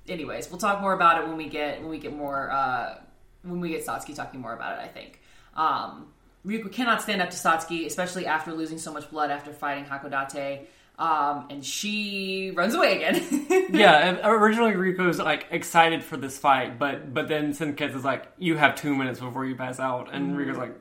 Anyways, 0.09 0.51
we'll 0.51 0.59
talk 0.59 0.81
more 0.81 0.93
about 0.93 1.23
it 1.23 1.29
when 1.29 1.37
we 1.37 1.49
get 1.49 1.81
when 1.81 1.89
we 1.89 1.99
get 1.99 2.15
more 2.15 2.51
uh, 2.51 2.99
when 3.43 3.61
we 3.61 3.71
get 3.71 3.87
Satsuki 3.87 4.15
talking 4.15 4.41
more 4.41 4.53
about 4.53 4.79
it. 4.79 4.85
I 4.85 4.89
think. 4.89 5.21
Um, 5.55 6.09
Ryuko 6.47 6.71
cannot 6.71 7.03
stand 7.03 7.23
up 7.23 7.31
to 7.31 7.37
Satsuki, 7.37 7.87
especially 7.87 8.27
after 8.27 8.53
losing 8.53 8.79
so 8.79 8.93
much 8.93 9.11
blood 9.11 9.31
after 9.31 9.53
fighting 9.53 9.85
Hakodate. 9.85 10.67
Um, 10.99 11.49
and 11.51 11.65
she 11.65 12.53
runs 12.55 12.75
away 12.75 12.97
again. 12.97 13.47
yeah, 13.71 14.09
and 14.09 14.21
originally 14.25 14.73
Ryuko's 14.73 15.19
like 15.19 15.47
excited 15.51 16.03
for 16.03 16.17
this 16.17 16.39
fight, 16.39 16.79
but 16.79 17.13
but 17.13 17.29
then 17.29 17.53
Senketsu 17.53 17.97
is 17.97 18.05
like, 18.05 18.27
"You 18.39 18.57
have 18.57 18.77
two 18.77 18.95
minutes 18.95 19.21
before 19.21 19.45
you 19.45 19.57
pass 19.57 19.79
out," 19.79 20.15
and 20.15 20.37
Ryuko's 20.37 20.57
like, 20.57 20.75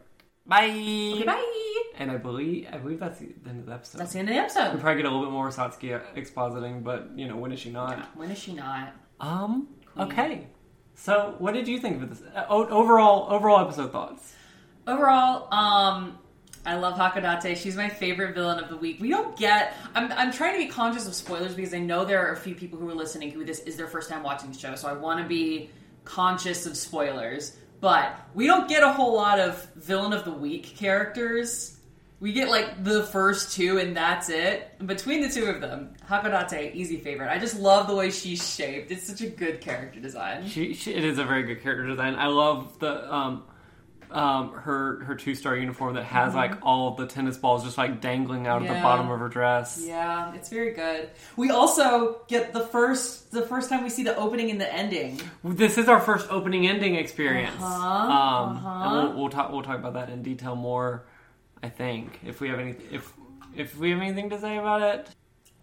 "Bye." 0.46 0.70
Okay, 1.16 1.24
bye. 1.24 1.82
And 1.98 2.12
I 2.12 2.18
believe 2.18 2.68
I 2.72 2.78
believe 2.78 3.00
that's 3.00 3.20
the 3.20 3.30
end 3.48 3.60
of 3.62 3.66
the 3.68 3.74
episode. 3.74 4.00
That's 4.00 4.14
the 4.14 4.20
end 4.20 4.30
of 4.30 4.36
the 4.36 4.42
episode. 4.42 4.74
we 4.74 4.80
probably 4.82 5.02
get 5.02 5.10
a 5.10 5.14
little 5.14 5.26
bit 5.26 5.32
more 5.32 5.50
Satsuki 5.50 6.02
expositing, 6.16 6.84
but 6.84 7.10
you 7.16 7.28
know, 7.28 7.38
when 7.38 7.52
is 7.52 7.60
she 7.60 7.70
not? 7.70 8.16
When 8.18 8.30
is 8.32 8.38
she 8.38 8.54
not? 8.54 8.94
Um. 9.20 9.70
Okay. 9.98 10.48
So, 10.96 11.36
what 11.40 11.54
did 11.54 11.68
you 11.68 11.80
think 11.80 12.02
of 12.02 12.10
this? 12.10 12.22
Uh, 12.34 12.46
o- 12.50 12.68
overall, 12.68 13.32
overall 13.34 13.60
episode 13.60 13.92
thoughts. 13.92 14.34
Overall, 14.88 15.54
um, 15.54 16.18
I 16.66 16.76
love 16.76 16.98
Hakodate. 16.98 17.58
She's 17.58 17.76
my 17.76 17.90
favorite 17.90 18.34
villain 18.34 18.60
of 18.64 18.70
the 18.70 18.78
week. 18.78 19.00
We 19.02 19.10
don't 19.10 19.38
get. 19.38 19.74
I'm, 19.94 20.12
I'm 20.14 20.32
trying 20.32 20.54
to 20.54 20.66
be 20.66 20.72
conscious 20.72 21.08
of 21.08 21.14
spoilers 21.14 21.54
because 21.54 21.74
I 21.74 21.80
know 21.80 22.06
there 22.06 22.26
are 22.26 22.34
a 22.34 22.38
few 22.38 22.56
people 22.56 22.80
who 22.80 22.90
are 22.90 22.96
listening 22.96 23.32
who 23.32 23.44
this 23.46 23.60
is 23.60 23.78
their 23.78 23.88
first 23.88 24.10
time 24.10 24.24
watching 24.24 24.52
the 24.52 24.58
show, 24.58 24.76
so 24.76 24.88
I 24.88 24.94
want 24.94 25.22
to 25.22 25.28
be 25.28 25.70
conscious 26.06 26.66
of 26.66 26.78
spoilers. 26.78 27.58
But 27.82 28.20
we 28.34 28.48
don't 28.48 28.68
get 28.70 28.82
a 28.84 28.92
whole 28.92 29.14
lot 29.14 29.40
of 29.40 29.64
villain 29.76 30.14
of 30.14 30.24
the 30.24 30.32
week 30.32 30.76
characters. 30.78 31.75
We 32.20 32.32
get 32.32 32.50
like 32.50 32.84
the 32.84 33.04
first 33.04 33.56
two, 33.56 33.78
and 33.78 33.96
that's 33.96 34.30
it. 34.30 34.80
Between 34.86 35.22
the 35.22 35.30
two 35.30 35.46
of 35.46 35.60
them, 35.60 35.96
Hakodate, 36.10 36.74
easy 36.74 36.98
favorite. 36.98 37.30
I 37.30 37.40
just 37.40 37.60
love 37.60 37.88
the 37.88 37.96
way 37.96 38.10
she's 38.10 38.56
shaped. 38.56 38.90
It's 38.92 39.06
such 39.06 39.22
a 39.22 39.28
good 39.28 39.60
character 39.60 40.00
design. 40.00 40.48
She, 40.48 40.74
she 40.74 40.94
it 40.94 41.04
is 41.04 41.20
a 41.20 41.26
very 41.26 41.44
good 41.44 41.62
character 41.62 41.86
design. 41.86 42.16
I 42.16 42.28
love 42.28 42.80
the 42.80 43.14
um 43.14 43.44
um 44.12 44.54
her 44.54 45.04
her 45.04 45.16
two 45.16 45.36
star 45.36 45.58
uniform 45.58 45.96
that 45.96 46.06
has 46.06 46.34
like 46.34 46.54
all 46.62 46.96
the 46.96 47.06
tennis 47.06 47.38
balls 47.38 47.64
just 47.64 47.78
like 47.78 48.00
dangling 48.02 48.48
out 48.48 48.62
of 48.62 48.68
the 48.68 48.76
bottom 48.76 49.10
of 49.10 49.20
her 49.20 49.28
dress. 49.28 49.84
Yeah, 49.84 50.34
it's 50.36 50.48
very 50.48 50.72
good. 50.72 51.10
We 51.36 51.50
also 51.50 52.22
get 52.28 52.54
the 52.54 52.62
first 52.62 53.32
the 53.32 53.42
first 53.42 53.70
time 53.70 53.84
we 53.84 53.90
see 53.90 54.04
the 54.04 54.16
opening 54.16 54.52
and 54.52 54.62
the 54.62 54.74
ending. 54.74 55.20
This 55.44 55.78
is 55.78 55.90
our 55.90 56.00
first 56.00 56.30
opening 56.30 56.66
ending 56.66 56.96
experience. 56.96 57.62
Uh-huh, 57.62 57.88
um, 57.88 58.58
uh-huh. 58.58 58.70
and 58.70 59.10
we'll, 59.10 59.22
we'll 59.22 59.30
talk 59.30 59.52
we'll 59.52 59.64
talk 59.64 59.80
about 59.80 59.94
that 59.96 60.10
in 60.10 60.24
detail 60.24 60.56
more. 60.56 61.06
I 61.64 61.70
think 61.70 62.20
if 62.26 62.42
we 62.42 62.50
have 62.50 62.60
any 62.60 62.76
if 62.92 63.12
if 63.56 63.78
we 63.78 63.92
have 63.92 64.00
anything 64.02 64.30
to 64.32 64.40
say 64.40 64.58
about 64.58 64.82
it. 64.82 65.10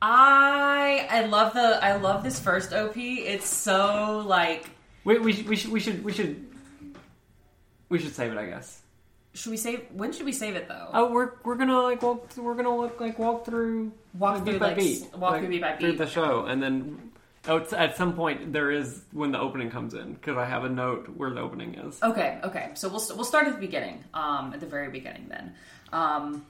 I 0.00 1.06
I 1.10 1.26
love 1.26 1.54
the 1.54 1.78
I 1.82 1.96
love 1.96 2.24
this 2.24 2.40
first 2.40 2.72
OP. 2.72 2.96
It's 2.96 3.46
so 3.48 4.22
like 4.26 4.68
We, 5.04 5.18
we, 5.18 5.32
should- 5.32 5.46
we 5.48 5.56
should 5.56 5.72
we 5.72 5.80
should 5.80 6.04
we 6.04 6.12
should 6.12 6.46
we 7.88 7.98
should 7.98 8.14
save 8.14 8.32
it. 8.32 8.38
I 8.38 8.46
guess. 8.46 8.80
should 9.34 9.50
we 9.50 9.56
save 9.56 9.86
when 9.92 10.12
should 10.12 10.26
we 10.26 10.32
save 10.32 10.56
it 10.56 10.66
though? 10.68 10.88
Oh, 10.92 11.12
we're 11.12 11.32
we're 11.44 11.54
gonna 11.56 11.80
like 11.82 12.02
walk. 12.02 12.36
We're 12.36 12.54
gonna 12.54 12.76
look 12.76 13.00
like 13.00 13.18
walk 13.18 13.44
through 13.44 13.92
Walk 14.18 14.34
like, 14.34 14.44
through, 14.44 14.52
beat 14.54 14.58
by 14.60 14.66
like, 14.68 14.76
beat, 14.76 15.16
walk 15.16 15.38
through 15.38 15.48
beat 15.48 15.60
by 15.62 15.76
through 15.76 15.96
the 15.96 16.06
show, 16.06 16.44
and 16.46 16.62
then 16.62 17.12
oh, 17.48 17.56
it's, 17.58 17.72
at 17.72 17.96
some 17.96 18.14
point 18.14 18.52
there 18.52 18.70
is 18.70 19.02
when 19.12 19.30
the 19.30 19.38
opening 19.38 19.70
comes 19.70 19.94
in 19.94 20.14
because 20.14 20.36
I 20.36 20.44
have 20.46 20.64
a 20.64 20.68
note 20.68 21.08
where 21.16 21.30
the 21.30 21.40
opening 21.40 21.74
is. 21.74 22.02
Okay, 22.02 22.40
okay. 22.42 22.70
So 22.74 22.88
we'll 22.88 23.04
we'll 23.14 23.24
start 23.24 23.46
at 23.46 23.54
the 23.54 23.60
beginning. 23.60 24.02
Um, 24.14 24.52
at 24.52 24.60
the 24.60 24.66
very 24.66 24.90
beginning 24.90 25.26
then. 25.28 25.54
Um, 25.92 26.46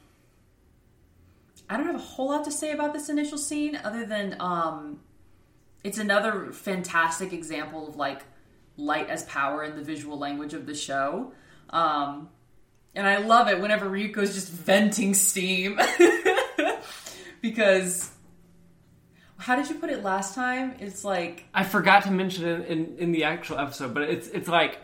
I 1.69 1.77
don't 1.77 1.87
have 1.87 1.97
a 1.97 1.99
whole 1.99 2.29
lot 2.29 2.45
to 2.45 2.53
say 2.53 2.73
about 2.73 2.93
this 2.93 3.09
initial 3.09 3.39
scene 3.39 3.77
other 3.83 4.05
than 4.05 4.37
um, 4.41 5.01
it's 5.83 5.99
another 5.99 6.53
fantastic 6.53 7.33
example 7.33 7.89
of 7.89 7.97
like 7.97 8.23
light 8.77 9.09
as 9.09 9.25
power 9.25 9.65
in 9.65 9.77
the 9.77 9.83
visual 9.83 10.19
language 10.19 10.55
of 10.55 10.67
the 10.67 10.75
show. 10.75 11.33
Um, 11.71 12.29
and 12.95 13.07
I 13.07 13.19
love 13.19 13.49
it 13.49 13.61
whenever 13.61 13.89
Ryuko's 13.89 14.35
just 14.35 14.51
venting 14.51 15.15
steam 15.15 15.81
because 17.41 18.11
how 19.39 19.57
did 19.57 19.69
you 19.69 19.77
put 19.77 19.91
it 19.91 20.03
last 20.03 20.35
time? 20.35 20.75
It's 20.79 21.05
like 21.05 21.47
I 21.55 21.65
forgot 21.65 22.05
to 22.05 22.11
mention 22.11 22.47
it 22.47 22.69
in, 22.69 22.97
in 22.99 23.13
the 23.13 23.25
actual 23.25 23.59
episode, 23.59 23.95
but 23.95 24.05
it's 24.05 24.29
it's 24.29 24.49
like 24.49 24.79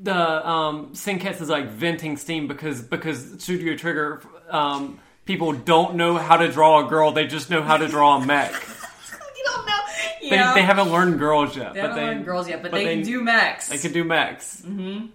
the 0.00 0.48
um, 0.48 0.90
Senketsu 0.94 1.40
is 1.42 1.48
like 1.48 1.70
venting 1.70 2.16
steam 2.16 2.46
because 2.48 2.82
because 2.82 3.42
Studio 3.42 3.76
Trigger 3.76 4.22
um, 4.48 5.00
people 5.24 5.52
don't 5.52 5.96
know 5.96 6.16
how 6.16 6.36
to 6.36 6.50
draw 6.50 6.86
a 6.86 6.88
girl; 6.88 7.12
they 7.12 7.26
just 7.26 7.50
know 7.50 7.62
how 7.62 7.76
to 7.76 7.88
draw 7.88 8.16
a 8.20 8.24
mech. 8.26 8.52
you 9.36 9.44
don't 9.44 9.66
know. 9.66 9.72
They, 10.20 10.28
Yeah. 10.36 10.54
they 10.54 10.62
haven't 10.62 10.90
learned 10.90 11.18
girls 11.18 11.56
yet. 11.56 11.74
They 11.74 11.80
but 11.80 11.90
haven't 11.90 11.96
they, 12.04 12.10
learned 12.10 12.24
girls 12.24 12.48
yet, 12.48 12.62
but, 12.62 12.70
but 12.70 12.78
they, 12.78 12.94
can 12.96 13.04
do 13.04 13.20
mechs. 13.22 13.68
They 13.68 13.78
can 13.78 13.92
do 13.92 14.04
mechs. 14.04 14.60
Mm-hmm. 14.62 15.06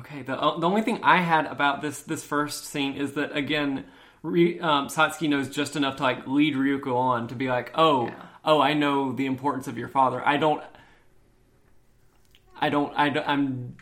Okay. 0.00 0.22
The 0.22 0.34
the 0.36 0.66
only 0.66 0.82
thing 0.82 1.00
I 1.02 1.18
had 1.18 1.46
about 1.46 1.82
this 1.82 2.00
this 2.02 2.24
first 2.24 2.64
scene 2.66 2.94
is 2.94 3.12
that 3.14 3.36
again, 3.36 3.84
Ry- 4.22 4.58
um, 4.60 4.88
Satsuki 4.88 5.28
knows 5.28 5.48
just 5.50 5.76
enough 5.76 5.96
to 5.96 6.02
like 6.02 6.26
lead 6.26 6.54
Ryuko 6.54 6.94
on 6.96 7.28
to 7.28 7.34
be 7.34 7.48
like, 7.48 7.72
oh, 7.74 8.06
Yeah. 8.06 8.14
oh, 8.44 8.60
I 8.60 8.72
know 8.74 9.12
the 9.12 9.26
importance 9.26 9.68
of 9.68 9.76
your 9.76 9.88
father. 9.88 10.26
I 10.26 10.38
don't. 10.38 10.62
I 12.62 12.68
don't. 12.68 12.92
I 12.96 13.08
don't, 13.08 13.28
I'm. 13.28 13.76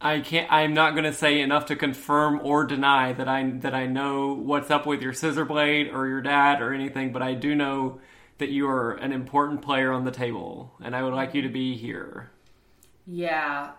I 0.00 0.20
can't. 0.20 0.52
I'm 0.52 0.74
not 0.74 0.94
going 0.94 1.04
to 1.04 1.12
say 1.12 1.40
enough 1.40 1.66
to 1.66 1.76
confirm 1.76 2.40
or 2.42 2.64
deny 2.64 3.12
that 3.12 3.28
I 3.28 3.48
that 3.60 3.74
I 3.74 3.86
know 3.86 4.34
what's 4.34 4.72
up 4.72 4.86
with 4.86 5.00
your 5.00 5.12
scissor 5.12 5.44
blade 5.44 5.88
or 5.88 6.08
your 6.08 6.20
dad 6.20 6.60
or 6.60 6.74
anything. 6.74 7.12
But 7.12 7.22
I 7.22 7.34
do 7.34 7.54
know 7.54 8.00
that 8.38 8.50
you 8.50 8.68
are 8.68 8.94
an 8.94 9.12
important 9.12 9.62
player 9.62 9.92
on 9.92 10.04
the 10.04 10.10
table, 10.10 10.74
and 10.82 10.96
I 10.96 11.04
would 11.04 11.14
like 11.14 11.32
you 11.32 11.42
to 11.42 11.48
be 11.48 11.76
here. 11.76 12.32
Yeah. 13.06 13.70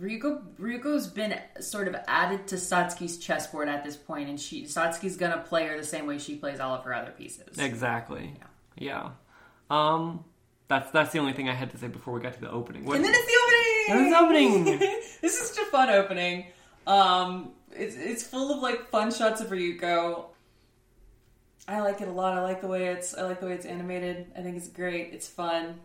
Ryuko 0.00 0.42
Ryuko's 0.60 1.08
been 1.08 1.36
sort 1.58 1.88
of 1.88 1.96
added 2.06 2.46
to 2.48 2.56
Satsuki's 2.56 3.18
chessboard 3.18 3.68
at 3.68 3.82
this 3.82 3.96
point, 3.96 4.28
and 4.28 4.38
she 4.38 4.66
Satsuki's 4.66 5.16
gonna 5.16 5.38
play 5.38 5.66
her 5.66 5.76
the 5.76 5.84
same 5.84 6.06
way 6.06 6.18
she 6.18 6.36
plays 6.36 6.60
all 6.60 6.74
of 6.76 6.84
her 6.84 6.94
other 6.94 7.10
pieces. 7.10 7.58
Exactly. 7.58 8.36
Yeah. 8.38 8.46
Yeah. 8.78 9.10
Um. 9.68 10.24
That's 10.68 10.90
that's 10.90 11.12
the 11.12 11.18
only 11.20 11.32
thing 11.32 11.48
I 11.48 11.54
had 11.54 11.70
to 11.70 11.78
say 11.78 11.88
before 11.88 12.12
we 12.14 12.20
got 12.20 12.34
to 12.34 12.40
the 12.40 12.50
opening. 12.50 12.84
What- 12.84 12.96
And 12.96 13.04
then 13.04 13.12
it's 13.14 13.26
the 13.26 13.38
opening. 13.44 13.64
Then 13.88 14.06
it's 14.06 14.16
opening. 14.16 14.78
this 15.22 15.40
is 15.40 15.50
such 15.50 15.62
a 15.62 15.70
fun 15.70 15.90
opening. 15.90 16.46
Um, 16.86 17.52
it's 17.72 17.96
it's 17.96 18.22
full 18.24 18.52
of 18.52 18.60
like 18.62 18.88
fun 18.90 19.12
shots 19.12 19.40
of 19.40 19.48
Ryuko. 19.48 20.26
I 21.68 21.80
like 21.80 22.00
it 22.00 22.08
a 22.08 22.12
lot. 22.12 22.32
I 22.34 22.42
like 22.42 22.60
the 22.60 22.68
way 22.68 22.86
it's 22.88 23.16
I 23.16 23.22
like 23.22 23.40
the 23.40 23.46
way 23.46 23.52
it's 23.52 23.66
animated. 23.66 24.26
I 24.36 24.42
think 24.42 24.56
it's 24.56 24.68
great. 24.68 25.12
It's 25.12 25.28
fun. 25.28 25.80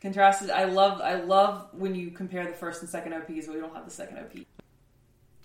Contrasted. 0.00 0.50
I 0.50 0.64
love 0.64 1.00
I 1.00 1.14
love 1.16 1.68
when 1.72 1.94
you 1.94 2.10
compare 2.10 2.44
the 2.46 2.52
first 2.52 2.82
and 2.82 2.90
second 2.90 3.12
OPs, 3.14 3.46
but 3.46 3.54
we 3.54 3.60
don't 3.60 3.74
have 3.74 3.84
the 3.84 3.90
second 3.90 4.18
OP. 4.18 4.32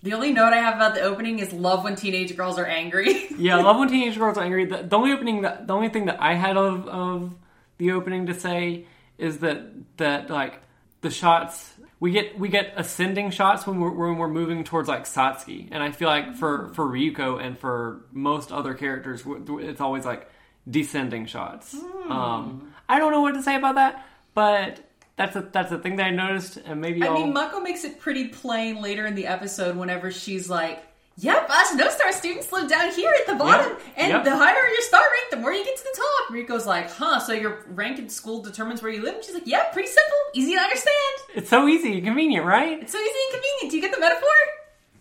The 0.02 0.12
only 0.12 0.32
note 0.32 0.52
I 0.52 0.58
have 0.58 0.74
about 0.74 0.94
the 0.94 1.00
opening 1.00 1.38
is 1.38 1.52
love 1.52 1.82
when 1.82 1.96
teenage 1.96 2.36
girls 2.36 2.58
are 2.58 2.66
angry. 2.66 3.26
yeah, 3.38 3.56
love 3.56 3.78
when 3.78 3.88
teenage 3.88 4.18
girls 4.18 4.36
are 4.36 4.44
angry. 4.44 4.66
The, 4.66 4.82
the 4.82 4.96
only 4.96 5.12
opening 5.12 5.42
that 5.42 5.66
the 5.66 5.74
only 5.74 5.88
thing 5.88 6.06
that 6.06 6.20
I 6.20 6.34
had 6.34 6.56
of 6.56 6.86
of 6.86 7.34
the 7.78 7.92
opening 7.92 8.26
to 8.26 8.34
say 8.34 8.86
is 9.18 9.38
that 9.38 9.62
that 9.96 10.30
like 10.30 10.60
the 11.00 11.10
shots 11.10 11.74
we 12.00 12.10
get 12.10 12.38
we 12.38 12.48
get 12.48 12.74
ascending 12.76 13.30
shots 13.30 13.66
when 13.66 13.80
we're 13.80 13.90
when 13.90 14.18
we're 14.18 14.28
moving 14.28 14.64
towards 14.64 14.88
like 14.88 15.04
Satsuki, 15.04 15.68
and 15.70 15.82
I 15.82 15.90
feel 15.90 16.08
like 16.08 16.36
for 16.36 16.68
for 16.74 16.84
Ryuko 16.84 17.42
and 17.42 17.58
for 17.58 18.00
most 18.12 18.52
other 18.52 18.74
characters, 18.74 19.22
it's 19.26 19.80
always 19.80 20.04
like 20.04 20.28
descending 20.68 21.26
shots. 21.26 21.74
Um, 22.08 22.74
I 22.88 22.98
don't 22.98 23.12
know 23.12 23.20
what 23.20 23.32
to 23.32 23.42
say 23.42 23.56
about 23.56 23.76
that, 23.76 24.06
but 24.34 24.80
that's 25.16 25.36
a 25.36 25.42
that's 25.42 25.72
a 25.72 25.78
thing 25.78 25.96
that 25.96 26.06
I 26.06 26.10
noticed, 26.10 26.56
and 26.58 26.80
maybe 26.80 27.02
I 27.02 27.06
I'll, 27.06 27.14
mean, 27.14 27.32
Mako 27.32 27.60
makes 27.60 27.84
it 27.84 28.00
pretty 28.00 28.28
plain 28.28 28.82
later 28.82 29.06
in 29.06 29.14
the 29.14 29.26
episode 29.26 29.76
whenever 29.76 30.10
she's 30.10 30.50
like, 30.50 30.84
Yep, 31.16 31.48
us 31.48 31.74
no 31.74 31.88
star 31.90 32.10
students 32.12 32.50
live 32.50 32.68
down 32.68 32.90
here 32.92 33.12
at 33.20 33.26
the 33.28 33.36
bottom, 33.36 33.68
Yep, 33.70 33.80
and 33.96 34.08
yep. 34.10 34.24
the 34.24 34.36
higher 34.36 34.66
your 34.66 34.80
star 34.82 35.00
rank, 35.00 35.30
the 35.30 35.36
more 35.36 35.52
you 35.52 35.64
get 35.64 35.76
to 35.76 35.84
the 35.84 35.96
top. 35.96 36.34
Ryuko's 36.34 36.66
like, 36.66 36.90
Huh, 36.90 37.20
so 37.20 37.32
your 37.32 37.64
rank 37.68 38.00
in 38.00 38.08
school 38.08 38.42
determines 38.42 38.82
where 38.82 38.90
you 38.90 39.00
live? 39.00 39.14
And 39.16 39.24
she's 39.24 39.34
like, 39.34 39.46
Yeah, 39.46 39.62
pretty 39.72 39.88
simple, 39.88 40.16
easy 40.34 40.54
to 40.54 40.60
understand. 40.60 41.14
it's 41.36 41.48
so 41.48 41.68
easy, 41.68 41.94
and 41.98 42.04
convenient, 42.04 42.44
right? 42.44 42.82
It's 42.82 42.90
so 42.90 42.98
easy 42.98 43.10
and 43.26 43.32
convenient. 43.34 43.70
Do 43.70 43.76
you 43.76 43.82
get 43.82 43.94
the 43.94 44.00
metaphor? 44.00 44.28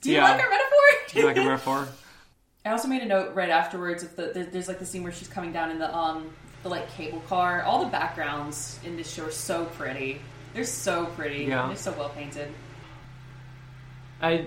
Do 0.01 0.09
you 0.11 0.17
Yeah. 0.17 0.23
like 0.25 0.39
our 0.39 0.49
metaphor? 0.49 0.79
Do 1.09 1.19
you 1.19 1.25
like 1.25 1.37
our 1.37 1.43
metaphor? 1.45 1.87
I 2.65 2.69
also 2.71 2.87
made 2.87 3.01
a 3.01 3.05
note 3.07 3.33
right 3.33 3.49
afterwards 3.49 4.03
of 4.03 4.15
the 4.15 4.47
there's 4.51 4.67
like 4.69 4.79
the 4.79 4.85
scene 4.85 5.03
where 5.03 5.11
she's 5.11 5.27
coming 5.27 5.51
down 5.51 5.69
in 5.71 5.79
the 5.79 5.93
um 5.93 6.29
the 6.61 6.69
like 6.69 6.89
cable 6.95 7.19
car. 7.21 7.63
All 7.63 7.83
the 7.83 7.89
backgrounds 7.91 8.79
in 8.85 8.95
this 8.95 9.11
show 9.11 9.25
are 9.25 9.31
so 9.31 9.65
pretty. 9.65 10.21
They're 10.53 10.63
so 10.63 11.07
pretty. 11.07 11.45
Yeah. 11.45 11.67
They're 11.67 11.75
so 11.75 11.91
well 11.93 12.09
painted. 12.09 12.49
I, 14.21 14.45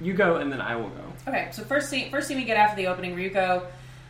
you 0.00 0.14
go, 0.14 0.36
and 0.36 0.50
then 0.52 0.60
I 0.60 0.76
will 0.76 0.88
go. 0.88 1.12
Okay, 1.28 1.48
so 1.52 1.62
first 1.62 1.90
scene, 1.90 2.10
first 2.10 2.28
scene 2.28 2.36
we 2.36 2.44
get 2.44 2.56
after 2.56 2.76
the 2.76 2.88
opening, 2.88 3.14
Ryuko 3.14 3.64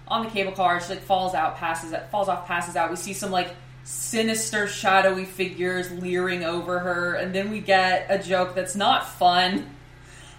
on 0.08 0.24
the 0.24 0.30
cable 0.30 0.52
car, 0.52 0.80
she 0.80 0.94
like 0.94 1.02
falls 1.02 1.34
out, 1.34 1.56
passes, 1.56 1.94
falls 2.10 2.28
off, 2.28 2.46
passes 2.46 2.76
out. 2.76 2.90
We 2.90 2.96
see 2.96 3.12
some 3.12 3.30
like 3.30 3.54
sinister, 3.84 4.66
shadowy 4.66 5.24
figures 5.24 5.90
leering 5.90 6.44
over 6.44 6.80
her, 6.80 7.14
and 7.14 7.34
then 7.34 7.50
we 7.50 7.60
get 7.60 8.06
a 8.08 8.18
joke 8.18 8.54
that's 8.54 8.76
not 8.76 9.08
fun. 9.08 9.66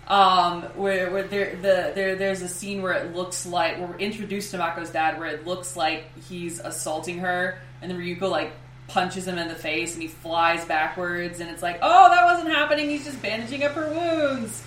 Um, 0.07 0.63
where, 0.75 1.09
where 1.09 1.23
there, 1.23 1.55
the, 1.55 1.91
there, 1.95 2.15
there's 2.15 2.41
a 2.41 2.49
scene 2.49 2.81
where 2.81 2.93
it 2.93 3.15
looks 3.15 3.45
like 3.45 3.79
we're 3.79 3.95
introduced 3.97 4.51
to 4.51 4.57
Mako's 4.57 4.89
dad, 4.89 5.17
where 5.17 5.29
it 5.29 5.47
looks 5.47 5.77
like 5.77 6.05
he's 6.27 6.59
assaulting 6.59 7.19
her, 7.19 7.59
and 7.81 7.89
then 7.89 7.97
Ryuko 7.97 8.29
like 8.29 8.51
punches 8.89 9.25
him 9.25 9.37
in 9.37 9.47
the 9.47 9.55
face, 9.55 9.93
and 9.93 10.01
he 10.01 10.09
flies 10.09 10.65
backwards, 10.65 11.39
and 11.39 11.49
it's 11.49 11.61
like, 11.61 11.79
oh, 11.81 12.09
that 12.09 12.25
wasn't 12.25 12.49
happening. 12.49 12.89
He's 12.89 13.05
just 13.05 13.21
bandaging 13.21 13.63
up 13.63 13.71
her 13.71 13.89
wounds, 13.89 14.61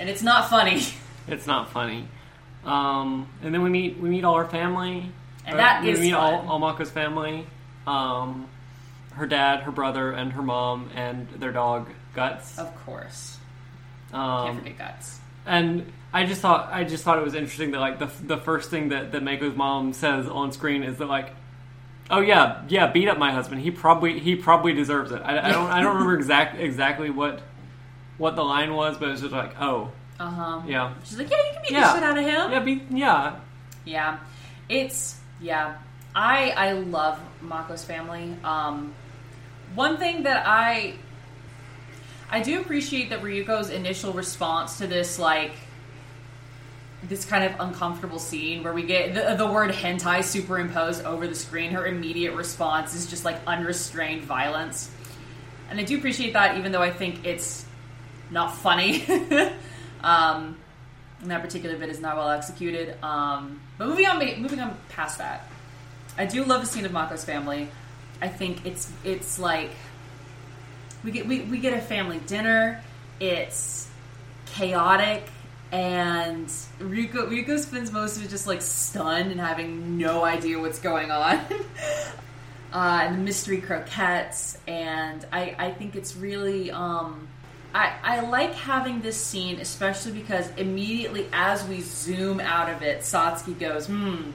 and 0.00 0.08
it's 0.10 0.22
not 0.22 0.50
funny. 0.50 0.82
It's 1.28 1.46
not 1.46 1.70
funny. 1.70 2.08
Um, 2.64 3.28
and 3.42 3.54
then 3.54 3.62
we 3.62 3.70
meet 3.70 4.00
we 4.00 4.08
meet 4.08 4.24
all 4.24 4.36
her 4.36 4.46
family. 4.48 5.12
And 5.46 5.54
Uh, 5.54 5.58
that 5.58 5.82
we 5.84 5.90
is 5.90 6.00
meet 6.00 6.12
all, 6.12 6.38
fun. 6.40 6.48
all 6.48 6.58
Mako's 6.58 6.90
family. 6.90 7.46
Um, 7.86 8.48
her 9.12 9.26
dad, 9.26 9.60
her 9.60 9.70
brother, 9.70 10.10
and 10.10 10.32
her 10.32 10.42
mom, 10.42 10.90
and 10.96 11.28
their 11.38 11.52
dog 11.52 11.88
Guts. 12.16 12.58
Of 12.58 12.74
course. 12.84 13.38
Can't 14.10 14.20
Um, 14.22 14.58
forget 14.58 14.78
guts. 14.78 15.20
and 15.46 15.92
I 16.12 16.24
just 16.26 16.40
thought 16.40 16.70
I 16.72 16.82
just 16.82 17.04
thought 17.04 17.18
it 17.18 17.24
was 17.24 17.34
interesting 17.36 17.70
that 17.72 17.78
like 17.80 17.98
the 18.00 18.10
the 18.26 18.38
first 18.38 18.70
thing 18.70 18.88
that 18.88 19.12
that 19.12 19.22
Mako's 19.22 19.54
mom 19.54 19.92
says 19.92 20.26
on 20.28 20.50
screen 20.52 20.82
is 20.82 20.96
that 20.98 21.06
like. 21.06 21.30
Oh 22.10 22.20
yeah, 22.20 22.62
yeah. 22.68 22.88
Beat 22.88 23.06
up 23.08 23.18
my 23.18 23.30
husband. 23.30 23.60
He 23.60 23.70
probably 23.70 24.18
he 24.18 24.34
probably 24.34 24.72
deserves 24.72 25.12
it. 25.12 25.22
I, 25.24 25.48
I 25.48 25.52
don't 25.52 25.70
I 25.70 25.80
don't 25.80 25.92
remember 25.98 26.16
exact 26.16 26.58
exactly 26.58 27.08
what 27.10 27.40
what 28.20 28.36
the 28.36 28.44
line 28.44 28.74
was, 28.74 28.96
but 28.98 29.08
it 29.08 29.12
was 29.12 29.20
just 29.22 29.32
like 29.32 29.60
oh 29.60 29.90
Uh 30.20 30.30
huh. 30.30 30.62
yeah 30.66 30.94
She's 31.04 31.18
like, 31.18 31.30
yeah, 31.30 31.36
you 31.38 31.52
can 31.54 31.62
beat 31.62 31.70
Yeah. 31.72 31.80
the 31.80 31.94
shit 31.94 32.02
out 32.04 32.18
of 32.18 32.24
him. 32.24 32.52
yeah 32.52 32.60
be, 32.60 32.82
yeah 32.96 33.36
Yeah. 33.84 34.18
It's 34.68 35.18
yeah. 35.40 35.78
I 36.14 36.50
I 36.50 36.72
love 36.72 37.18
Mako's 37.40 37.84
family. 37.84 38.36
Um 38.44 38.94
one 39.74 39.96
thing 39.96 40.24
that 40.24 40.44
I 40.46 40.94
I 42.30 42.40
do 42.42 42.60
appreciate 42.60 43.10
that 43.10 43.22
Ryuko's 43.22 43.70
initial 43.70 44.12
response 44.12 44.78
to 44.78 44.86
this 44.86 45.18
like 45.18 45.52
this 47.02 47.24
kind 47.24 47.44
of 47.44 47.58
uncomfortable 47.58 48.18
scene 48.18 48.62
where 48.62 48.74
we 48.74 48.82
get 48.82 49.14
the, 49.14 49.34
the 49.34 49.50
word 49.50 49.70
hentai 49.70 50.22
superimposed 50.22 51.02
over 51.04 51.26
the 51.26 51.34
screen 51.34 51.70
her 51.72 51.86
immediate 51.86 52.34
response 52.34 52.94
is 52.94 53.06
just 53.06 53.24
like 53.24 53.38
unrestrained 53.46 54.20
violence 54.22 54.90
and 55.70 55.80
i 55.80 55.82
do 55.82 55.96
appreciate 55.96 56.34
that 56.34 56.58
even 56.58 56.72
though 56.72 56.82
i 56.82 56.90
think 56.90 57.24
it's 57.24 57.64
not 58.30 58.54
funny. 58.56 59.06
Um, 60.02 60.56
that 61.24 61.42
particular 61.42 61.76
bit 61.76 61.90
is 61.90 62.00
not 62.00 62.16
well 62.16 62.30
executed. 62.30 62.96
Um, 63.04 63.60
but 63.76 63.86
moving 63.86 64.06
on 64.06 64.18
moving 64.40 64.60
on 64.60 64.74
past 64.88 65.18
that 65.18 65.46
i 66.20 66.26
do 66.26 66.44
love 66.44 66.60
the 66.60 66.66
scene 66.66 66.84
of 66.84 66.92
mako's 66.92 67.24
family. 67.24 67.68
I 68.20 68.28
think 68.28 68.66
it's 68.66 68.92
it's 69.04 69.38
like 69.38 69.70
we 71.02 71.10
get 71.10 71.26
we, 71.26 71.40
we 71.40 71.58
get 71.58 71.72
a 71.72 71.80
family 71.80 72.18
dinner. 72.26 72.82
It's 73.18 73.88
chaotic. 74.46 75.26
And 75.72 76.46
Ryuko 76.78 77.28
Ryuko 77.30 77.58
spends 77.58 77.90
most 77.90 78.18
of 78.18 78.24
it 78.24 78.28
just 78.28 78.46
like 78.46 78.60
stunned 78.60 79.30
and 79.30 79.40
having 79.40 79.96
no 79.96 80.24
idea 80.24 80.58
what's 80.58 80.78
going 80.78 81.10
on. 81.10 81.36
uh, 82.74 83.00
and 83.02 83.14
the 83.16 83.22
mystery 83.22 83.62
croquettes. 83.62 84.58
And 84.68 85.24
I, 85.32 85.54
I 85.58 85.70
think 85.70 85.96
it's 85.96 86.16
really 86.16 86.70
um 86.70 87.28
I, 87.74 87.94
I 88.02 88.20
like 88.20 88.54
having 88.54 89.00
this 89.00 89.16
scene 89.16 89.60
especially 89.60 90.12
because 90.12 90.50
immediately 90.56 91.28
as 91.32 91.64
we 91.66 91.80
zoom 91.80 92.40
out 92.40 92.68
of 92.68 92.82
it, 92.82 93.00
Satsuki 93.00 93.58
goes, 93.58 93.86
hmm, 93.86 94.30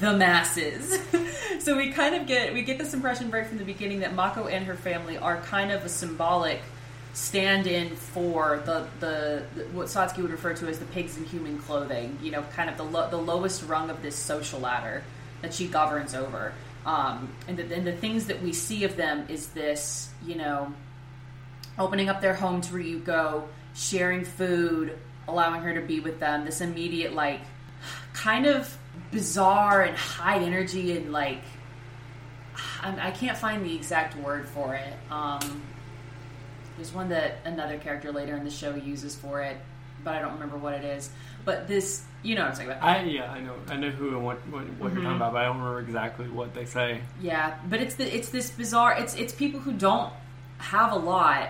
the 0.00 0.16
masses. 0.16 0.98
so 1.60 1.76
we 1.76 1.92
kind 1.92 2.14
of 2.14 2.26
get 2.26 2.52
we 2.52 2.62
get 2.62 2.78
this 2.78 2.94
impression 2.94 3.30
right 3.30 3.46
from 3.46 3.58
the 3.58 3.64
beginning 3.64 4.00
that 4.00 4.14
Mako 4.14 4.46
and 4.46 4.64
her 4.66 4.74
family 4.74 5.18
are 5.18 5.36
kind 5.42 5.70
of 5.70 5.84
a 5.84 5.88
symbolic 5.88 6.60
stand-in 7.12 7.96
for 7.96 8.62
the, 8.64 8.86
the, 9.00 9.42
the 9.54 9.64
what 9.72 9.88
Satsuki 9.88 10.22
would 10.22 10.30
refer 10.30 10.54
to 10.54 10.68
as 10.68 10.78
the 10.78 10.84
pigs 10.86 11.16
in 11.16 11.24
human 11.24 11.58
clothing. 11.58 12.18
You 12.22 12.32
know, 12.32 12.42
kind 12.54 12.70
of 12.70 12.76
the 12.76 12.84
lo- 12.84 13.10
the 13.10 13.18
lowest 13.18 13.66
rung 13.66 13.90
of 13.90 14.02
this 14.02 14.16
social 14.16 14.60
ladder 14.60 15.04
that 15.42 15.54
she 15.54 15.68
governs 15.68 16.14
over. 16.14 16.52
Um, 16.86 17.28
and, 17.46 17.58
the, 17.58 17.74
and 17.74 17.86
the 17.86 17.92
things 17.92 18.26
that 18.26 18.42
we 18.42 18.52
see 18.52 18.84
of 18.84 18.96
them 18.96 19.26
is 19.28 19.48
this, 19.48 20.08
you 20.24 20.34
know, 20.34 20.72
opening 21.80 22.08
up 22.08 22.20
their 22.20 22.34
home 22.34 22.60
to 22.60 22.72
where 22.72 22.82
you 22.82 23.00
go, 23.00 23.48
sharing 23.74 24.24
food, 24.24 24.96
allowing 25.26 25.62
her 25.62 25.74
to 25.74 25.80
be 25.80 25.98
with 25.98 26.20
them. 26.20 26.44
This 26.44 26.60
immediate, 26.60 27.14
like, 27.14 27.40
kind 28.12 28.46
of 28.46 28.76
bizarre 29.10 29.82
and 29.82 29.96
high 29.96 30.38
energy 30.38 30.96
and 30.96 31.10
like, 31.10 31.40
I, 32.82 33.08
I 33.08 33.10
can't 33.10 33.36
find 33.36 33.64
the 33.64 33.74
exact 33.74 34.16
word 34.16 34.46
for 34.46 34.74
it. 34.74 34.92
Um, 35.10 35.62
there's 36.76 36.92
one 36.92 37.08
that 37.10 37.38
another 37.44 37.78
character 37.78 38.12
later 38.12 38.36
in 38.36 38.44
the 38.44 38.50
show 38.50 38.74
uses 38.74 39.16
for 39.16 39.42
it, 39.42 39.56
but 40.04 40.14
I 40.14 40.20
don't 40.20 40.34
remember 40.34 40.58
what 40.58 40.74
it 40.74 40.84
is. 40.84 41.10
But 41.44 41.68
this, 41.68 42.04
you 42.22 42.34
know 42.34 42.42
what 42.42 42.50
I'm 42.50 42.56
talking 42.56 42.70
about. 42.70 42.82
I 42.82 43.02
yeah, 43.04 43.30
I 43.30 43.40
know, 43.40 43.54
I 43.68 43.76
know 43.76 43.90
who 43.90 44.08
and 44.08 44.24
what 44.24 44.36
what, 44.48 44.64
what 44.78 44.92
you're 44.92 45.02
talking 45.02 45.16
about, 45.16 45.32
but 45.32 45.42
I 45.42 45.44
don't 45.46 45.58
remember 45.58 45.80
exactly 45.80 46.28
what 46.28 46.54
they 46.54 46.66
say. 46.66 47.00
Yeah, 47.20 47.56
but 47.68 47.80
it's 47.80 47.94
the 47.94 48.14
it's 48.14 48.28
this 48.28 48.50
bizarre. 48.50 48.98
It's 48.98 49.14
it's 49.14 49.32
people 49.32 49.60
who 49.60 49.72
don't 49.72 50.12
have 50.58 50.92
a 50.92 50.96
lot 50.96 51.48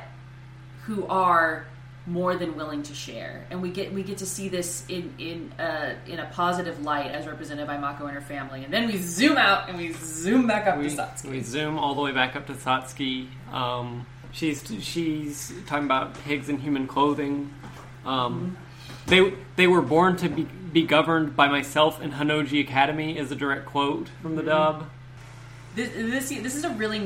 who 0.90 1.06
are 1.06 1.66
more 2.06 2.34
than 2.34 2.56
willing 2.56 2.82
to 2.82 2.94
share, 2.94 3.46
and 3.50 3.62
we 3.62 3.70
get 3.70 3.92
we 3.92 4.02
get 4.02 4.18
to 4.18 4.26
see 4.26 4.48
this 4.48 4.84
in 4.88 5.14
in 5.18 5.52
uh, 5.60 5.94
in 6.08 6.18
a 6.18 6.24
positive 6.32 6.84
light 6.84 7.12
as 7.12 7.26
represented 7.28 7.66
by 7.68 7.76
Mako 7.78 8.06
and 8.06 8.14
her 8.14 8.20
family, 8.20 8.64
and 8.64 8.72
then 8.72 8.86
we 8.88 8.96
zoom 8.98 9.36
out 9.36 9.68
and 9.68 9.78
we 9.78 9.92
zoom 9.92 10.48
back 10.48 10.66
up 10.66 10.78
We, 10.78 10.88
to 10.88 10.96
Satsuki. 10.96 11.30
we 11.30 11.40
zoom 11.42 11.78
all 11.78 11.94
the 11.94 12.00
way 12.00 12.10
back 12.12 12.34
up 12.34 12.46
to 12.48 12.54
Satsuki. 12.54 13.28
Um, 13.52 14.04
she's 14.32 14.64
she's 14.80 15.52
talking 15.66 15.84
about 15.84 16.14
pigs 16.24 16.48
in 16.48 16.58
human 16.58 16.88
clothing. 16.88 17.52
Um, 18.04 18.56
They 19.06 19.32
they 19.56 19.66
were 19.68 19.82
born 19.82 20.16
to 20.16 20.28
be, 20.28 20.42
be 20.72 20.82
governed 20.82 21.36
by 21.36 21.46
myself 21.48 22.00
and 22.00 22.12
Honnouji 22.14 22.60
Academy 22.60 23.16
is 23.16 23.30
a 23.30 23.36
direct 23.36 23.66
quote 23.66 24.08
from 24.22 24.34
the 24.36 24.42
dub. 24.42 24.88
This, 25.76 25.90
this 25.94 26.28
this 26.42 26.54
is 26.56 26.64
a 26.64 26.70
really 26.70 27.02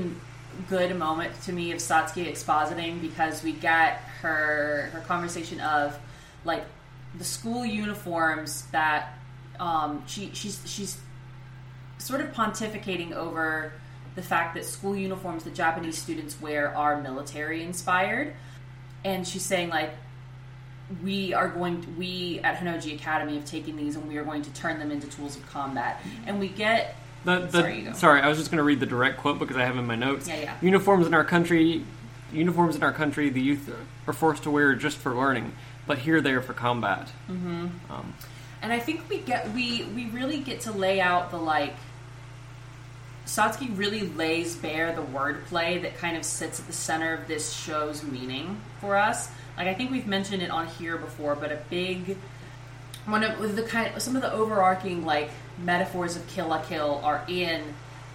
good 0.69 0.97
moment 0.97 1.41
to 1.43 1.53
me 1.53 1.73
of 1.73 1.79
Satsuki 1.79 2.27
expositing 2.27 3.01
because 3.01 3.43
we 3.43 3.53
get 3.53 3.97
her 4.23 4.91
her 4.93 5.01
conversation 5.01 5.61
of 5.61 5.99
like 6.45 6.65
the 7.17 7.25
school 7.25 7.65
uniforms 7.65 8.67
that 8.73 9.15
um, 9.61 10.03
she 10.07 10.31
she's 10.33 10.61
she's 10.67 10.99
sort 11.99 12.21
of 12.21 12.33
pontificating 12.33 13.13
over 13.13 13.73
the 14.15 14.23
fact 14.23 14.55
that 14.55 14.65
school 14.65 14.97
uniforms 14.97 15.45
that 15.45 15.55
Japanese 15.55 15.99
students 15.99 16.41
wear 16.41 16.77
are 16.77 17.01
military 17.01 17.63
inspired, 17.63 18.35
and 19.05 19.27
she's 19.27 19.45
saying 19.45 19.69
like 19.69 19.95
we 21.03 21.33
are 21.33 21.49
going 21.49 21.83
to, 21.83 21.91
we 21.91 22.41
at 22.45 22.59
Honnouji 22.59 22.95
Academy 22.95 23.37
have 23.37 23.47
taken 23.47 23.77
these 23.77 23.97
and 23.97 24.07
we 24.07 24.19
are 24.19 24.25
going 24.25 24.43
to 24.43 24.53
turn 24.53 24.79
them 24.79 24.91
into 24.91 25.07
tools 25.09 25.37
of 25.37 25.47
combat, 25.49 26.01
and 26.27 26.39
we 26.39 26.49
get 26.49 26.97
The, 27.25 27.41
the, 27.41 27.51
Sorry, 27.51 27.89
sorry, 27.95 28.21
I 28.21 28.29
was 28.29 28.39
just 28.39 28.51
going 28.51 28.59
to 28.59 28.65
read 28.65 28.81
the 28.81 28.87
direct 28.87 29.19
quote 29.19 29.39
because 29.39 29.57
I 29.57 29.65
have 29.65 29.79
in 29.79 29.87
my 29.87 29.97
notes. 29.97 30.29
Yeah, 30.29 30.41
yeah. 30.41 30.57
Uniforms 30.61 31.07
in 31.07 31.15
our 31.15 31.25
country, 31.25 31.83
uniforms 32.33 32.77
in 32.77 32.83
our 32.83 32.93
country, 32.93 33.31
the 33.31 33.41
youth 33.41 33.75
are 34.07 34.13
forced 34.13 34.43
to 34.43 34.51
wear 34.51 34.75
just 34.75 34.99
for 34.99 35.15
learning, 35.15 35.55
but 35.87 35.99
here 35.99 36.21
they 36.21 36.33
are 36.33 36.43
for 36.43 36.53
combat. 36.53 37.09
Mm-hmm. 37.29 37.69
Um, 37.91 38.15
And 38.63 38.73
I 38.73 38.79
think 38.79 39.09
we 39.09 39.19
get 39.19 39.53
we 39.53 39.85
we 39.95 40.07
really 40.07 40.41
get 40.41 40.61
to 40.63 40.73
lay 40.73 41.01
out 41.01 41.31
the 41.31 41.39
like 41.39 41.75
Satsuki 43.27 43.77
really 43.77 44.03
lays 44.03 44.55
bare 44.55 44.95
the 44.95 45.03
wordplay 45.03 45.81
that 45.83 45.97
kind 45.97 46.17
of 46.17 46.25
sits 46.25 46.61
at 46.61 46.67
the 46.67 46.73
center 46.73 47.15
of 47.15 47.27
this 47.27 47.53
show's 47.55 48.03
meaning 48.03 48.61
for 48.81 48.97
us. 48.97 49.31
Like 49.57 49.67
I 49.67 49.75
think 49.75 49.91
we've 49.91 50.07
mentioned 50.07 50.43
it 50.43 50.51
on 50.51 50.67
here 50.67 50.99
before, 50.99 51.35
but 51.35 51.53
a 51.53 51.59
big 51.71 52.19
one 53.07 53.23
of 53.23 53.57
the 53.57 53.63
kind 53.63 54.01
some 54.01 54.17
of 54.17 54.23
the 54.23 54.33
overarching 54.33 55.05
like 55.05 55.31
metaphors 55.59 56.17
of 56.17 56.27
Kill 56.29 56.49
la 56.49 56.61
Kill 56.63 57.01
are 57.03 57.25
in 57.29 57.63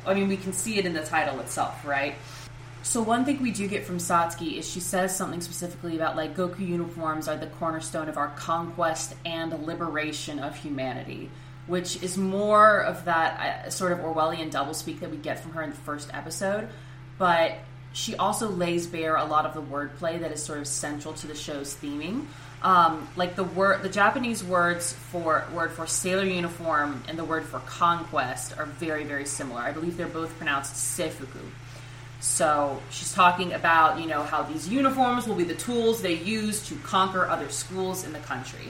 I 0.06 0.14
mean 0.14 0.28
we 0.28 0.38
can 0.38 0.54
see 0.54 0.78
it 0.78 0.86
in 0.86 0.94
the 0.94 1.04
title 1.04 1.40
itself, 1.40 1.86
right? 1.86 2.16
So 2.82 3.02
one 3.02 3.26
thing 3.26 3.42
we 3.42 3.52
do 3.52 3.68
get 3.68 3.86
from 3.86 3.98
Satsuki 3.98 4.58
is 4.58 4.68
she 4.68 4.80
says 4.80 5.16
something 5.16 5.42
specifically 5.42 5.96
about 5.96 6.16
like 6.16 6.36
Goku 6.36 6.60
uniforms 6.60 7.28
are 7.28 7.38
the 7.38 7.48
cornerstone 7.48 8.08
of 8.08 8.18
our 8.18 8.30
conquest 8.30 9.16
and 9.26 9.52
liberation 9.66 10.40
of 10.40 10.56
humanity, 10.56 11.30
which 11.68 12.02
is 12.02 12.18
more 12.18 12.80
of 12.80 13.06
that 13.06 13.66
uh, 13.66 13.70
sort 13.70 13.92
of 13.92 14.00
Orwellian 14.00 14.50
doublespeak 14.52 15.02
that 15.02 15.12
we 15.12 15.18
get 15.18 15.40
from 15.40 15.52
her 15.52 15.62
in 15.62 15.72
the 15.72 15.76
first 15.76 16.10
episode. 16.14 16.70
But 17.18 17.58
she 17.92 18.16
also 18.16 18.50
lays 18.50 18.88
bare 18.88 19.18
a 19.18 19.26
lot 19.26 19.46
of 19.46 19.54
the 19.54 19.62
wordplay 19.62 20.20
that 20.20 20.32
is 20.32 20.42
sort 20.42 20.60
of 20.60 20.68
central 20.68 21.14
to 21.16 21.28
the 21.28 21.36
show's 21.36 21.76
theming. 21.76 22.26
Um, 22.62 23.07
like 23.16 23.36
the 23.36 23.45
word, 23.45 23.84
the 23.84 23.89
Japanese 23.89 24.43
words 24.43 24.91
for 24.91 25.45
word 25.53 25.72
for 25.72 25.88
sailor 25.88 26.26
uniform 26.26 27.01
and 27.07 27.18
the 27.18 27.24
word 27.24 27.45
for 27.45 27.60
conquest 27.60 28.57
are 28.57 28.66
very, 28.66 29.05
very 29.05 29.26
similar. 29.26 29.62
I 29.62 29.72
believe 29.72 29.95
they're 29.95 30.07
both 30.07 30.36
pronounced 30.38 30.74
seifuku. 30.76 31.39
So 32.20 32.82
she's 32.91 33.14
talking 33.14 33.53
about, 33.53 34.01
you 34.01 34.07
know, 34.07 34.24
how 34.24 34.43
these 34.43 34.68
uniforms 34.68 35.26
will 35.26 35.36
be 35.36 35.45
the 35.45 35.55
tools 35.55 36.01
they 36.01 36.16
use 36.16 36.68
to 36.68 36.76
conquer 36.76 37.26
other 37.26 37.49
schools 37.49 38.03
in 38.03 38.12
the 38.12 38.20
country. 38.20 38.68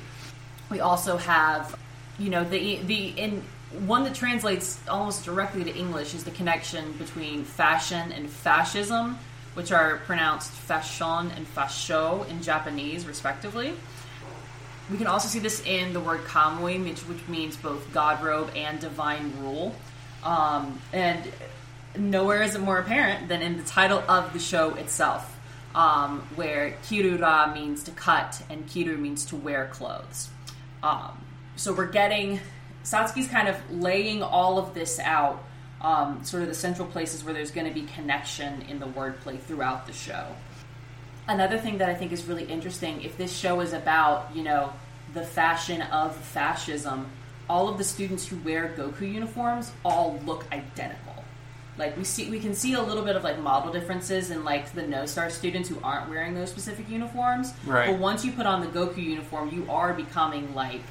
We 0.70 0.82
also 0.82 1.18
have, 1.18 1.76
you 2.20 2.30
know, 2.30 2.44
the 2.44 2.78
the 2.84 3.08
in 3.08 3.44
one 3.88 4.04
that 4.04 4.14
translates 4.14 4.80
almost 4.88 5.26
directly 5.26 5.64
to 5.64 5.76
English 5.76 6.14
is 6.14 6.24
the 6.24 6.32
connection 6.32 6.92
between 6.94 7.44
fashion 7.44 8.12
and 8.12 8.30
fascism, 8.30 9.18
which 9.60 9.74
are 9.74 9.98
pronounced 10.06 10.50
fashion 10.52 11.30
and 11.36 11.46
fasho 11.54 12.26
in 12.30 12.42
Japanese, 12.42 13.06
respectively. 13.06 13.74
We 14.90 14.98
can 14.98 15.06
also 15.06 15.28
see 15.28 15.40
this 15.40 15.62
in 15.66 15.92
the 15.92 16.00
word 16.00 16.22
kamui, 16.22 16.82
which, 16.82 17.02
which 17.02 17.28
means 17.28 17.58
both 17.58 17.92
god 17.92 18.24
robe 18.24 18.52
and 18.56 18.80
divine 18.80 19.34
rule. 19.42 19.76
Um, 20.24 20.80
and 20.94 21.30
nowhere 21.98 22.42
is 22.42 22.56
it 22.56 22.62
more 22.62 22.80
apparent 22.80 23.28
than 23.28 23.42
in 23.42 23.58
the 23.58 23.64
title 23.64 24.02
of 24.08 24.32
the 24.32 24.40
show 24.40 24.76
itself, 24.76 25.38
um, 25.76 26.26
where 26.36 26.78
kirura 26.84 27.54
means 27.54 27.84
to 27.84 27.92
cut 27.92 28.42
and 28.50 28.66
kiru 28.66 28.96
means 28.96 29.26
to 29.26 29.36
wear 29.36 29.66
clothes. 29.66 30.30
Um, 30.82 31.18
so 31.58 31.74
we're 31.74 31.92
getting 31.92 32.40
Satsuki's 32.86 33.28
kind 33.28 33.50
of 33.50 33.58
laying 33.70 34.24
all 34.24 34.58
of 34.58 34.74
this 34.74 35.00
out, 35.00 35.44
um, 35.82 36.24
sort 36.24 36.44
of 36.44 36.50
the 36.50 36.56
central 36.56 36.88
places 36.88 37.24
where 37.24 37.34
there's 37.34 37.52
going 37.52 37.68
to 37.68 37.74
be 37.74 37.84
connection 37.88 38.62
in 38.64 38.80
the 38.80 38.86
wordplay 38.86 39.40
throughout 39.40 39.88
the 39.88 39.94
show. 39.94 40.28
Another 41.28 41.58
thing 41.58 41.78
that 41.78 41.90
I 41.90 41.94
think 41.94 42.12
is 42.12 42.26
really 42.26 42.46
interesting, 42.46 43.02
if 43.02 43.18
this 43.18 43.36
show 43.36 43.60
is 43.62 43.74
about, 43.74 44.36
you 44.36 44.44
know, 44.44 44.74
the 45.14 45.24
fashion 45.24 45.82
of 45.84 46.16
fascism, 46.16 47.08
all 47.50 47.68
of 47.70 47.78
the 47.78 47.84
students 47.84 48.28
who 48.28 48.38
wear 48.38 48.74
Goku 48.78 49.12
uniforms 49.12 49.72
all 49.84 50.20
look 50.26 50.46
identical. 50.52 51.24
Like 51.78 51.96
we 51.98 52.04
see, 52.04 52.30
we 52.30 52.40
can 52.40 52.54
see 52.54 52.74
a 52.74 52.82
little 52.82 53.04
bit 53.04 53.16
of 53.16 53.24
like 53.24 53.40
model 53.40 53.72
differences 53.72 54.32
in 54.32 54.44
like 54.44 54.74
the 54.74 54.86
No 54.86 55.06
Star 55.06 55.30
students 55.30 55.70
who 55.70 55.80
aren't 55.82 56.10
wearing 56.10 56.34
those 56.34 56.50
specific 56.50 56.90
uniforms. 56.90 57.54
Right. 57.66 57.90
But 57.90 58.00
once 58.00 58.26
you 58.26 58.34
put 58.34 58.46
on 58.46 58.60
the 58.62 58.68
Goku 58.68 58.98
uniform, 58.98 59.50
you 59.50 59.66
are 59.70 59.94
becoming 59.94 60.54
like, 60.54 60.82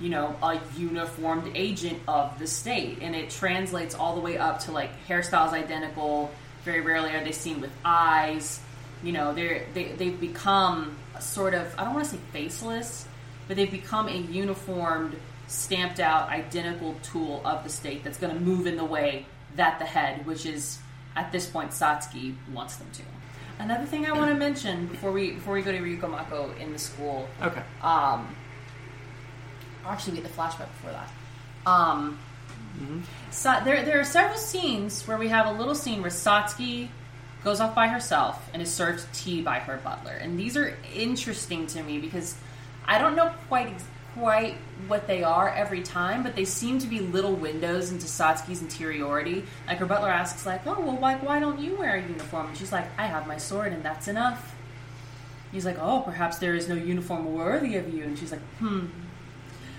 you 0.00 0.08
know, 0.08 0.36
a 0.42 0.60
uniformed 0.76 1.52
agent 1.54 2.00
of 2.08 2.38
the 2.38 2.46
state, 2.46 2.98
and 3.00 3.14
it 3.14 3.30
translates 3.30 3.94
all 3.94 4.14
the 4.14 4.20
way 4.20 4.38
up 4.38 4.60
to 4.60 4.72
like 4.72 4.90
hairstyles 5.06 5.52
identical. 5.52 6.30
Very 6.64 6.80
rarely 6.80 7.10
are 7.10 7.22
they 7.22 7.32
seen 7.32 7.60
with 7.60 7.70
eyes. 7.84 8.60
You 9.02 9.12
know, 9.12 9.34
they're 9.34 9.66
they 9.74 9.92
they've 9.92 10.18
become 10.18 10.96
a 11.14 11.20
sort 11.20 11.54
of 11.54 11.72
I 11.78 11.84
don't 11.84 11.94
want 11.94 12.06
to 12.06 12.12
say 12.12 12.20
faceless, 12.32 13.06
but 13.46 13.56
they've 13.56 13.70
become 13.70 14.08
a 14.08 14.16
uniformed, 14.16 15.16
stamped 15.46 16.00
out, 16.00 16.28
identical 16.28 16.94
tool 17.02 17.42
of 17.44 17.62
the 17.64 17.70
state 17.70 18.02
that's 18.02 18.18
going 18.18 18.34
to 18.34 18.40
move 18.40 18.66
in 18.66 18.76
the 18.76 18.84
way 18.84 19.26
that 19.56 19.78
the 19.78 19.84
head, 19.84 20.26
which 20.26 20.46
is 20.46 20.78
at 21.14 21.30
this 21.30 21.46
point 21.46 21.70
Satsuki, 21.70 22.34
wants 22.52 22.76
them 22.76 22.88
to. 22.94 23.02
Another 23.60 23.86
thing 23.86 24.04
I 24.04 24.12
want 24.12 24.32
to 24.32 24.36
mention 24.36 24.86
before 24.86 25.12
we 25.12 25.32
before 25.32 25.54
we 25.54 25.62
go 25.62 25.70
to 25.70 25.78
Ryuko 25.78 26.10
Mako 26.10 26.50
in 26.58 26.72
the 26.72 26.78
school, 26.78 27.28
okay. 27.40 27.62
um, 27.82 28.34
Actually 29.86 30.16
get 30.16 30.24
the 30.24 30.30
flashback 30.30 30.68
before 30.68 30.92
that. 30.92 31.10
Um, 31.66 32.18
so 33.30 33.60
there, 33.64 33.84
there 33.84 34.00
are 34.00 34.04
several 34.04 34.38
scenes 34.38 35.06
where 35.06 35.16
we 35.16 35.28
have 35.28 35.46
a 35.46 35.52
little 35.52 35.74
scene 35.74 36.02
where 36.02 36.10
Satsuki 36.10 36.88
goes 37.42 37.60
off 37.60 37.74
by 37.74 37.88
herself 37.88 38.48
and 38.52 38.62
is 38.62 38.70
served 38.70 39.06
tea 39.12 39.42
by 39.42 39.58
her 39.58 39.76
butler, 39.78 40.12
and 40.12 40.38
these 40.38 40.56
are 40.56 40.76
interesting 40.94 41.66
to 41.68 41.82
me 41.82 41.98
because 41.98 42.36
I 42.86 42.98
don't 42.98 43.16
know 43.16 43.32
quite 43.48 43.68
ex- 43.68 43.84
quite 44.14 44.54
what 44.86 45.06
they 45.06 45.22
are 45.24 45.48
every 45.50 45.82
time, 45.82 46.22
but 46.22 46.36
they 46.36 46.44
seem 46.44 46.78
to 46.78 46.86
be 46.86 47.00
little 47.00 47.34
windows 47.34 47.90
into 47.90 48.06
Satsuki's 48.06 48.62
interiority. 48.62 49.44
Like 49.66 49.78
her 49.78 49.86
butler 49.86 50.08
asks, 50.08 50.46
like, 50.46 50.66
"Oh, 50.66 50.80
well, 50.80 50.98
like, 50.98 51.22
why 51.22 51.40
don't 51.40 51.60
you 51.60 51.76
wear 51.76 51.96
a 51.96 52.02
uniform?" 52.02 52.48
And 52.48 52.56
she's 52.56 52.72
like, 52.72 52.86
"I 52.98 53.06
have 53.06 53.26
my 53.26 53.36
sword, 53.36 53.72
and 53.72 53.82
that's 53.82 54.08
enough." 54.08 54.54
He's 55.52 55.64
like, 55.64 55.78
"Oh, 55.80 56.00
perhaps 56.00 56.38
there 56.38 56.54
is 56.54 56.68
no 56.68 56.74
uniform 56.74 57.34
worthy 57.34 57.76
of 57.76 57.92
you," 57.92 58.04
and 58.04 58.18
she's 58.18 58.32
like, 58.32 58.42
"Hmm." 58.58 58.86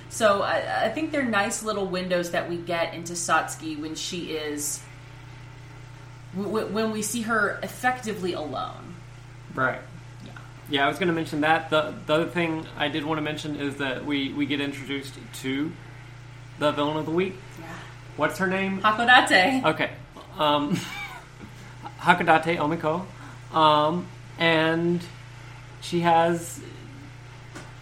So 0.10 0.42
I, 0.44 0.86
I 0.86 0.90
think 0.90 1.12
they're 1.12 1.24
nice 1.24 1.64
little 1.64 1.88
windows 1.88 2.32
that 2.32 2.50
we 2.50 2.58
get 2.58 2.94
into 2.94 3.14
Satsuki 3.14 3.80
when 3.80 3.96
she 3.96 4.32
is 4.32 4.82
w- 6.36 6.68
when 6.68 6.92
we 6.92 7.02
see 7.02 7.24
her 7.24 7.60
effectively 7.64 8.34
alone. 8.34 8.96
Right. 9.54 9.82
Yeah. 10.26 10.32
Yeah, 10.70 10.86
I 10.86 10.90
was 10.90 10.98
going 10.98 11.08
to 11.08 11.14
mention 11.14 11.42
that. 11.42 11.70
The, 11.70 11.94
the 12.06 12.14
other 12.14 12.26
thing 12.28 12.66
I 12.78 12.88
did 12.88 13.04
want 13.06 13.18
to 13.18 13.22
mention 13.24 13.56
is 13.56 13.78
that 13.78 14.06
we, 14.06 14.32
we 14.34 14.46
get 14.46 14.62
introduced 14.62 15.16
to 15.42 15.72
the 16.60 16.72
villain 16.72 16.98
of 16.98 17.06
the 17.06 17.12
week. 17.12 17.36
Yeah. 17.60 17.66
What's 18.18 18.38
her 18.38 18.48
name? 18.48 18.82
Hakodate. 18.82 19.66
Okay. 19.66 19.92
Um, 20.38 20.78
Hakodate 22.00 22.58
Omiko. 22.58 23.06
Um, 23.56 24.08
and 24.38 25.02
she 25.82 26.02
has 26.02 26.62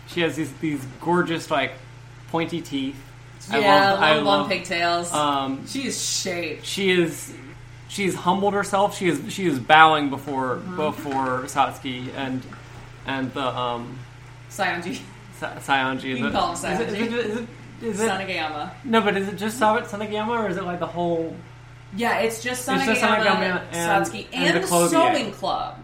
she 0.08 0.22
has 0.22 0.36
these 0.36 0.52
these 0.54 0.86
gorgeous 1.02 1.50
like 1.50 1.74
pointy 2.34 2.62
teeth. 2.62 2.98
yeah, 3.52 3.94
long, 3.94 4.02
long 4.02 4.26
love- 4.26 4.50
pigtails. 4.50 5.14
Um, 5.14 5.68
she 5.68 5.86
is 5.88 5.96
shaped. 6.04 6.66
she 6.66 6.90
is 6.92 7.34
she's 7.90 8.16
humbled 8.16 8.54
herself. 8.56 8.98
She 8.98 9.08
is 9.08 9.22
she 9.32 9.46
is 9.46 9.60
bowing 9.60 10.10
before 10.10 10.56
Mm-hmm. 10.58 10.76
before 10.78 11.44
Satsuki 11.54 12.10
and 12.16 12.42
and 13.06 13.32
the 13.34 13.48
um 13.48 14.00
Saionji 14.50 15.00
Sa- 15.40 15.56
Saionji. 15.68 16.18
You 16.18 16.24
the, 16.24 16.32
call 16.32 16.56
him 16.56 16.72
is 16.74 16.80
it- 16.80 16.90
Is 16.90 17.02
it, 17.02 17.14
is 17.14 17.38
it, 17.38 17.48
is 17.84 18.00
it, 18.00 18.10
Sanageyama. 18.10 18.72
no, 18.86 19.02
but 19.02 19.16
is 19.18 19.28
it 19.28 19.36
just 19.36 19.58
Sa- 19.60 19.82
Sanageyama 19.82 20.30
or 20.46 20.50
is 20.50 20.58
it 20.58 20.64
like 20.64 20.80
the 20.80 20.88
whole? 20.88 21.36
Yeah, 21.96 22.20
it's 22.26 22.42
just 22.42 22.68
It's 22.68 22.86
just 22.86 23.02
Sanageyama 23.02 23.62
and- 23.72 24.06
Satsuki, 24.08 24.26
and 24.34 24.46
and, 24.56 24.64
the 24.64 24.68
the, 24.68 24.88
sewing 24.90 25.32
club. 25.34 25.78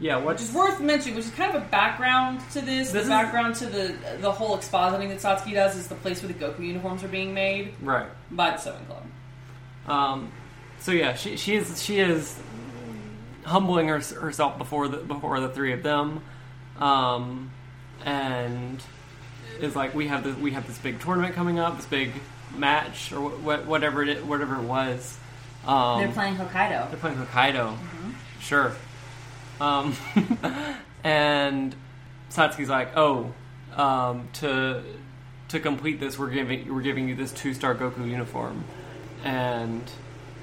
Yeah, 0.00 0.16
Which 0.16 0.40
is 0.42 0.52
worth 0.52 0.80
mentioning, 0.80 1.14
which 1.14 1.26
is 1.26 1.30
kind 1.32 1.54
of 1.54 1.62
a 1.62 1.66
background 1.66 2.40
to 2.52 2.60
this. 2.60 2.90
This 2.90 2.92
the 2.92 2.98
is- 3.00 3.08
background 3.08 3.54
to 3.56 3.66
the 3.66 3.94
the 4.20 4.32
whole 4.32 4.56
expositing 4.58 5.08
that 5.08 5.18
Satsuki 5.18 5.54
does 5.54 5.76
is 5.76 5.86
the 5.86 5.94
place 5.94 6.20
where 6.22 6.32
the 6.32 6.38
Goku 6.38 6.66
uniforms 6.66 7.04
are 7.04 7.08
being 7.08 7.32
made 7.32 7.74
right? 7.80 8.06
by 8.30 8.50
the 8.50 8.56
sewing 8.58 8.84
club. 8.86 9.04
Um, 9.86 10.32
so 10.80 10.90
yeah, 10.92 11.14
she 11.14 11.36
she 11.36 11.54
is 11.54 11.80
she 11.82 12.00
is 12.00 12.36
humbling 13.44 13.86
her, 13.88 14.00
herself 14.00 14.58
before 14.58 14.88
the 14.88 14.96
before 14.98 15.38
the 15.38 15.48
three 15.48 15.72
of 15.72 15.82
them, 15.84 16.22
um, 16.80 17.50
and 18.04 18.82
is 19.60 19.76
like 19.76 19.94
we 19.94 20.08
have 20.08 20.24
this 20.24 20.36
we 20.36 20.50
have 20.52 20.66
this 20.66 20.78
big 20.78 20.98
tournament 21.00 21.34
coming 21.36 21.60
up, 21.60 21.76
this 21.76 21.86
big 21.86 22.10
match 22.56 23.12
or 23.12 23.30
wh- 23.30 23.66
whatever 23.68 24.02
it 24.02 24.24
whatever 24.26 24.56
it 24.56 24.62
was. 24.64 25.16
Um, 25.66 26.00
They're 26.00 26.10
playing 26.12 26.34
Hokkaido. 26.36 26.90
They're 26.90 26.98
playing 26.98 27.16
Hokkaido. 27.16 27.76
Sure. 28.40 28.74
Um, 29.60 29.94
and 31.04 31.74
Satsuki's 32.30 32.68
like, 32.68 32.96
oh, 32.96 33.32
um, 33.76 34.28
to 34.34 34.82
to 35.48 35.60
complete 35.60 36.00
this, 36.00 36.18
we're 36.18 36.30
giving 36.30 36.72
we're 36.74 36.82
giving 36.82 37.08
you 37.08 37.14
this 37.14 37.32
two 37.32 37.54
star 37.54 37.74
Goku 37.74 38.08
uniform, 38.08 38.64
and 39.24 39.82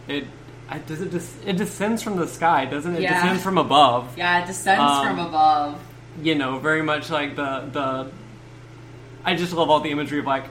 it. 0.07 0.26
I, 0.70 0.78
does 0.78 1.01
it 1.01 1.12
des- 1.12 1.49
it 1.49 1.57
descends 1.57 2.01
from 2.01 2.16
the 2.16 2.28
sky, 2.28 2.64
doesn't 2.64 2.93
it? 2.95 2.99
It 2.99 3.01
Yeah. 3.03 3.22
descends 3.22 3.43
from 3.43 3.57
above. 3.57 4.18
Yeah, 4.18 4.41
it 4.43 4.47
descends 4.47 4.82
Um, 4.82 5.05
from 5.05 5.20
above. 5.20 5.82
You 6.22 6.36
know, 6.36 6.59
very 6.59 6.82
much 6.82 7.09
like 7.09 7.36
the 7.36 7.68
the. 7.72 8.12
I 9.26 9.36
just 9.36 9.51
love 9.53 9.70
all 9.70 9.82
the 9.82 9.91
imagery 9.91 10.20
of 10.20 10.26
like 10.26 10.45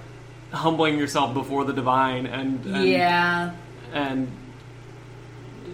humbling 0.53 0.99
yourself 0.99 1.33
before 1.33 1.65
the 1.65 1.73
divine 1.73 2.27
and, 2.27 2.65
and 2.67 2.85
yeah, 2.87 3.53
and 3.95 4.29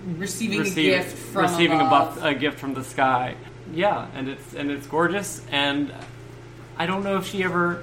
receiving 0.06 0.60
receive- 0.60 0.92
a 0.94 0.96
gift 0.98 1.16
from 1.18 1.42
receiving 1.42 1.80
above. 1.80 2.16
a, 2.16 2.20
buff, 2.20 2.24
a 2.24 2.34
gift 2.34 2.58
from 2.58 2.74
the 2.74 2.84
sky. 2.84 3.34
Yeah, 3.72 4.06
and 4.14 4.28
it's 4.28 4.54
and 4.54 4.70
it's 4.70 4.86
gorgeous. 4.86 5.44
And 5.50 5.92
I 6.76 6.86
don't 6.86 7.02
know 7.02 7.16
if 7.16 7.26
she 7.26 7.42
ever, 7.42 7.82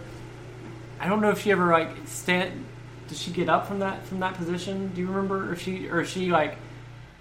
I 0.99 1.07
don't 1.09 1.21
know 1.21 1.29
if 1.31 1.41
she 1.41 1.51
ever 1.51 1.71
like 1.71 1.89
stand. 2.07 2.65
Did 3.09 3.17
she 3.17 3.31
get 3.31 3.49
up 3.49 3.67
from 3.67 3.79
that 3.79 4.05
from 4.05 4.19
that 4.21 4.35
position? 4.35 4.91
Do 4.95 5.01
you 5.01 5.07
remember? 5.07 5.51
Or 5.51 5.55
she 5.55 5.89
or 5.89 6.01
is 6.01 6.09
she 6.09 6.29
like 6.31 6.57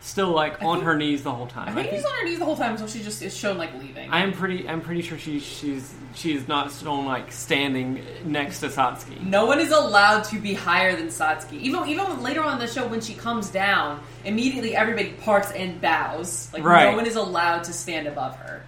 still 0.02 0.30
like 0.32 0.62
on 0.62 0.76
think- 0.78 0.84
her 0.84 0.96
knees 0.96 1.22
the 1.22 1.32
whole 1.32 1.46
time? 1.46 1.68
I 1.68 1.72
think 1.82 1.88
he's 1.94 2.04
on 2.04 2.12
her 2.12 2.24
knees 2.24 2.38
the 2.38 2.44
whole 2.44 2.56
time, 2.56 2.76
so 2.76 2.86
she 2.86 3.02
just 3.02 3.22
is 3.22 3.36
shown 3.36 3.56
like 3.56 3.72
leaving. 3.80 4.10
I 4.10 4.20
am 4.22 4.32
pretty. 4.32 4.68
I'm 4.68 4.80
pretty 4.80 5.00
sure 5.02 5.16
she 5.16 5.40
she's 5.40 5.94
she's 6.14 6.46
not 6.48 6.70
still 6.72 7.02
like 7.04 7.32
standing 7.32 8.04
next 8.24 8.60
to 8.60 8.66
Satsuki. 8.68 9.22
No 9.22 9.46
one 9.46 9.60
is 9.60 9.70
allowed 9.72 10.24
to 10.24 10.38
be 10.38 10.54
higher 10.54 10.94
than 10.96 11.06
Satsuki. 11.06 11.60
Even 11.60 11.88
even 11.88 12.22
later 12.22 12.42
on 12.42 12.54
in 12.54 12.58
the 12.58 12.66
show, 12.72 12.86
when 12.86 13.00
she 13.00 13.14
comes 13.14 13.48
down, 13.50 14.00
immediately 14.24 14.74
everybody 14.76 15.12
parts 15.12 15.50
and 15.52 15.80
bows. 15.80 16.50
Like 16.52 16.64
Right. 16.64 16.90
no 16.90 16.96
one 16.96 17.06
is 17.06 17.16
allowed 17.16 17.64
to 17.64 17.72
stand 17.72 18.06
above 18.06 18.36
her. 18.36 18.62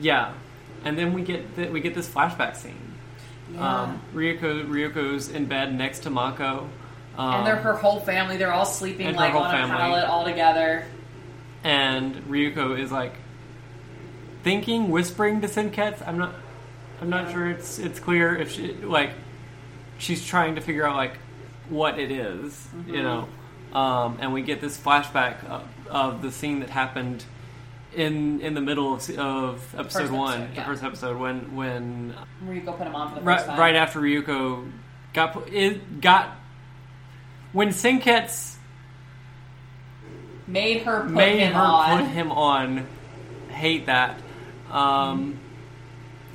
Yeah, 0.00 0.32
and 0.84 0.96
then 0.96 1.12
we 1.12 1.22
get 1.22 1.54
th- 1.56 1.70
we 1.70 1.80
get 1.80 1.94
this 1.94 2.08
flashback 2.08 2.56
scene. 2.56 2.76
Um, 3.58 4.00
Ryuko 4.14 4.68
Ryuko's 4.68 5.30
in 5.30 5.46
bed 5.46 5.74
next 5.74 6.00
to 6.00 6.10
Mako. 6.10 6.68
Um, 7.18 7.34
and 7.34 7.46
they're 7.46 7.56
her 7.56 7.74
whole 7.74 8.00
family. 8.00 8.36
They're 8.36 8.52
all 8.52 8.64
sleeping 8.64 9.14
like 9.16 9.34
on 9.34 9.50
family. 9.50 9.74
a 9.74 9.78
pallet 9.78 10.04
all 10.04 10.24
together. 10.24 10.84
and 11.64 12.14
Ryuko 12.28 12.78
is 12.78 12.90
like 12.92 13.14
thinking, 14.42 14.88
whispering 14.90 15.40
to 15.42 15.48
Senketsu. 15.48 16.06
I'm 16.06 16.18
not. 16.18 16.34
I'm 17.00 17.10
not 17.10 17.30
sure 17.32 17.48
it's 17.48 17.78
it's 17.78 18.00
clear 18.00 18.36
if 18.36 18.52
she 18.52 18.72
like 18.72 19.10
she's 19.98 20.24
trying 20.24 20.56
to 20.56 20.60
figure 20.60 20.86
out 20.86 20.96
like 20.96 21.16
what 21.68 21.98
it 21.98 22.10
is, 22.10 22.52
Mm-hmm. 22.74 22.94
you 22.94 23.02
know. 23.02 23.28
Um, 23.72 24.18
and 24.20 24.32
we 24.32 24.42
get 24.42 24.60
this 24.62 24.78
flashback 24.78 25.44
of, 25.44 25.62
of 25.90 26.22
the 26.22 26.32
scene 26.32 26.60
that 26.60 26.70
happened 26.70 27.24
in 27.94 28.40
in 28.40 28.54
the 28.54 28.60
middle 28.60 28.94
of, 28.94 29.10
of 29.18 29.74
episode 29.78 30.10
one, 30.10 30.48
the 30.54 30.62
first 30.62 30.82
episode 30.82 31.18
when 31.18 31.54
when 31.54 32.14
Ryuko 32.44 32.76
put 32.78 32.86
him 32.86 32.94
on 32.96 33.10
for 33.10 33.14
the 33.16 33.20
first 33.24 33.26
right, 33.26 33.46
time. 33.46 33.58
right 33.60 33.74
after 33.76 34.00
Ryuko 34.00 34.70
got 35.14 35.48
it 35.52 36.00
got 36.00 36.30
when 37.52 37.68
Senketsu 37.68 38.56
Made 40.46 40.82
her 40.84 41.02
put 41.02 41.10
made 41.10 41.40
him 41.40 41.52
her 41.52 41.60
on. 41.60 41.98
put 41.98 42.08
him 42.10 42.32
on. 42.32 42.86
Hate 43.50 43.86
that. 43.86 44.18
Um, 44.70 45.38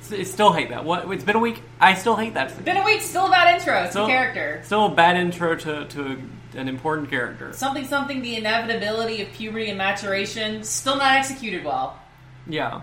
s- 0.00 0.30
still 0.30 0.52
hate 0.52 0.68
that. 0.70 0.84
What? 0.84 1.10
It's 1.12 1.24
been 1.24 1.34
a 1.36 1.40
week. 1.40 1.60
I 1.80 1.94
still 1.94 2.14
hate 2.14 2.34
that. 2.34 2.64
Been 2.64 2.76
a 2.76 2.84
week, 2.84 3.00
still 3.00 3.26
a 3.26 3.30
bad 3.30 3.56
intro. 3.58 3.82
It's 3.82 3.90
Still- 3.90 4.04
a 4.04 4.08
character. 4.08 4.60
Still 4.64 4.86
a 4.86 4.94
bad 4.94 5.16
intro 5.16 5.56
to, 5.56 5.84
to 5.86 6.22
an 6.54 6.68
important 6.68 7.10
character. 7.10 7.52
Something, 7.54 7.84
something, 7.86 8.22
the 8.22 8.36
inevitability 8.36 9.20
of 9.22 9.32
puberty 9.32 9.68
and 9.70 9.78
maturation, 9.78 10.62
still 10.62 10.96
not 10.96 11.16
executed 11.16 11.64
well. 11.64 11.98
Yeah. 12.46 12.82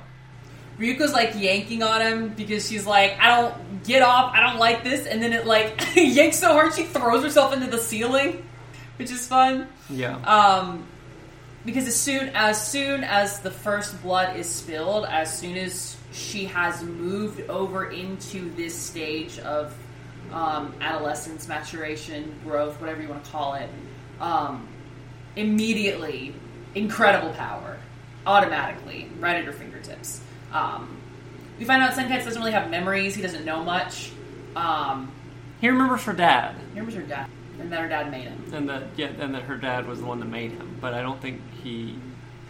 Ryuko's 0.77 1.13
like 1.13 1.33
yanking 1.35 1.83
on 1.83 2.01
him 2.01 2.29
because 2.29 2.67
she's 2.67 2.85
like, 2.87 3.17
I 3.19 3.41
don't 3.41 3.83
get 3.83 4.01
off, 4.01 4.33
I 4.33 4.39
don't 4.41 4.59
like 4.59 4.83
this, 4.83 5.05
and 5.05 5.21
then 5.21 5.33
it 5.33 5.45
like 5.45 5.79
yanks 5.95 6.39
so 6.39 6.53
hard 6.53 6.73
she 6.73 6.83
throws 6.83 7.23
herself 7.23 7.53
into 7.53 7.67
the 7.67 7.77
ceiling, 7.77 8.47
which 8.97 9.11
is 9.11 9.27
fun. 9.27 9.67
Yeah. 9.89 10.15
Um, 10.17 10.87
because 11.65 11.87
as 11.87 11.95
soon 11.95 12.29
as 12.29 12.65
soon 12.65 13.03
as 13.03 13.39
the 13.39 13.51
first 13.51 14.01
blood 14.01 14.35
is 14.35 14.49
spilled, 14.49 15.05
as 15.05 15.37
soon 15.37 15.57
as 15.57 15.95
she 16.11 16.45
has 16.45 16.83
moved 16.83 17.41
over 17.49 17.91
into 17.91 18.49
this 18.55 18.75
stage 18.75 19.37
of 19.39 19.75
um, 20.31 20.73
adolescence, 20.81 21.47
maturation, 21.47 22.33
growth, 22.43 22.79
whatever 22.79 23.01
you 23.01 23.09
want 23.09 23.23
to 23.23 23.31
call 23.31 23.53
it, 23.55 23.69
um, 24.19 24.67
immediately 25.35 26.33
incredible 26.75 27.33
power, 27.33 27.77
automatically, 28.25 29.09
right 29.19 29.35
at 29.35 29.43
her 29.45 29.51
fingertips. 29.51 30.21
Um, 30.53 30.97
we 31.59 31.65
find 31.65 31.81
out 31.81 31.93
Senketsu 31.93 32.25
doesn't 32.25 32.41
really 32.41 32.51
have 32.53 32.69
memories; 32.69 33.15
he 33.15 33.21
doesn't 33.21 33.45
know 33.45 33.63
much. 33.63 34.11
Um, 34.55 35.11
he 35.61 35.69
remembers 35.69 36.03
her 36.03 36.13
dad, 36.13 36.55
he 36.73 36.79
remembers 36.79 36.95
her 36.95 37.01
dad, 37.03 37.29
and 37.59 37.71
that 37.71 37.79
her 37.81 37.87
dad 37.87 38.11
made 38.11 38.23
him. 38.23 38.43
and 38.53 38.67
that 38.69 38.83
yeah, 38.97 39.07
and 39.07 39.33
that 39.35 39.43
her 39.43 39.55
dad 39.57 39.87
was 39.87 39.99
the 39.99 40.05
one 40.05 40.19
that 40.19 40.25
made 40.27 40.51
him. 40.51 40.77
But 40.81 40.93
I 40.93 41.01
don't 41.01 41.21
think 41.21 41.41
he 41.63 41.97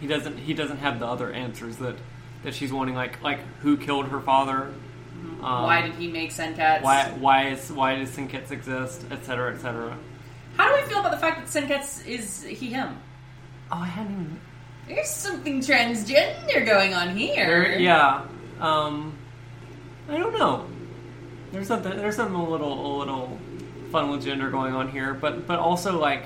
he 0.00 0.06
doesn't 0.06 0.38
he 0.38 0.54
doesn't 0.54 0.78
have 0.78 0.98
the 0.98 1.06
other 1.06 1.30
answers 1.32 1.76
that 1.76 1.96
that 2.42 2.54
she's 2.54 2.72
wanting. 2.72 2.94
Like 2.94 3.22
like 3.22 3.40
who 3.60 3.76
killed 3.76 4.06
her 4.08 4.20
father? 4.20 4.72
Um, 5.42 5.64
Why 5.64 5.82
did 5.82 5.94
he 5.94 6.08
make 6.08 6.30
Senketsu? 6.32 6.82
why 6.82 7.10
why 7.18 7.48
is 7.48 7.70
why 7.70 7.96
does 7.96 8.10
Senketsu 8.10 8.52
exist, 8.52 9.04
et 9.10 9.24
cetera, 9.24 9.54
et 9.54 9.60
cetera. 9.60 9.96
How 10.56 10.68
do 10.68 10.80
we 10.82 10.88
feel 10.88 10.98
about 11.00 11.12
the 11.12 11.18
fact 11.18 11.52
that 11.52 11.62
Senketsu 11.62 12.06
is 12.06 12.42
he 12.42 12.68
him? 12.70 12.98
Oh, 13.70 13.78
I 13.78 13.86
hadn't. 13.86 14.12
Even, 14.12 14.40
There's 14.88 15.08
something 15.08 15.60
transgender 15.60 16.66
going 16.66 16.94
on 16.94 17.16
here. 17.16 17.46
there, 17.46 17.78
yeah. 17.78 18.26
Um, 18.60 19.16
I 20.08 20.16
don't 20.16 20.36
know. 20.38 20.66
There's 21.52 21.68
something. 21.68 21.96
There's 21.96 22.16
something 22.16 22.34
a 22.34 22.48
little 22.48 22.86
a 22.86 22.92
little 22.98 23.38
fun 23.90 24.10
with 24.10 24.24
gender 24.24 24.50
going 24.50 24.74
on 24.74 24.90
here, 24.90 25.14
but 25.14 25.46
but 25.46 25.58
also 25.58 25.98
like, 25.98 26.24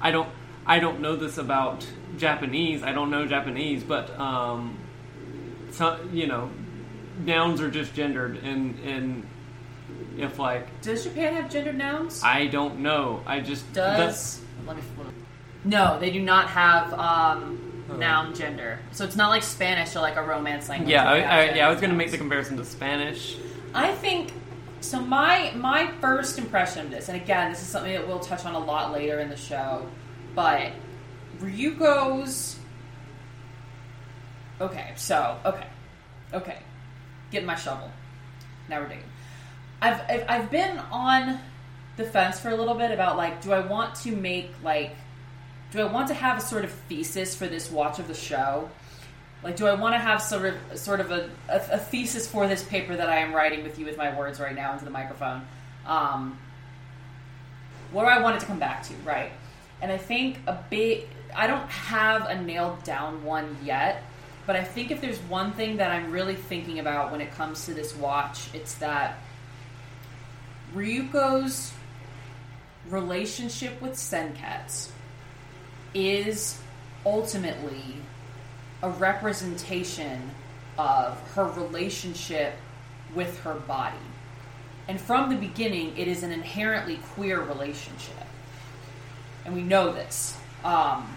I 0.00 0.10
don't 0.10 0.28
I 0.66 0.78
don't 0.78 1.00
know 1.00 1.16
this 1.16 1.38
about 1.38 1.86
Japanese. 2.18 2.82
I 2.82 2.92
don't 2.92 3.10
know 3.10 3.26
Japanese, 3.26 3.82
but 3.82 4.16
um, 4.18 4.78
so 5.70 5.98
you 6.12 6.26
know, 6.26 6.50
nouns 7.24 7.60
are 7.60 7.70
just 7.70 7.94
gendered, 7.94 8.36
and 8.38 8.78
and 8.80 9.26
if 10.18 10.38
like 10.38 10.82
Does 10.82 11.04
Japan 11.04 11.34
have 11.34 11.50
gendered 11.50 11.76
nouns? 11.76 12.22
I 12.22 12.46
don't 12.46 12.80
know, 12.80 13.22
I 13.26 13.40
just 13.40 13.70
Does 13.72 14.40
let 14.66 14.76
me. 14.76 14.82
No, 15.64 15.98
they 15.98 16.10
do 16.10 16.20
not 16.20 16.48
have 16.48 16.92
um. 16.94 17.61
Noun 17.98 18.34
gender. 18.34 18.78
So 18.92 19.04
it's 19.04 19.16
not 19.16 19.30
like 19.30 19.42
Spanish 19.42 19.94
or 19.96 20.00
like 20.00 20.16
a 20.16 20.22
Romance 20.22 20.68
language. 20.68 20.90
Yeah, 20.90 21.08
I, 21.08 21.18
I, 21.18 21.54
yeah, 21.54 21.66
I 21.66 21.70
was 21.70 21.80
going 21.80 21.90
to 21.90 21.96
make 21.96 22.10
the 22.10 22.18
comparison 22.18 22.56
to 22.56 22.64
Spanish. 22.64 23.36
I 23.74 23.92
think 23.92 24.32
so. 24.80 25.00
My 25.00 25.52
my 25.54 25.90
first 26.00 26.38
impression 26.38 26.86
of 26.86 26.90
this, 26.90 27.08
and 27.08 27.20
again, 27.20 27.50
this 27.50 27.62
is 27.62 27.68
something 27.68 27.92
that 27.92 28.06
we'll 28.06 28.20
touch 28.20 28.44
on 28.44 28.54
a 28.54 28.58
lot 28.58 28.92
later 28.92 29.18
in 29.20 29.28
the 29.28 29.36
show, 29.36 29.86
but 30.34 30.72
Ryuko's. 31.38 32.58
Okay, 34.60 34.92
so 34.96 35.38
okay, 35.44 35.66
okay, 36.32 36.58
get 37.30 37.44
my 37.44 37.54
shovel. 37.54 37.90
Now 38.68 38.80
we're 38.80 38.88
digging. 38.88 39.04
I've, 39.80 40.00
I've 40.08 40.24
I've 40.28 40.50
been 40.50 40.78
on 40.90 41.40
the 41.96 42.04
fence 42.04 42.40
for 42.40 42.48
a 42.48 42.56
little 42.56 42.74
bit 42.74 42.90
about 42.90 43.16
like, 43.16 43.42
do 43.42 43.52
I 43.52 43.60
want 43.60 43.94
to 43.96 44.16
make 44.16 44.50
like, 44.62 44.96
do 45.72 45.80
I 45.80 45.84
want 45.84 46.08
to 46.08 46.14
have 46.14 46.38
a 46.38 46.40
sort 46.40 46.64
of 46.64 46.70
thesis 46.70 47.34
for 47.34 47.46
this 47.46 47.70
watch 47.70 47.98
of 47.98 48.06
the 48.06 48.14
show? 48.14 48.70
Like, 49.42 49.56
do 49.56 49.66
I 49.66 49.74
want 49.74 49.94
to 49.94 49.98
have 49.98 50.22
sort 50.22 50.44
of 50.44 50.78
sort 50.78 51.00
of 51.00 51.10
a, 51.10 51.30
a, 51.48 51.56
a 51.72 51.78
thesis 51.78 52.28
for 52.28 52.46
this 52.46 52.62
paper 52.62 52.94
that 52.94 53.08
I 53.08 53.18
am 53.18 53.32
writing 53.32 53.64
with 53.64 53.78
you 53.78 53.86
with 53.86 53.96
my 53.96 54.16
words 54.16 54.38
right 54.38 54.54
now 54.54 54.72
into 54.74 54.84
the 54.84 54.90
microphone? 54.90 55.42
Um, 55.86 56.38
what 57.90 58.02
do 58.02 58.08
I 58.08 58.20
want 58.20 58.36
it 58.36 58.40
to 58.40 58.46
come 58.46 58.58
back 58.58 58.84
to, 58.84 58.94
right? 59.04 59.32
And 59.80 59.90
I 59.90 59.98
think 59.98 60.38
a 60.46 60.62
big, 60.70 61.06
I 61.34 61.46
don't 61.46 61.68
have 61.68 62.26
a 62.28 62.40
nailed 62.40 62.84
down 62.84 63.24
one 63.24 63.56
yet, 63.64 64.04
but 64.46 64.54
I 64.54 64.62
think 64.62 64.90
if 64.90 65.00
there's 65.00 65.18
one 65.20 65.52
thing 65.52 65.78
that 65.78 65.90
I'm 65.90 66.12
really 66.12 66.36
thinking 66.36 66.78
about 66.78 67.10
when 67.10 67.20
it 67.20 67.32
comes 67.32 67.64
to 67.66 67.74
this 67.74 67.96
watch, 67.96 68.48
it's 68.54 68.74
that 68.74 69.18
Ryuko's 70.74 71.72
relationship 72.88 73.80
with 73.80 73.94
Senketsu 73.94 74.91
is 75.94 76.58
ultimately 77.04 77.96
a 78.82 78.90
representation 78.90 80.30
of 80.78 81.18
her 81.34 81.44
relationship 81.44 82.54
with 83.14 83.38
her 83.40 83.54
body. 83.54 83.96
And 84.88 85.00
from 85.00 85.30
the 85.30 85.36
beginning, 85.36 85.96
it 85.96 86.08
is 86.08 86.22
an 86.22 86.32
inherently 86.32 86.96
queer 87.14 87.40
relationship. 87.40 88.26
And 89.44 89.54
we 89.54 89.62
know 89.62 89.92
this. 89.92 90.36
Um, 90.64 91.16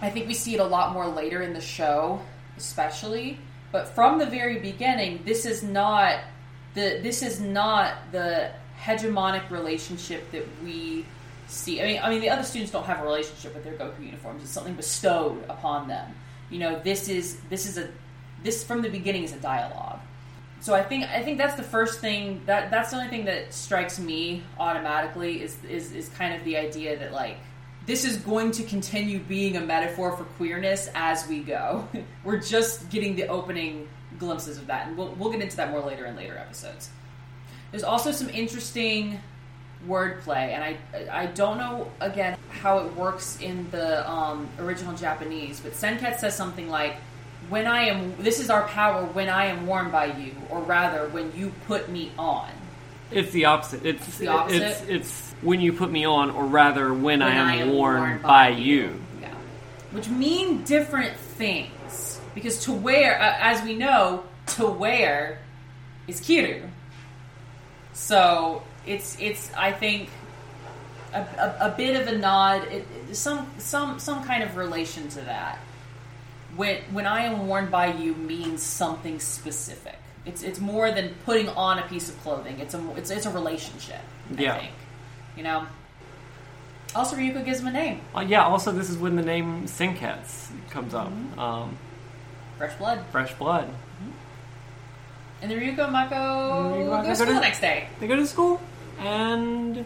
I 0.00 0.10
think 0.10 0.28
we 0.28 0.34
see 0.34 0.54
it 0.54 0.60
a 0.60 0.64
lot 0.64 0.92
more 0.92 1.06
later 1.06 1.42
in 1.42 1.52
the 1.52 1.60
show, 1.60 2.20
especially. 2.56 3.38
But 3.72 3.88
from 3.88 4.18
the 4.18 4.26
very 4.26 4.58
beginning, 4.58 5.22
this 5.24 5.44
is 5.44 5.62
not 5.62 6.20
the 6.74 7.00
this 7.02 7.22
is 7.22 7.40
not 7.40 7.94
the 8.12 8.50
hegemonic 8.80 9.50
relationship 9.50 10.30
that 10.30 10.46
we 10.64 11.04
see. 11.48 11.80
I 11.82 11.86
mean, 11.86 12.00
I 12.02 12.10
mean, 12.10 12.20
the 12.20 12.30
other 12.30 12.42
students 12.42 12.72
don't 12.72 12.84
have 12.84 13.00
a 13.00 13.04
relationship 13.04 13.54
with 13.54 13.64
their 13.64 13.74
Goku 13.74 14.04
uniforms. 14.04 14.42
It's 14.42 14.52
something 14.52 14.74
bestowed 14.74 15.44
upon 15.48 15.88
them. 15.88 16.14
You 16.50 16.58
know, 16.58 16.80
this 16.80 17.08
is 17.08 17.40
this 17.50 17.66
is 17.66 17.78
a 17.78 17.88
this 18.42 18.64
from 18.64 18.82
the 18.82 18.88
beginning 18.88 19.24
is 19.24 19.32
a 19.32 19.38
dialogue. 19.38 20.00
So 20.60 20.74
I 20.74 20.82
think 20.82 21.04
I 21.04 21.22
think 21.22 21.38
that's 21.38 21.54
the 21.54 21.62
first 21.62 22.00
thing 22.00 22.42
that 22.46 22.70
that's 22.70 22.90
the 22.90 22.96
only 22.96 23.08
thing 23.08 23.24
that 23.26 23.54
strikes 23.54 23.98
me 23.98 24.42
automatically 24.58 25.42
is 25.42 25.62
is 25.64 25.92
is 25.92 26.08
kind 26.10 26.34
of 26.34 26.44
the 26.44 26.56
idea 26.56 26.98
that 26.98 27.12
like 27.12 27.38
this 27.86 28.04
is 28.04 28.18
going 28.18 28.50
to 28.52 28.62
continue 28.64 29.18
being 29.18 29.56
a 29.56 29.60
metaphor 29.60 30.14
for 30.16 30.24
queerness 30.24 30.90
as 30.94 31.26
we 31.26 31.40
go. 31.40 31.88
We're 32.24 32.40
just 32.40 32.90
getting 32.90 33.16
the 33.16 33.28
opening 33.28 33.88
glimpses 34.18 34.58
of 34.58 34.66
that, 34.66 34.88
and 34.88 34.96
we'll 34.96 35.14
we'll 35.18 35.30
get 35.30 35.40
into 35.40 35.56
that 35.56 35.70
more 35.70 35.80
later 35.80 36.06
in 36.06 36.16
later 36.16 36.36
episodes. 36.36 36.90
There's 37.70 37.84
also 37.84 38.12
some 38.12 38.28
interesting 38.30 39.20
wordplay, 39.86 40.52
and 40.54 40.64
I 40.64 40.76
I 41.10 41.26
don't 41.26 41.58
know 41.58 41.90
again 42.00 42.36
how 42.50 42.78
it 42.78 42.96
works 42.96 43.38
in 43.40 43.70
the 43.70 44.08
um, 44.10 44.48
original 44.58 44.94
Japanese, 44.94 45.60
but 45.60 45.72
Senket 45.72 46.18
says 46.18 46.36
something 46.36 46.68
like, 46.68 46.96
"When 47.48 47.66
I 47.66 47.84
am, 47.84 48.16
this 48.22 48.40
is 48.40 48.50
our 48.50 48.66
power 48.68 49.04
when 49.04 49.28
I 49.28 49.46
am 49.46 49.66
worn 49.66 49.90
by 49.90 50.06
you, 50.06 50.32
or 50.50 50.60
rather, 50.60 51.08
when 51.08 51.32
you 51.36 51.52
put 51.66 51.88
me 51.88 52.12
on." 52.18 52.50
It's 53.10 53.32
the 53.32 53.46
opposite. 53.46 53.86
It's, 53.86 54.06
It's 54.06 54.18
the 54.18 54.28
opposite? 54.28 54.62
It's, 54.62 54.82
it's 54.82 55.34
when 55.40 55.60
you 55.60 55.72
put 55.72 55.90
me 55.90 56.04
on, 56.04 56.30
or 56.30 56.44
rather, 56.44 56.92
when, 56.92 57.22
I, 57.22 57.56
When 57.56 57.68
am 57.68 57.70
worn, 57.72 58.20
by, 58.20 58.50
you. 58.50 59.00
Yeah. 59.20 59.32
Which 59.92 60.08
mean 60.08 60.62
different 60.64 61.16
things. 61.16 62.20
Because 62.34 62.64
to 62.64 62.72
wear, 62.72 63.18
uh, 63.20 63.36
as 63.40 63.62
we 63.62 63.76
know, 63.76 64.24
to 64.58 64.66
wear 64.66 65.38
is 66.06 66.20
kiru. 66.20 66.68
So 67.94 68.62
it's 68.86 69.16
it's 69.20 69.52
I 69.54 69.72
think 69.72 70.08
a, 71.12 71.20
a, 71.20 71.56
a 71.72 71.74
bit 71.76 72.00
of 72.00 72.08
a 72.08 72.18
nod, 72.18 72.64
it, 72.68 72.86
some 73.16 73.50
some 73.58 73.98
some 73.98 74.24
kind 74.24 74.42
of 74.42 74.56
relation 74.56 75.08
to 75.10 75.20
that. 75.22 75.58
When 76.56 76.82
when 76.92 77.06
I 77.06 77.22
am 77.24 77.46
worn 77.46 77.70
by 77.70 77.92
you 77.92 78.14
means 78.14 78.62
something 78.62 79.20
specific. 79.20 79.96
It's 80.26 80.42
it's 80.42 80.60
more 80.60 80.90
than 80.90 81.14
putting 81.24 81.48
on 81.50 81.78
a 81.78 81.82
piece 81.88 82.08
of 82.08 82.18
clothing. 82.22 82.58
It's 82.58 82.74
a 82.74 82.90
it's, 82.96 83.10
it's 83.10 83.26
a 83.26 83.30
relationship. 83.30 84.00
I 84.36 84.40
Yeah. 84.42 84.58
think. 84.58 84.72
You 85.36 85.42
know. 85.44 85.66
Also, 86.94 87.16
Ryuko 87.16 87.44
gives 87.44 87.60
him 87.60 87.66
a 87.66 87.70
name. 87.72 88.00
Uh, 88.16 88.20
yeah. 88.20 88.44
Also, 88.44 88.72
this 88.72 88.88
is 88.88 88.96
when 88.96 89.14
the 89.14 89.22
name 89.22 89.64
Senketsu 89.66 90.50
comes 90.70 90.94
up. 90.94 91.08
Mm-hmm. 91.08 91.38
Um, 91.38 91.76
Fresh 92.56 92.74
blood. 92.76 93.04
fresh 93.12 93.34
blood. 93.34 93.68
And 95.40 95.50
the 95.50 95.54
Ryuko 95.54 95.90
Mako 95.90 96.14
Ryuko 96.14 96.90
Mako 96.90 97.08
to 97.08 97.16
school 97.16 97.34
the 97.34 97.40
next 97.40 97.60
day. 97.60 97.88
They 98.00 98.08
go 98.08 98.16
to 98.16 98.26
school, 98.26 98.60
and 98.98 99.84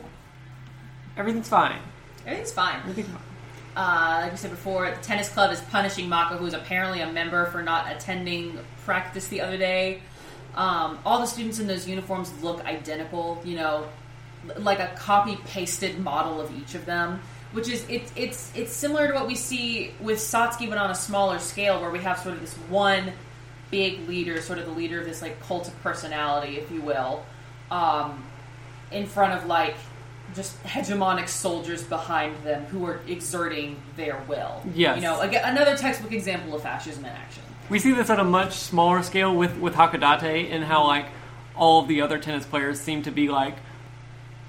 everything's 1.16 1.48
fine. 1.48 1.78
Everything's 2.26 2.52
fine. 2.52 2.80
Everything's 2.80 3.08
fine. 3.08 3.22
Uh, 3.74 4.20
like 4.22 4.32
we 4.32 4.36
said 4.36 4.50
before, 4.50 4.90
the 4.90 4.96
tennis 5.02 5.28
club 5.30 5.50
is 5.50 5.60
punishing 5.60 6.08
Mako, 6.08 6.36
who's 6.36 6.54
apparently 6.54 7.00
a 7.00 7.10
member, 7.10 7.46
for 7.46 7.62
not 7.62 7.90
attending 7.90 8.58
practice 8.84 9.28
the 9.28 9.40
other 9.40 9.56
day. 9.56 10.00
Um, 10.54 10.98
all 11.06 11.20
the 11.20 11.26
students 11.26 11.58
in 11.58 11.66
those 11.66 11.88
uniforms 11.88 12.30
look 12.42 12.64
identical, 12.66 13.40
you 13.44 13.56
know, 13.56 13.86
like 14.58 14.78
a 14.78 14.88
copy 14.96 15.38
pasted 15.46 15.98
model 15.98 16.40
of 16.40 16.54
each 16.56 16.74
of 16.74 16.84
them. 16.86 17.20
Which 17.52 17.68
is 17.68 17.84
it's 17.90 18.10
it's 18.16 18.50
it's 18.54 18.72
similar 18.72 19.08
to 19.08 19.14
what 19.14 19.26
we 19.26 19.34
see 19.34 19.92
with 20.00 20.18
Satsuki, 20.18 20.70
but 20.70 20.78
on 20.78 20.90
a 20.90 20.94
smaller 20.94 21.38
scale, 21.38 21.80
where 21.80 21.90
we 21.90 21.98
have 21.98 22.18
sort 22.18 22.34
of 22.34 22.40
this 22.40 22.54
one 22.70 23.12
big 23.72 24.06
leader, 24.08 24.40
sort 24.40 24.60
of 24.60 24.66
the 24.66 24.70
leader 24.72 25.00
of 25.00 25.06
this 25.06 25.20
like 25.20 25.40
cult 25.40 25.66
of 25.66 25.82
personality, 25.82 26.58
if 26.58 26.70
you 26.70 26.80
will, 26.80 27.24
um, 27.72 28.22
in 28.92 29.06
front 29.06 29.32
of 29.32 29.46
like 29.46 29.74
just 30.36 30.62
hegemonic 30.62 31.28
soldiers 31.28 31.82
behind 31.82 32.36
them 32.44 32.64
who 32.66 32.84
are 32.86 33.00
exerting 33.08 33.76
their 33.96 34.22
will. 34.28 34.62
Yes. 34.74 34.96
You 34.96 35.02
know, 35.02 35.20
again, 35.20 35.42
another 35.44 35.76
textbook 35.76 36.12
example 36.12 36.54
of 36.54 36.62
fascism 36.62 37.04
in 37.04 37.10
action. 37.10 37.42
We 37.68 37.78
see 37.78 37.92
this 37.92 38.10
at 38.10 38.20
a 38.20 38.24
much 38.24 38.52
smaller 38.52 39.02
scale 39.02 39.34
with 39.34 39.56
with 39.58 39.74
Hakodate 39.74 40.52
and 40.52 40.62
how 40.62 40.86
like 40.86 41.06
all 41.56 41.80
of 41.82 41.88
the 41.88 42.02
other 42.02 42.18
tennis 42.18 42.44
players 42.44 42.78
seem 42.80 43.02
to 43.04 43.10
be 43.10 43.28
like, 43.30 43.56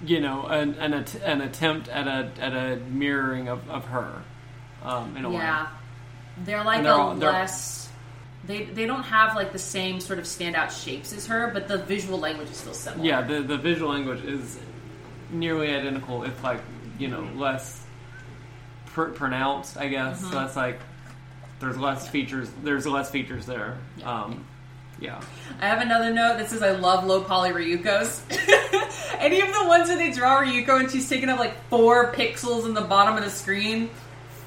you 0.05 0.19
know, 0.19 0.45
an 0.47 0.73
an, 0.75 0.93
att- 0.93 1.21
an 1.23 1.39
attempt 1.41 1.87
at 1.87 2.07
a 2.07 2.29
at 2.41 2.53
a 2.53 2.75
mirroring 2.89 3.47
of, 3.47 3.69
of 3.69 3.85
her, 3.85 4.21
um, 4.83 5.15
in 5.15 5.23
a 5.23 5.29
way. 5.29 5.35
Yeah. 5.37 5.67
They're 6.43 6.63
like 6.63 6.83
they're 6.83 6.91
a 6.91 6.97
all- 6.97 7.15
they're- 7.15 7.31
less. 7.31 7.82
They, 8.45 8.65
they 8.65 8.85
don't 8.85 9.03
have 9.03 9.35
like 9.35 9.53
the 9.53 9.59
same 9.59 10.01
sort 10.01 10.19
of 10.19 10.25
standout 10.25 10.71
shapes 10.71 11.13
as 11.13 11.27
her, 11.27 11.49
but 11.53 11.67
the 11.67 11.77
visual 11.77 12.19
language 12.19 12.49
is 12.49 12.57
still 12.57 12.73
similar. 12.73 13.05
Yeah, 13.05 13.21
the 13.21 13.41
the 13.41 13.57
visual 13.57 13.91
language 13.91 14.23
is 14.25 14.59
nearly 15.31 15.73
identical. 15.73 16.23
If 16.23 16.43
like 16.43 16.59
you 16.99 17.07
know 17.07 17.21
less 17.35 17.81
pr- 18.87 19.05
pronounced, 19.05 19.77
I 19.77 19.87
guess. 19.87 20.19
Mm-hmm. 20.19 20.29
So 20.29 20.35
that's 20.35 20.55
like 20.55 20.79
there's 21.59 21.77
less 21.77 22.07
features. 22.09 22.49
There's 22.63 22.85
less 22.85 23.09
features 23.11 23.45
there. 23.45 23.77
Yeah. 23.97 24.23
Um, 24.23 24.45
yeah. 24.99 25.21
I 25.59 25.67
have 25.67 25.81
another 25.81 26.13
note 26.13 26.37
that 26.37 26.49
says 26.49 26.61
I 26.61 26.71
love 26.71 27.05
low 27.05 27.21
poly 27.21 27.51
Ryukos. 27.51 28.21
Any 29.19 29.41
of 29.41 29.47
the 29.53 29.65
ones 29.65 29.89
where 29.89 29.97
they 29.97 30.11
draw 30.11 30.41
Ryuko 30.41 30.81
and 30.81 30.91
she's 30.91 31.09
taking 31.09 31.29
up 31.29 31.39
like 31.39 31.61
four 31.69 32.11
pixels 32.13 32.65
in 32.65 32.73
the 32.73 32.81
bottom 32.81 33.17
of 33.17 33.23
the 33.23 33.29
screen, 33.29 33.89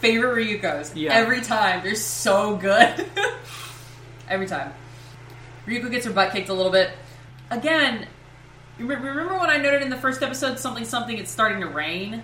favorite 0.00 0.36
Ryukos. 0.36 0.92
Yeah. 0.94 1.14
Every 1.14 1.40
time. 1.40 1.82
They're 1.82 1.94
so 1.94 2.56
good. 2.56 3.06
Every 4.28 4.46
time. 4.46 4.72
Ryuko 5.66 5.90
gets 5.90 6.06
her 6.06 6.12
butt 6.12 6.32
kicked 6.32 6.48
a 6.48 6.54
little 6.54 6.72
bit. 6.72 6.90
Again, 7.50 8.06
remember 8.78 9.38
when 9.38 9.50
I 9.50 9.56
noted 9.58 9.82
in 9.82 9.90
the 9.90 9.96
first 9.96 10.22
episode 10.22 10.58
something 10.58 10.84
something 10.84 11.16
it's 11.18 11.30
starting 11.30 11.60
to 11.60 11.66
rain? 11.68 12.22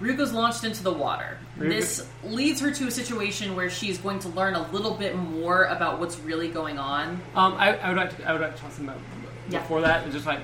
Ryuko's 0.00 0.32
launched 0.32 0.64
into 0.64 0.82
the 0.82 0.92
water. 0.92 1.38
Ryuko- 1.58 1.68
This 1.70 2.06
leads 2.24 2.60
her 2.60 2.70
to 2.70 2.86
a 2.86 2.90
situation 2.90 3.56
where 3.56 3.70
she's 3.70 3.96
going 3.98 4.18
to 4.20 4.28
learn 4.28 4.54
a 4.54 4.70
little 4.72 4.92
bit 4.94 5.16
more 5.16 5.64
about 5.64 6.00
what's 6.00 6.18
really 6.18 6.48
going 6.48 6.78
on. 6.78 7.20
Um, 7.34 7.54
I, 7.54 7.76
I 7.78 7.88
would 7.88 7.96
like 7.96 8.16
to, 8.18 8.28
I 8.28 8.32
would 8.32 8.40
like 8.42 8.54
to 8.56 8.60
talk 8.62 8.72
some 8.72 8.88
about 8.90 9.00
Yeah. 9.48 9.60
before 9.60 9.80
that. 9.82 10.04
It's 10.04 10.14
just 10.14 10.26
like 10.26 10.40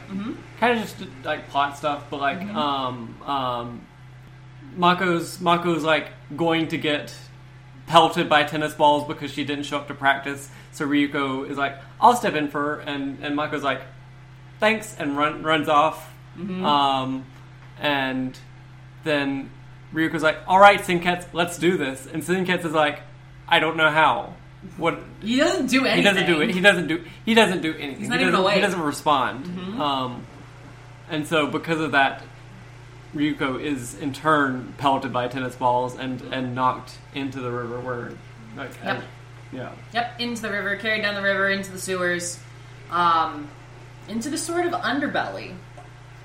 kind 0.59 0.79
of 0.79 0.85
just 0.85 0.97
like 1.25 1.49
plot 1.51 1.77
stuff, 1.77 2.05
but 2.11 2.19
like 2.21 2.41
um 2.55 3.15
um, 3.27 3.81
Mako's 4.77 5.39
Mako's 5.39 5.85
like 5.85 6.09
going 6.35 6.69
to 6.69 6.79
get 6.79 7.15
pelted 7.87 8.29
by 8.31 8.45
tennis 8.45 8.73
balls 8.75 9.07
because 9.07 9.31
she 9.31 9.45
didn't 9.45 9.65
show 9.65 9.77
up 9.77 9.89
to 9.89 9.95
practice. 9.95 10.49
So 10.73 10.87
Ryuko 10.87 11.49
is 11.49 11.57
like, 11.59 11.79
"I'll 12.01 12.17
step 12.17 12.35
in 12.35 12.49
for," 12.49 12.61
her. 12.77 12.81
and 12.81 13.19
and 13.23 13.37
Mako's 13.37 13.63
like, 13.63 13.83
"Thanks," 14.59 14.97
and 14.99 15.17
run 15.17 15.43
runs 15.43 15.69
off. 15.69 16.13
Um, 16.39 17.25
and 17.79 18.37
then 19.05 19.51
Ryuko's 19.93 20.23
like, 20.23 20.39
"All 20.47 20.59
right, 20.59 20.81
Senketsu, 20.81 21.27
let's 21.33 21.59
do 21.59 21.77
this." 21.77 22.07
And 22.13 22.23
Senketsu 22.23 22.67
is 22.67 22.73
like, 22.73 23.01
"I 23.49 23.59
don't 23.59 23.77
know 23.77 23.91
how." 23.91 24.35
What 24.77 25.01
He 25.21 25.39
doesn't 25.39 25.67
do 25.67 25.85
anything. 25.85 25.97
he 25.97 26.03
doesn't 26.03 26.27
do 26.27 26.41
it. 26.41 26.55
He 26.55 26.61
doesn't 26.61 26.87
do. 26.87 27.05
He 27.27 27.35
doesn't 27.35 27.63
do 27.63 27.75
anything. 27.75 27.99
He's 27.99 28.09
not 28.09 28.19
he 28.19 28.23
even 28.23 28.33
doesn't, 28.33 28.45
awake. 28.45 28.55
He 28.55 28.61
doesn't 28.61 28.81
respond. 28.81 29.81
Um, 29.81 30.25
and 31.11 31.27
so 31.27 31.49
because 31.49 31.81
of 31.81 31.93
that, 31.93 32.23
Ryuko 33.15 33.61
is 33.61 33.99
in 33.99 34.13
turn 34.13 34.73
pelted 34.79 35.13
by 35.13 35.29
tennis 35.29 35.57
balls 35.57 35.99
and 35.99 36.23
and 36.33 36.55
knocked 36.55 36.97
into 37.13 37.41
the 37.41 37.51
river 37.51 37.81
where, 37.81 38.13
like, 38.57 38.71
Yep. 38.85 39.03
Yeah, 39.53 39.73
Yep, 39.93 40.21
into 40.21 40.43
the 40.43 40.51
river, 40.51 40.77
carried 40.77 41.03
down 41.03 41.15
the 41.15 41.23
river, 41.23 41.51
into 41.51 41.71
the 41.73 41.79
sewers, 41.79 42.39
um, 42.91 43.49
into 44.09 44.31
the 44.31 44.39
sort 44.39 44.65
of 44.67 44.73
underbelly, 44.73 45.55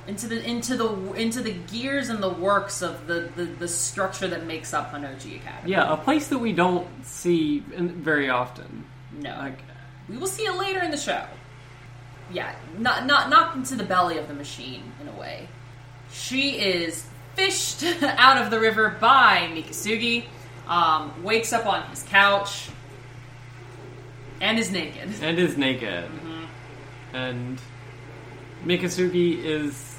into 0.07 0.27
the 0.27 0.41
into 0.49 0.77
the 0.77 1.13
into 1.13 1.41
the 1.41 1.51
gears 1.53 2.07
and 2.09 2.23
the 2.23 2.29
works 2.29 2.81
of 2.81 3.07
the 3.07 3.29
the, 3.35 3.43
the 3.43 3.67
structure 3.67 4.27
that 4.29 4.45
makes 4.45 4.73
up 4.73 4.91
Honnouji 4.93 5.35
Academy. 5.41 5.71
yeah, 5.71 5.91
a 5.91 5.97
place 5.97 6.29
that 6.29 6.39
we 6.39 6.53
don't 6.53 6.87
see 7.05 7.59
very 7.59 8.29
often. 8.29 8.85
No, 9.19 9.31
Like, 9.37 9.59
we 10.07 10.17
will 10.17 10.27
see 10.27 10.43
it 10.43 10.55
later 10.55 10.81
in 10.81 10.91
the 10.91 10.97
show. 10.97 11.25
Yeah, 12.31 12.53
not 12.77 13.05
not 13.05 13.29
not 13.29 13.55
into 13.57 13.75
the 13.75 13.83
belly 13.83 14.17
of 14.17 14.27
the 14.29 14.33
machine 14.33 14.83
in 15.01 15.09
a 15.09 15.19
way. 15.19 15.49
She 16.11 16.51
is 16.59 17.05
fished 17.35 17.83
out 18.03 18.41
of 18.41 18.49
the 18.49 18.59
river 18.59 18.95
by 19.01 19.49
Mikisugi. 19.53 20.25
Um, 20.67 21.23
wakes 21.23 21.51
up 21.53 21.65
on 21.65 21.83
his 21.89 22.03
couch 22.03 22.69
and 24.41 24.59
is 24.59 24.71
naked. 24.71 25.09
and 25.21 25.39
is 25.39 25.57
naked. 25.57 26.05
Mm-hmm. 26.05 27.15
And 27.15 27.59
Mikisugi 28.65 29.43
is 29.43 29.97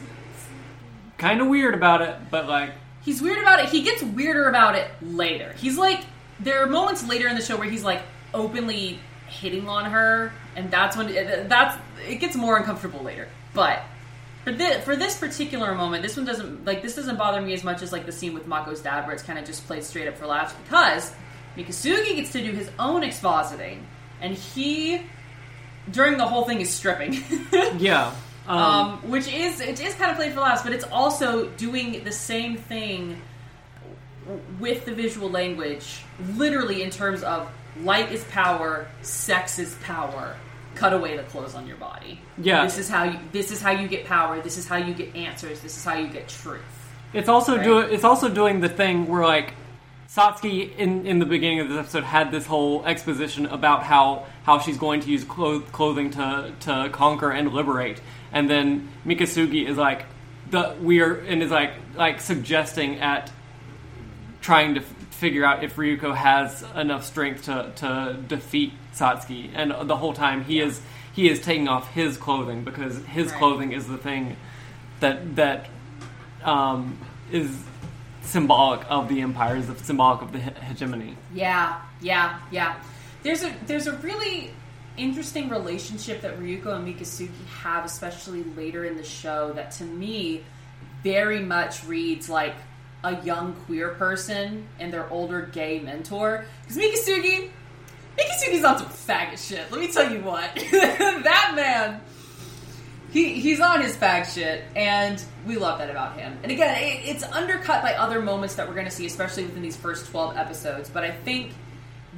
kind 1.16 1.40
of 1.40 1.48
weird 1.48 1.74
about 1.74 2.02
it, 2.02 2.16
but 2.30 2.48
like, 2.48 2.72
He's 3.04 3.22
weird 3.22 3.38
about 3.38 3.60
it. 3.60 3.70
He 3.70 3.82
gets 3.82 4.02
weirder 4.02 4.48
about 4.48 4.74
it 4.74 4.90
later. 5.00 5.54
He's 5.56 5.78
like, 5.78 6.04
there 6.40 6.62
are 6.62 6.66
moments 6.66 7.06
later 7.08 7.26
in 7.26 7.36
the 7.36 7.40
show 7.40 7.56
where 7.56 7.68
he's 7.68 7.82
like 7.84 8.02
openly 8.34 8.98
hitting 9.28 9.68
on 9.68 9.90
her, 9.90 10.32
and 10.56 10.70
that's 10.70 10.96
when 10.96 11.06
uh, 11.06 11.44
that's 11.48 11.78
it 12.06 12.16
gets 12.16 12.36
more 12.36 12.58
uncomfortable 12.58 13.02
later. 13.02 13.28
But 13.54 13.82
for 14.44 14.52
this 14.52 14.84
for 14.84 14.94
this 14.94 15.16
particular 15.16 15.74
moment, 15.74 16.02
this 16.02 16.16
one 16.16 16.26
doesn't 16.26 16.64
like 16.66 16.82
this 16.82 16.96
doesn't 16.96 17.16
bother 17.16 17.40
me 17.40 17.54
as 17.54 17.64
much 17.64 17.82
as 17.82 17.92
like 17.92 18.04
the 18.04 18.12
scene 18.12 18.34
with 18.34 18.46
Mako's 18.46 18.80
dad, 18.80 19.06
where 19.06 19.14
it's 19.14 19.22
kind 19.22 19.38
of 19.38 19.44
just 19.44 19.66
played 19.66 19.84
straight 19.84 20.08
up 20.08 20.16
for 20.16 20.26
laughs 20.26 20.52
because 20.64 21.12
Mikisugi 21.56 22.16
gets 22.16 22.32
to 22.32 22.42
do 22.42 22.52
his 22.52 22.70
own 22.78 23.02
expositing, 23.02 23.80
and 24.20 24.34
he 24.34 25.02
during 25.90 26.18
the 26.18 26.26
whole 26.26 26.44
thing 26.44 26.60
is 26.60 26.70
stripping. 26.70 27.22
yeah. 27.78 28.12
Um, 28.46 28.58
um, 28.58 29.10
which 29.10 29.28
is 29.32 29.60
it 29.60 29.80
is 29.80 29.94
kind 29.94 30.10
of 30.10 30.16
played 30.16 30.32
for 30.32 30.40
laughs, 30.40 30.62
but 30.62 30.72
it's 30.72 30.84
also 30.84 31.48
doing 31.50 32.02
the 32.04 32.12
same 32.12 32.56
thing 32.56 33.20
with 34.58 34.84
the 34.84 34.94
visual 34.94 35.30
language, 35.30 36.02
literally 36.34 36.82
in 36.82 36.90
terms 36.90 37.22
of 37.22 37.48
light 37.82 38.12
is 38.12 38.24
power, 38.24 38.88
sex 39.02 39.58
is 39.58 39.74
power. 39.82 40.36
Cut 40.74 40.92
away 40.92 41.16
the 41.16 41.24
clothes 41.24 41.54
on 41.54 41.66
your 41.66 41.76
body. 41.76 42.20
Yeah. 42.36 42.62
this 42.64 42.78
is 42.78 42.88
how 42.88 43.04
you. 43.04 43.18
This 43.32 43.50
is 43.50 43.60
how 43.60 43.72
you 43.72 43.88
get 43.88 44.04
power. 44.04 44.40
This 44.40 44.58
is 44.58 44.68
how 44.68 44.76
you 44.76 44.94
get 44.94 45.16
answers. 45.16 45.60
This 45.60 45.76
is 45.76 45.84
how 45.84 45.94
you 45.94 46.06
get 46.08 46.28
truth. 46.28 46.62
It's 47.12 47.28
also 47.28 47.56
Right. 47.56 47.64
do 47.64 47.78
it's 47.80 48.04
also 48.04 48.28
doing 48.28 48.60
the 48.60 48.68
thing 48.68 49.06
where 49.08 49.24
like 49.24 49.54
Satsuki 50.08 50.74
in 50.76 51.06
in 51.06 51.18
the 51.18 51.26
beginning 51.26 51.60
of 51.60 51.68
this 51.68 51.78
episode 51.78 52.04
had 52.04 52.30
this 52.30 52.46
whole 52.46 52.84
exposition 52.86 53.44
about 53.46 53.82
how 53.82 54.24
how 54.44 54.58
she's 54.58 54.78
going 54.78 55.00
to 55.00 55.10
use 55.10 55.22
clo- 55.24 55.60
clothing 55.60 56.10
to 56.12 56.52
to 56.60 56.88
conquer 56.92 57.30
and 57.30 57.52
liberate, 57.52 58.00
and 58.32 58.48
then 58.48 58.88
Mikisugi 59.04 59.68
is 59.68 59.76
like 59.76 60.06
the 60.50 60.74
we 60.80 61.00
are 61.00 61.14
and 61.14 61.42
is 61.42 61.50
like 61.50 61.72
like 61.94 62.20
suggesting 62.22 63.00
at 63.00 63.30
trying 64.40 64.74
to 64.76 64.80
f- 64.80 64.86
figure 65.10 65.44
out 65.44 65.62
if 65.62 65.76
Ryuko 65.76 66.14
has 66.16 66.64
enough 66.74 67.04
strength 67.04 67.44
to 67.44 67.70
to 67.76 68.16
defeat 68.28 68.72
Satsuki, 68.94 69.50
and 69.54 69.88
the 69.88 69.96
whole 69.96 70.14
time 70.14 70.42
he 70.44 70.58
is 70.60 70.80
he 71.12 71.28
is 71.28 71.38
taking 71.40 71.68
off 71.68 71.92
his 71.92 72.16
clothing 72.16 72.64
because 72.64 73.04
his 73.04 73.26
Right. 73.30 73.38
clothing 73.38 73.72
is 73.72 73.86
the 73.86 73.98
thing 73.98 74.36
that 75.00 75.36
that 75.36 75.68
um, 76.42 76.96
is 77.30 77.50
symbolic 78.28 78.88
of 78.90 79.08
the 79.08 79.20
empire, 79.20 79.56
is 79.56 79.66
symbolic 79.82 80.22
of 80.22 80.32
the 80.32 80.38
he- 80.38 80.64
hegemony. 80.66 81.16
Yeah, 81.34 81.80
yeah, 82.00 82.38
yeah. 82.50 82.76
There's 83.22 83.42
a 83.42 83.52
there's 83.66 83.86
a 83.86 83.96
really 83.98 84.50
interesting 84.96 85.48
relationship 85.48 86.22
that 86.22 86.38
Ryuko 86.38 86.76
and 86.76 86.86
Mikisugi 86.86 87.30
have, 87.62 87.84
especially 87.84 88.44
later 88.56 88.84
in 88.84 88.96
the 88.96 89.04
show, 89.04 89.52
that 89.52 89.70
to 89.72 89.84
me 89.84 90.44
very 91.02 91.40
much 91.40 91.84
reads 91.84 92.28
like 92.28 92.54
a 93.04 93.22
young 93.22 93.54
queer 93.66 93.90
person 93.90 94.66
and 94.78 94.92
their 94.92 95.08
older 95.10 95.42
gay 95.42 95.78
mentor. 95.78 96.44
Because 96.62 96.76
Mikisugi, 96.76 97.50
Mikisugi's 98.18 98.64
on 98.64 98.78
some 98.78 98.88
faggot 98.88 99.38
shit. 99.46 99.70
Let 99.70 99.80
me 99.80 99.88
tell 99.88 100.12
you 100.12 100.20
what, 100.20 100.54
that 100.72 101.52
man. 101.54 102.00
He, 103.18 103.40
he's 103.40 103.58
on 103.58 103.82
his 103.82 103.96
fag 103.96 104.32
shit, 104.32 104.62
and 104.76 105.20
we 105.44 105.56
love 105.56 105.80
that 105.80 105.90
about 105.90 106.16
him. 106.16 106.38
And 106.44 106.52
again, 106.52 106.80
it, 106.80 107.00
it's 107.04 107.24
undercut 107.24 107.82
by 107.82 107.94
other 107.94 108.22
moments 108.22 108.54
that 108.54 108.68
we're 108.68 108.74
going 108.74 108.86
to 108.86 108.92
see, 108.92 109.06
especially 109.06 109.42
within 109.42 109.60
these 109.60 109.76
first 109.76 110.06
12 110.06 110.36
episodes. 110.36 110.88
But 110.88 111.02
I 111.02 111.10
think 111.10 111.50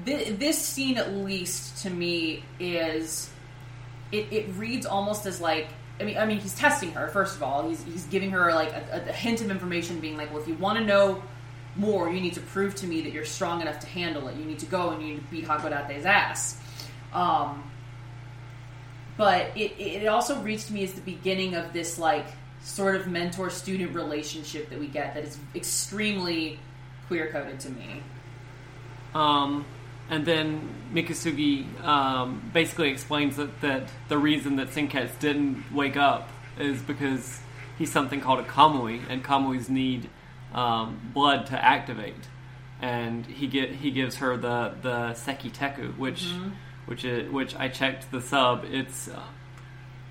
thi- 0.05 0.33
this 0.33 0.59
scene, 0.59 0.99
at 0.99 1.15
least 1.15 1.85
to 1.85 1.91
me, 1.91 2.45
is 2.59 3.31
it, 4.13 4.31
it 4.31 4.49
reads 4.57 4.85
almost 4.85 5.25
as 5.25 5.41
like 5.41 5.69
I 5.99 6.05
mean 6.05 6.19
I 6.19 6.27
mean 6.27 6.39
he's 6.39 6.55
testing 6.55 6.93
her 6.93 7.09
first 7.09 7.37
of 7.37 7.43
all 7.43 7.69
he's 7.69 7.83
he's 7.85 8.05
giving 8.07 8.31
her 8.33 8.53
like 8.53 8.73
a, 8.73 9.05
a 9.09 9.13
hint 9.13 9.41
of 9.41 9.51
information 9.51 10.01
being 10.01 10.17
like 10.17 10.33
well 10.33 10.43
if 10.43 10.49
you 10.49 10.55
want 10.55 10.79
to 10.79 10.85
know 10.85 11.23
more 11.77 12.11
you 12.11 12.21
need 12.21 12.35
to 12.35 12.41
prove 12.41 12.75
to 12.77 12.87
me 12.87 13.03
that 13.03 13.13
you're 13.13 13.25
strong 13.25 13.61
enough 13.61 13.79
to 13.81 13.87
handle 13.87 14.27
it 14.27 14.37
you 14.37 14.45
need 14.45 14.59
to 14.59 14.67
go 14.67 14.91
and 14.91 15.03
you 15.03 15.15
need 15.15 15.21
to 15.21 15.31
beat 15.31 15.45
Hakodate's 15.45 16.07
ass 16.07 16.59
um, 17.13 17.70
but 19.21 19.55
it, 19.55 19.73
it 19.79 20.07
also 20.07 20.41
reached 20.41 20.71
me 20.71 20.83
as 20.83 20.95
the 20.95 21.01
beginning 21.03 21.55
of 21.55 21.73
this 21.75 21.99
like 21.99 22.27
sort 22.63 22.95
of 22.97 23.07
mentor 23.07 23.51
student 23.51 23.95
relationship 23.95 24.71
that 24.71 24.79
we 24.79 24.87
get 24.87 25.15
that 25.15 25.25
is 25.25 25.39
extremely 25.55 26.59
queer 27.07 27.31
coded 27.31 27.61
to 27.61 27.71
me 27.71 28.03
Um, 29.15 29.65
and 30.09 30.25
then 30.27 30.69
Mikisugi 30.93 31.83
um, 31.85 32.51
basically 32.53 32.91
explains 32.91 33.37
that, 33.37 33.61
that 33.61 33.89
the 34.09 34.19
reason 34.19 34.57
that 34.57 34.69
Senketsu 34.71 35.19
didn't 35.19 35.73
wake 35.73 35.97
up 35.97 36.29
is 36.59 36.81
because 36.83 37.41
he's 37.79 37.93
something 37.93 38.21
called 38.21 38.41
a 38.41 38.45
Kamui, 38.45 39.03
and 39.09 39.25
Kamuis 39.25 39.69
need 39.69 40.09
um, 40.53 41.13
blood 41.15 41.47
to 41.47 41.65
activate. 41.65 42.29
And 42.83 43.27
he 43.27 43.47
get 43.47 43.71
he 43.73 43.91
gives 43.91 44.17
her 44.17 44.37
the 44.37 44.75
the 44.81 44.97
Sekiteku, 45.13 45.99
which 45.99 46.33
which 46.91 47.05
is, 47.05 47.31
which 47.31 47.55
I 47.55 47.69
checked 47.69 48.11
the 48.11 48.21
sub. 48.21 48.65
It's 48.69 49.07
uh, 49.07 49.23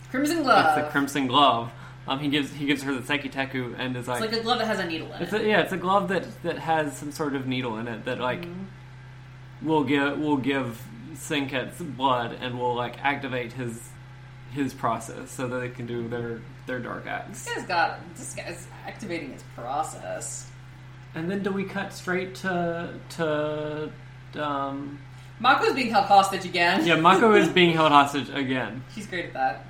Crimson 0.10 0.44
Glove 0.44 0.78
it's 0.78 0.86
the 0.86 0.92
Crimson 0.92 1.28
Glove. 1.28 1.72
Um, 2.08 2.20
he 2.20 2.30
gives 2.30 2.54
he 2.54 2.66
gives 2.66 2.82
her 2.84 2.96
the 2.96 3.06
Seki 3.06 3.28
Tekko 3.28 3.76
and 3.78 3.96
is 3.98 4.08
like 4.08 4.24
it's 4.24 4.32
like 4.32 4.42
a 4.42 4.44
glove 4.44 4.60
that 4.60 4.68
has 4.68 4.80
a 4.80 4.86
needle 4.86 5.14
in 5.14 5.22
It's 5.22 5.34
it 5.34 5.42
a, 5.42 5.48
yeah, 5.48 5.60
it's 5.60 5.74
a 5.74 5.78
glove 5.78 6.08
that 6.08 6.26
that 6.44 6.58
has 6.58 6.98
some 6.98 7.12
sort 7.12 7.36
of 7.36 7.46
needle 7.46 7.78
in 7.78 7.90
it 7.90 8.06
that 8.06 8.20
like 8.20 8.48
will 9.62 9.84
give 9.84 10.18
will 10.18 10.38
give 10.38 10.82
Senketsu's 11.14 11.82
blood 11.82 12.38
and 12.40 12.58
will 12.58 12.74
like 12.74 12.98
activate 13.04 13.52
his 13.54 13.90
his 14.52 14.74
process 14.74 15.30
so 15.30 15.50
that 15.50 15.60
they 15.60 15.70
can 15.70 15.86
do 15.86 16.08
their 16.08 16.40
their 16.66 16.80
dark 16.80 17.08
acts. 17.08 17.44
This 17.44 17.56
guy's 17.56 17.66
got 17.68 18.16
this 18.16 18.34
guy's 18.36 18.68
activating 18.88 19.34
his 19.34 19.44
process. 19.54 20.50
And 21.14 21.30
then 21.30 21.44
do 21.44 21.52
we 21.52 21.66
cut 21.66 21.92
straight 21.92 22.36
to 22.36 22.94
to 23.18 23.92
um 24.36 25.00
Mako's 25.40 25.74
being 25.74 25.90
held 25.92 26.06
hostage 26.06 26.46
again. 26.46 26.86
yeah, 26.86 26.96
Mako 26.96 27.34
is 27.34 27.50
being 27.50 27.74
held 27.74 27.92
hostage 27.92 28.30
again. 28.30 28.84
She's 28.96 29.08
great 29.08 29.26
at 29.26 29.34
that. 29.34 29.66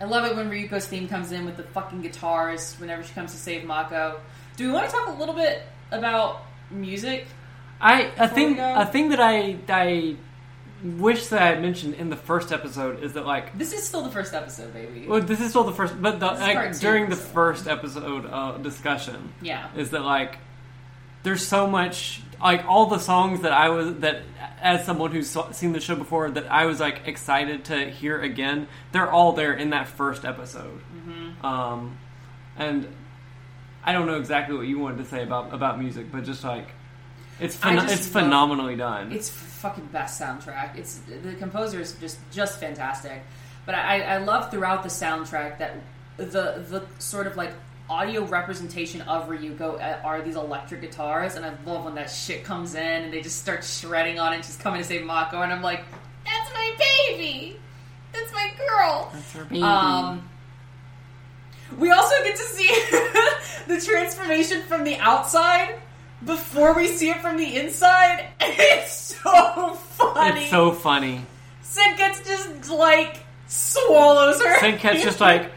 I 0.00 0.04
love 0.04 0.24
it 0.24 0.34
when 0.36 0.50
Ryuko's 0.50 0.86
theme 0.86 1.08
comes 1.08 1.30
in 1.32 1.44
with 1.44 1.56
the 1.56 1.62
fucking 1.62 2.02
guitars 2.02 2.74
whenever 2.80 3.02
she 3.04 3.12
comes 3.14 3.30
to 3.32 3.38
save 3.38 3.64
Mako. 3.64 4.18
Do 4.56 4.66
we 4.66 4.72
want 4.72 4.86
to 4.88 4.92
talk 4.94 5.08
a 5.08 5.12
little 5.12 5.34
bit 5.34 5.62
about 5.92 6.42
music? 6.70 7.26
I 7.80 8.10
a 8.16 8.28
thing 8.28 8.58
a 8.58 8.86
thing 8.86 9.10
that 9.10 9.20
I 9.20 9.58
I 9.68 10.16
wish 10.82 11.26
that 11.28 11.40
I 11.42 11.46
had 11.46 11.62
mentioned 11.62 11.94
in 11.94 12.10
the 12.10 12.16
first 12.16 12.50
episode 12.52 13.02
is 13.04 13.12
that 13.12 13.24
like 13.26 13.56
This 13.56 13.72
is 13.72 13.82
still 13.86 14.02
the 14.02 14.10
first 14.10 14.34
episode, 14.34 14.72
baby. 14.72 15.06
well, 15.06 15.20
this 15.20 15.40
is 15.40 15.50
still 15.50 15.64
the 15.64 15.72
first, 15.72 16.00
but 16.00 16.18
the, 16.18 16.26
like, 16.26 16.78
during 16.80 17.08
the 17.08 17.16
first 17.16 17.68
episode 17.68 18.26
uh, 18.26 18.52
discussion, 18.58 19.32
Yeah. 19.40 19.68
is 19.76 19.90
that 19.90 20.02
like 20.04 20.38
there's 21.22 21.46
so 21.46 21.68
much 21.68 22.22
like 22.42 22.64
all 22.66 22.86
the 22.86 22.98
songs 22.98 23.40
that 23.42 23.52
I 23.52 23.68
was 23.68 23.94
that 24.00 24.22
as 24.60 24.84
someone 24.84 25.12
who's 25.12 25.36
seen 25.52 25.72
the 25.72 25.80
show 25.80 25.94
before 25.96 26.30
that 26.30 26.50
I 26.50 26.66
was 26.66 26.80
like 26.80 27.02
excited 27.06 27.66
to 27.66 27.90
hear 27.90 28.20
again. 28.20 28.68
They're 28.92 29.10
all 29.10 29.32
there 29.32 29.52
in 29.54 29.70
that 29.70 29.88
first 29.88 30.24
episode, 30.24 30.80
Mm-hmm. 30.96 31.44
um, 31.46 31.98
and 32.56 32.86
I 33.84 33.92
don't 33.92 34.06
know 34.06 34.18
exactly 34.18 34.56
what 34.56 34.66
you 34.66 34.78
wanted 34.78 34.98
to 34.98 35.04
say 35.06 35.22
about 35.22 35.52
about 35.54 35.78
music, 35.80 36.12
but 36.12 36.24
just 36.24 36.44
like 36.44 36.68
it's 37.40 37.56
I 37.64 37.70
phen- 37.74 37.82
just 37.82 37.94
it's 37.94 38.06
phenomenally 38.08 38.76
done. 38.76 39.10
It's 39.12 39.28
fucking 39.30 39.86
best 39.86 40.20
soundtrack. 40.20 40.76
It's 40.78 40.98
the 41.22 41.34
composer 41.34 41.80
is 41.80 41.92
just 41.94 42.18
just 42.32 42.60
fantastic. 42.60 43.22
But 43.64 43.74
I, 43.76 44.00
I 44.02 44.16
love 44.18 44.50
throughout 44.50 44.82
the 44.82 44.88
soundtrack 44.88 45.58
that 45.58 45.76
the 46.16 46.64
the 46.68 46.82
sort 46.98 47.26
of 47.26 47.36
like 47.36 47.52
audio 47.92 48.24
representation 48.24 49.02
of 49.02 49.28
Ryuko 49.28 49.78
uh, 49.78 50.00
are 50.02 50.22
these 50.22 50.36
electric 50.36 50.80
guitars, 50.80 51.36
and 51.36 51.44
I 51.44 51.52
love 51.66 51.84
when 51.84 51.94
that 51.96 52.10
shit 52.10 52.42
comes 52.42 52.74
in 52.74 53.02
and 53.02 53.12
they 53.12 53.20
just 53.20 53.38
start 53.38 53.62
shredding 53.62 54.18
on 54.18 54.32
it. 54.32 54.44
She's 54.46 54.56
coming 54.56 54.80
to 54.80 54.86
save 54.86 55.04
Mako, 55.04 55.42
and 55.42 55.52
I'm 55.52 55.60
like, 55.60 55.84
that's 56.24 56.52
my 56.54 56.74
baby, 56.78 57.58
that's 58.12 58.32
my 58.32 58.50
girl. 58.56 59.10
That's 59.12 59.36
our 59.36 59.44
baby. 59.44 59.62
Um, 59.62 60.26
we 61.78 61.90
also 61.90 62.14
get 62.24 62.34
to 62.36 62.42
see 62.42 62.68
the 63.66 63.78
transformation 63.78 64.62
from 64.62 64.84
the 64.84 64.96
outside 64.96 65.78
before 66.24 66.74
we 66.74 66.88
see 66.88 67.10
it 67.10 67.20
from 67.20 67.36
the 67.36 67.56
inside. 67.56 68.26
It's 68.40 69.16
so 69.22 69.74
funny. 69.74 70.40
it's 70.40 70.50
so 70.50 70.72
funny. 70.72 71.26
Senketsu 71.62 72.26
just 72.26 72.70
like 72.70 73.20
swallows 73.46 74.42
her. 74.42 74.56
Senketsu's 74.56 75.02
just 75.02 75.20
like 75.28 75.52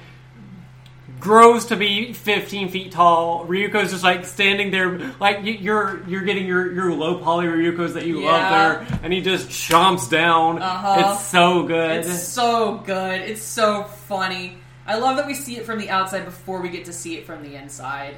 grows 1.25 1.65
to 1.65 1.75
be 1.75 2.13
15 2.13 2.69
feet 2.69 2.91
tall. 2.91 3.45
Ryuko's 3.47 3.89
just 3.91 4.03
like 4.03 4.25
standing 4.25 4.69
there, 4.69 4.99
like 5.19 5.43
you- 5.43 5.53
you're 5.53 6.01
you're 6.07 6.21
getting 6.21 6.45
your 6.45 6.71
your 6.71 6.93
low 6.93 7.17
poly 7.17 7.47
Ryuko's 7.47 7.95
that 7.95 8.05
you 8.05 8.21
Yeah. 8.21 8.31
love 8.31 8.51
there, 8.89 8.99
and 9.03 9.11
he 9.11 9.21
just 9.21 9.49
chomps 9.49 10.07
down. 10.09 10.61
Uh-huh. 10.61 11.13
It's 11.15 11.25
so 11.25 11.63
good. 11.63 12.05
It's 12.05 12.23
so 12.27 12.75
good. 12.85 13.21
It's 13.21 13.41
so 13.43 13.83
funny. 14.07 14.57
I 14.87 14.97
love 14.99 15.17
that 15.17 15.25
we 15.25 15.33
see 15.33 15.57
it 15.57 15.65
from 15.65 15.79
the 15.79 15.89
outside 15.89 16.25
before 16.25 16.61
we 16.61 16.69
get 16.69 16.85
to 16.85 16.93
see 16.93 17.15
it 17.17 17.25
from 17.25 17.41
the 17.41 17.55
inside. 17.55 18.15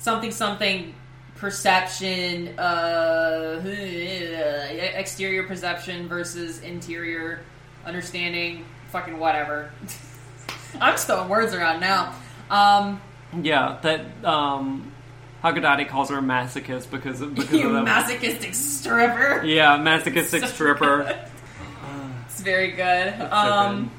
something 0.00 0.32
something 0.32 0.92
perception, 1.36 2.58
uh, 2.58 3.60
exterior 4.96 5.44
perception 5.44 6.08
versus 6.08 6.60
interior 6.62 7.40
understanding. 7.86 8.64
Fucking 8.90 9.18
whatever. 9.20 9.70
I'm 10.80 10.96
throwing 10.96 11.28
words 11.28 11.54
around 11.54 11.80
now. 11.80 12.14
Um, 12.50 13.00
Yeah, 13.42 13.78
that 13.82 14.24
um, 14.24 14.92
Hakodate 15.42 15.88
calls 15.88 16.10
her 16.10 16.18
a 16.18 16.22
masochist 16.22 16.90
because 16.90 17.20
of, 17.20 17.34
because 17.34 17.52
you 17.60 17.68
of 17.68 17.72
the 17.74 17.82
masochistic 17.82 18.54
stripper. 18.54 19.42
yeah 19.44 19.76
masochistic 19.76 20.42
So 20.42 20.46
stripper. 20.48 21.04
good. 21.04 21.16
It's 22.26 22.40
very 22.40 22.72
good. 22.72 23.20
um, 23.20 23.84
good. 23.84 23.90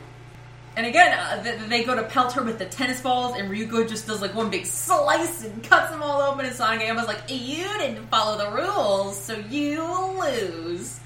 And 0.77 0.85
again, 0.85 1.11
uh, 1.19 1.43
th- 1.43 1.59
they 1.69 1.83
go 1.83 1.95
to 1.95 2.03
pelt 2.03 2.31
her 2.33 2.43
with 2.43 2.57
the 2.57 2.65
tennis 2.65 3.01
balls, 3.01 3.37
and 3.37 3.49
Ryuko 3.51 3.87
just 3.89 4.07
does 4.07 4.21
like 4.21 4.33
one 4.33 4.49
big 4.49 4.65
slice 4.65 5.43
and 5.43 5.61
cuts 5.63 5.91
them 5.91 6.01
all 6.01 6.21
open. 6.21 6.45
And 6.45 6.55
Sanageyama's 6.55 7.07
like, 7.07 7.19
"You 7.27 7.67
didn't 7.77 8.07
follow 8.07 8.37
the 8.37 8.49
rules, 8.51 9.21
so 9.21 9.33
you 9.49 9.83
lose." 10.17 10.97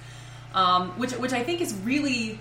Um, 0.53 0.89
which, 0.99 1.13
which 1.13 1.33
I 1.33 1.43
think 1.43 1.61
is 1.61 1.73
really. 1.83 2.39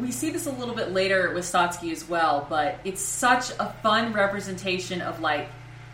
We 0.00 0.12
see 0.12 0.30
this 0.30 0.46
a 0.46 0.52
little 0.52 0.74
bit 0.74 0.92
later 0.92 1.32
with 1.32 1.44
Satsuki 1.44 1.90
as 1.90 2.08
well, 2.08 2.46
but 2.48 2.78
it's 2.84 3.00
such 3.00 3.50
a 3.58 3.74
fun 3.82 4.12
representation 4.12 5.00
of 5.00 5.20
like, 5.20 5.48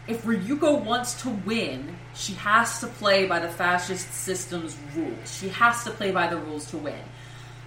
if 0.06 0.22
Ryuko 0.24 0.84
wants 0.84 1.22
to 1.22 1.30
win, 1.30 1.96
she 2.14 2.34
has 2.34 2.80
to 2.80 2.86
play 2.86 3.26
by 3.26 3.38
the 3.38 3.48
fascist 3.48 4.12
system's 4.12 4.76
rules. 4.94 5.38
She 5.38 5.48
has 5.50 5.84
to 5.84 5.90
play 5.90 6.10
by 6.10 6.26
the 6.26 6.36
rules 6.36 6.66
to 6.70 6.76
win. 6.76 6.98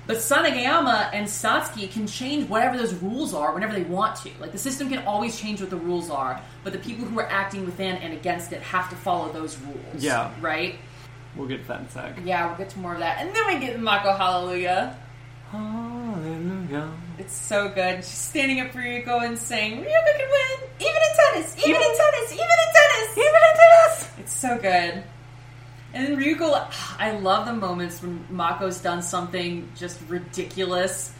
But 0.05 0.17
Sanageyama 0.17 1.11
and 1.13 1.27
Satsuki 1.27 1.89
can 1.89 2.07
change 2.07 2.49
whatever 2.49 2.77
those 2.77 2.93
rules 2.95 3.33
are 3.33 3.53
whenever 3.53 3.73
they 3.73 3.83
want 3.83 4.17
to. 4.17 4.29
Like 4.39 4.51
the 4.51 4.57
system 4.57 4.89
can 4.89 5.05
always 5.05 5.39
change 5.39 5.61
what 5.61 5.69
the 5.69 5.77
rules 5.77 6.09
are, 6.09 6.41
but 6.63 6.73
the 6.73 6.79
people 6.79 7.05
who 7.05 7.19
are 7.19 7.29
acting 7.29 7.65
within 7.65 7.95
and 7.95 8.13
against 8.13 8.51
it 8.51 8.61
have 8.61 8.89
to 8.89 8.95
follow 8.97 9.31
those 9.31 9.57
rules. 9.59 10.03
Yeah. 10.03 10.33
Right? 10.41 10.75
We'll 11.35 11.47
get 11.47 11.61
to 11.61 11.67
that 11.69 11.79
in 11.79 11.85
a 11.85 11.91
sec. 11.91 12.17
Yeah, 12.25 12.47
we'll 12.47 12.57
get 12.57 12.69
to 12.71 12.79
more 12.79 12.93
of 12.93 12.99
that. 12.99 13.19
And 13.19 13.33
then 13.33 13.47
we 13.47 13.65
get 13.65 13.79
Mako 13.79 14.13
Hallelujah. 14.13 14.97
Hallelujah. 15.53 16.91
It's 17.19 17.35
so 17.35 17.69
good. 17.69 17.97
She's 17.97 18.07
standing 18.07 18.59
up 18.59 18.71
for 18.71 18.79
Ryuko 18.79 19.23
and 19.23 19.37
saying, 19.37 19.73
Ryuko 19.83 20.17
can 20.17 20.29
win! 20.31 20.69
Even 20.79 20.95
in 20.95 21.15
tennis! 21.15 21.55
Even 21.59 21.75
in 21.75 21.95
tennis! 21.95 22.31
Even 22.33 22.41
in 22.41 22.73
tennis! 22.73 23.11
Even 23.17 23.27
in 23.27 23.55
tennis! 23.55 24.09
It's 24.17 24.33
so 24.33 24.57
good. 24.57 25.03
And 25.93 26.07
then 26.07 26.17
Ryuko, 26.17 26.65
I 26.97 27.11
love 27.19 27.45
the 27.45 27.53
moments 27.53 28.01
when 28.01 28.25
Mako's 28.31 28.81
done 28.81 29.03
something 29.03 29.69
just 29.75 30.01
ridiculous 30.09 31.13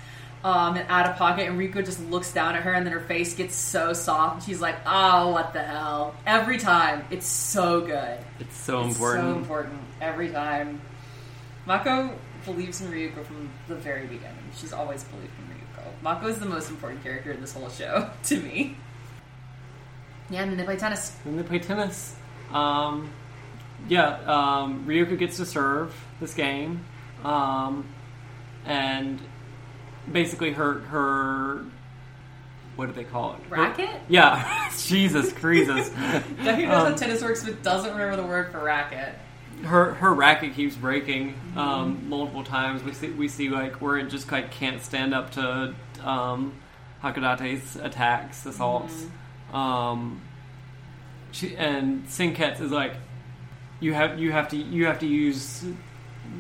um, 0.43 0.77
and 0.77 0.85
out 0.89 1.07
of 1.07 1.15
pocket, 1.15 1.47
and 1.47 1.59
Ryuko 1.59 1.85
just 1.85 2.01
looks 2.09 2.33
down 2.33 2.55
at 2.55 2.63
her, 2.63 2.73
and 2.73 2.87
then 2.87 2.91
her 2.93 3.01
face 3.01 3.35
gets 3.35 3.55
so 3.55 3.93
soft, 3.93 4.33
and 4.37 4.43
she's 4.43 4.59
like, 4.59 4.77
oh, 4.87 5.31
what 5.31 5.53
the 5.53 5.61
hell. 5.61 6.15
Every 6.25 6.57
time. 6.57 7.05
It's 7.11 7.27
so 7.27 7.81
good. 7.81 8.17
It's 8.39 8.57
so 8.57 8.83
It's 8.85 8.95
important. 8.95 9.23
so 9.25 9.37
important. 9.37 9.79
Every 10.01 10.29
time. 10.31 10.81
Mako 11.67 12.13
believes 12.45 12.81
in 12.81 12.91
Ryuko 12.91 13.23
from 13.25 13.49
the 13.67 13.75
very 13.75 14.05
beginning. 14.07 14.37
She's 14.55 14.73
always 14.73 15.03
believed 15.05 15.31
in 15.39 15.55
Ryuko. 15.55 15.91
Mako 16.01 16.27
is 16.27 16.39
the 16.39 16.45
most 16.45 16.69
important 16.69 17.03
character 17.03 17.31
in 17.31 17.41
this 17.41 17.53
whole 17.53 17.69
show, 17.69 18.09
to 18.23 18.39
me. 18.41 18.75
Yeah, 20.29 20.41
and 20.43 20.51
then 20.51 20.57
they 20.57 20.63
play 20.63 20.77
tennis. 20.77 21.15
Then 21.25 21.37
they 21.37 21.43
play 21.43 21.59
tennis. 21.59 22.15
Um, 22.51 23.09
yeah, 23.87 24.19
um, 24.25 24.85
Ryuko 24.87 25.17
gets 25.17 25.37
to 25.37 25.45
serve 25.45 25.93
this 26.19 26.33
game, 26.33 26.83
um, 27.23 27.85
and 28.65 29.19
basically 30.11 30.51
her 30.51 30.79
her 30.79 31.65
what 32.75 32.87
do 32.87 32.91
they 32.93 33.03
call 33.03 33.33
it? 33.35 33.39
Her- 33.49 33.55
Racket? 33.61 33.89
yeah, 34.09 34.71
Jesus, 34.85 35.31
Creases. 35.33 35.89
Who 35.93 36.43
knows 36.43 36.65
how 36.67 36.85
Um, 36.87 36.95
tennis 36.95 37.21
works 37.21 37.43
but 37.43 37.61
doesn't 37.61 37.91
remember 37.91 38.15
the 38.15 38.27
word 38.27 38.51
for 38.51 38.63
racket? 38.63 39.13
Her 39.63 39.93
her 39.95 40.13
racket 40.13 40.53
keeps 40.55 40.75
breaking 40.75 41.33
Mm-hmm. 41.33 41.57
um, 41.59 42.09
multiple 42.09 42.43
times. 42.43 42.83
We 42.83 42.93
see 42.93 43.09
we 43.11 43.27
see 43.27 43.49
like 43.49 43.81
where 43.81 43.97
it 43.97 44.09
just 44.09 44.31
like 44.31 44.51
can't 44.51 44.81
stand 44.81 45.13
up 45.13 45.31
to 45.31 45.73
um, 46.03 46.53
Hakodate's 47.03 47.75
attacks, 47.75 48.45
assaults. 48.45 48.93
Mm-hmm. 49.51 49.55
Um, 49.55 50.21
she, 51.31 51.55
and 51.55 52.05
Senketsu 52.07 52.61
is 52.61 52.71
like, 52.71 52.93
you 53.79 53.93
have 53.93 54.19
you 54.19 54.31
have 54.31 54.49
to 54.49 54.57
you 54.57 54.85
have 54.87 54.99
to 54.99 55.07
use 55.07 55.63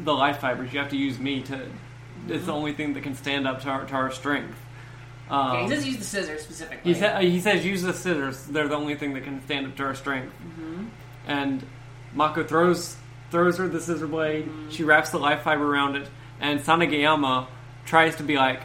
the 0.03 0.13
life 0.13 0.39
fibers. 0.39 0.73
You 0.73 0.79
have 0.79 0.89
to 0.89 0.97
use 0.97 1.19
me 1.19 1.41
to. 1.43 1.67
It's 2.27 2.45
the 2.45 2.53
only 2.53 2.73
thing 2.73 2.93
that 2.93 3.03
can 3.03 3.15
stand 3.15 3.47
up 3.47 3.61
to 3.63 3.69
our, 3.69 3.85
to 3.85 3.93
our 3.93 4.11
strength. 4.11 4.57
Um, 5.29 5.39
Mm-hmm. 5.39 5.55
Okay, 5.55 5.63
he 5.63 5.69
does 5.69 5.85
use 5.87 5.97
the 5.97 6.03
scissors 6.05 6.41
specifically. 6.41 6.93
he, 6.93 6.99
sa- 6.99 7.19
he 7.19 7.39
says 7.41 7.65
use 7.65 7.81
the 7.81 7.93
scissors. 7.93 8.45
They're 8.45 8.67
the 8.67 8.75
only 8.75 8.95
thing 8.95 9.13
that 9.13 9.23
can 9.23 9.43
stand 9.45 9.67
up 9.67 9.75
to 9.77 9.83
our 9.83 9.95
strength. 9.95 10.33
Mm-hmm. 10.43 10.85
And 11.27 11.65
Mako 12.13 12.43
throws 12.43 12.95
throws 13.33 13.57
her 13.57 13.67
the 13.67 13.81
scissor 13.81 14.05
blade. 14.05 14.47
She 14.69 14.83
wraps 14.83 15.09
the 15.09 15.17
life 15.17 15.41
fiber 15.41 15.65
around 15.65 15.95
it, 15.95 16.07
and 16.39 16.59
Sanageyama 16.59 17.47
tries 17.83 18.15
to 18.17 18.23
be 18.23 18.37
like, 18.37 18.61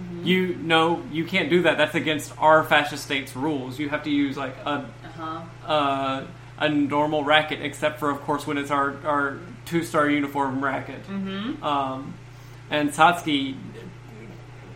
Mm-hmm. 0.00 0.26
"You 0.26 0.56
no, 0.56 1.02
you 1.12 1.24
can't 1.24 1.50
do 1.50 1.62
that. 1.62 1.76
That's 1.76 1.94
against 1.94 2.32
our 2.38 2.64
fascist 2.64 3.04
state's 3.04 3.36
rules. 3.36 3.78
You 3.78 3.90
have 3.90 4.04
to 4.04 4.10
use 4.10 4.36
like 4.36 4.56
a 4.64 4.88
uh-huh. 5.04 5.42
uh, 5.66 6.26
a 6.58 6.68
normal 6.68 7.24
racket, 7.24 7.60
except 7.60 7.98
for 7.98 8.10
of 8.10 8.22
course 8.22 8.46
when 8.46 8.56
it's 8.56 8.70
our 8.70 8.96
our 9.04 9.38
two 9.66 9.82
star 9.84 10.08
uniform 10.08 10.64
racket." 10.64 11.06
Mm-hmm. 11.06 11.62
Um, 11.62 12.14
and 12.70 12.90
Satsuki 12.90 13.56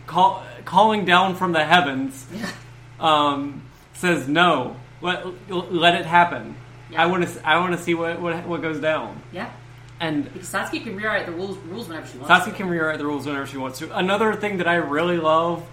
call, 0.05 0.43
calling 0.65 1.05
down 1.05 1.35
from 1.35 1.53
the 1.53 1.63
heavens 1.63 2.27
um, 2.99 3.63
says 3.93 4.27
no. 4.27 4.75
Let 5.01 5.25
let 5.49 5.95
it 5.95 6.05
happen. 6.05 6.55
Yeah. 6.91 7.01
I 7.03 7.05
want 7.07 7.27
to 7.27 7.47
I 7.47 7.57
want 7.59 7.75
to 7.75 7.81
see 7.81 7.93
what, 7.95 8.21
what 8.21 8.45
what 8.47 8.61
goes 8.61 8.79
down. 8.79 9.21
Yeah. 9.31 9.51
And 9.99 10.25
Because 10.31 10.49
Satsuki 10.51 10.83
can 10.83 10.95
rewrite 10.97 11.25
the 11.25 11.31
rules, 11.31 11.57
rules 11.59 11.87
whenever 11.87 12.05
she 12.05 12.17
wants 12.17 12.29
Satsuki 12.31 12.51
to. 12.51 12.57
can 12.57 12.67
rewrite 12.69 12.97
the 12.97 13.05
rules 13.05 13.25
whenever 13.25 13.45
she 13.47 13.57
wants 13.57 13.79
to. 13.79 13.97
Another 13.97 14.33
thing 14.35 14.57
that 14.57 14.67
I 14.67 14.75
really 14.75 15.17
love 15.17 15.65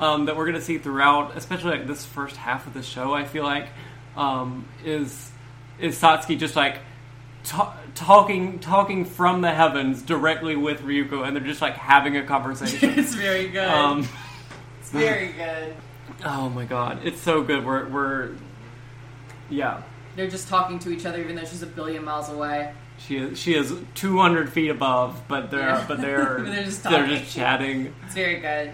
um, 0.00 0.24
that 0.24 0.36
we're 0.36 0.46
going 0.46 0.56
to 0.56 0.62
see 0.62 0.78
throughout, 0.78 1.36
especially 1.36 1.72
like 1.72 1.86
this 1.86 2.04
first 2.06 2.36
half 2.36 2.66
of 2.66 2.72
the 2.74 2.82
show, 2.82 3.12
I 3.12 3.24
feel 3.24 3.44
like 3.44 3.68
um, 4.16 4.66
is 4.84 5.30
is 5.78 6.00
Satsuki 6.00 6.38
just 6.38 6.56
like 6.56 6.78
ta- 7.44 7.76
talking 7.94 8.58
talking 8.58 9.04
from 9.04 9.42
the 9.42 9.50
heavens 9.52 10.00
directly 10.02 10.56
with 10.56 10.80
Ryuko, 10.80 11.26
and 11.26 11.36
they're 11.36 11.44
just 11.44 11.60
like 11.62 11.74
having 11.74 12.16
a 12.16 12.24
conversation. 12.24 12.90
it's 12.98 13.14
very 13.14 13.48
good. 13.48 13.68
um, 13.68 14.08
it's 14.80 14.90
very 14.90 15.32
good. 15.32 15.74
oh 16.24 16.48
my 16.48 16.64
god, 16.64 17.00
it's 17.04 17.20
so 17.20 17.42
good. 17.42 17.64
We're 17.66 17.86
we're 17.88 18.30
yeah. 19.50 19.82
They're 20.18 20.28
just 20.28 20.48
talking 20.48 20.80
to 20.80 20.90
each 20.90 21.06
other 21.06 21.20
even 21.20 21.36
though 21.36 21.44
she's 21.44 21.62
a 21.62 21.66
billion 21.66 22.04
miles 22.04 22.28
away. 22.28 22.74
She 22.98 23.18
is 23.18 23.38
she 23.38 23.54
is 23.54 23.72
two 23.94 24.18
hundred 24.18 24.52
feet 24.52 24.68
above, 24.68 25.22
but 25.28 25.48
they're 25.52 25.60
Yeah. 25.60 25.84
but 25.86 26.00
they're 26.00 26.40
They're 26.42 26.64
just 26.64 26.82
they're 26.82 27.06
just 27.06 27.32
chatting. 27.32 27.94
It's 28.04 28.14
very 28.14 28.40
good. 28.40 28.72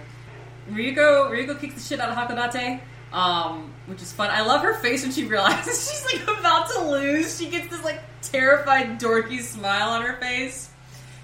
Ryuko 0.71 1.29
Ryuko 1.31 1.61
kicks 1.61 1.75
the 1.75 1.81
shit 1.81 2.01
out 2.01 2.09
of 2.09 2.17
Hakodate, 2.17 2.81
um, 3.13 3.71
which 3.85 4.01
is 4.01 4.11
fun. 4.11 4.31
I 4.31 4.41
love 4.41 4.63
her 4.63 4.73
face 4.79 5.03
when 5.03 5.13
she 5.13 5.27
realizes 5.27 5.91
she's 5.91 6.05
like 6.27 6.39
about 6.39 6.71
to 6.71 6.81
lose. 6.89 7.39
She 7.39 7.51
gets 7.51 7.69
this 7.69 7.85
like 7.85 8.01
terrified, 8.23 8.99
dorky 8.99 9.43
smile 9.43 9.91
on 9.91 10.01
her 10.01 10.15
face. 10.17 10.71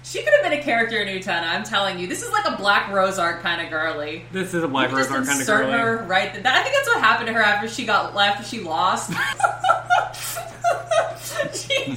She 0.03 0.23
could 0.23 0.33
have 0.33 0.43
been 0.43 0.59
a 0.59 0.63
character 0.63 0.97
in 0.99 1.07
Utena. 1.07 1.43
I'm 1.43 1.63
telling 1.63 1.99
you, 1.99 2.07
this 2.07 2.23
is 2.23 2.31
like 2.31 2.45
a 2.47 2.57
Black 2.57 2.91
Rose 2.91 3.19
arc 3.19 3.41
kind 3.41 3.61
of 3.61 3.69
girly. 3.69 4.25
This 4.31 4.53
is 4.53 4.63
a 4.63 4.67
Black 4.67 4.91
Rose 4.91 5.09
Arc 5.11 5.25
kind 5.25 5.39
of 5.39 5.47
girly. 5.47 5.71
her 5.71 6.03
right. 6.07 6.31
th- 6.31 6.43
That, 6.43 6.57
I 6.57 6.63
think 6.63 6.75
that's 6.75 6.87
what 6.87 6.99
happened 6.99 7.27
to 7.27 7.33
her 7.33 7.41
after 7.41 7.67
she 7.67 7.85
got 7.85 8.15
after 8.15 8.43
she 8.43 8.61
lost. 8.61 9.13
she, 11.53 11.95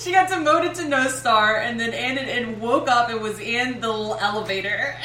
she 0.00 0.12
got 0.12 0.28
demoted 0.28 0.74
to 0.76 0.88
no 0.88 1.06
star 1.08 1.56
and 1.58 1.78
then 1.78 1.92
ended 1.94 2.28
and 2.28 2.60
woke 2.60 2.88
up 2.88 3.08
and 3.08 3.20
was 3.20 3.38
in 3.38 3.80
the 3.80 3.88
elevator. 4.20 4.96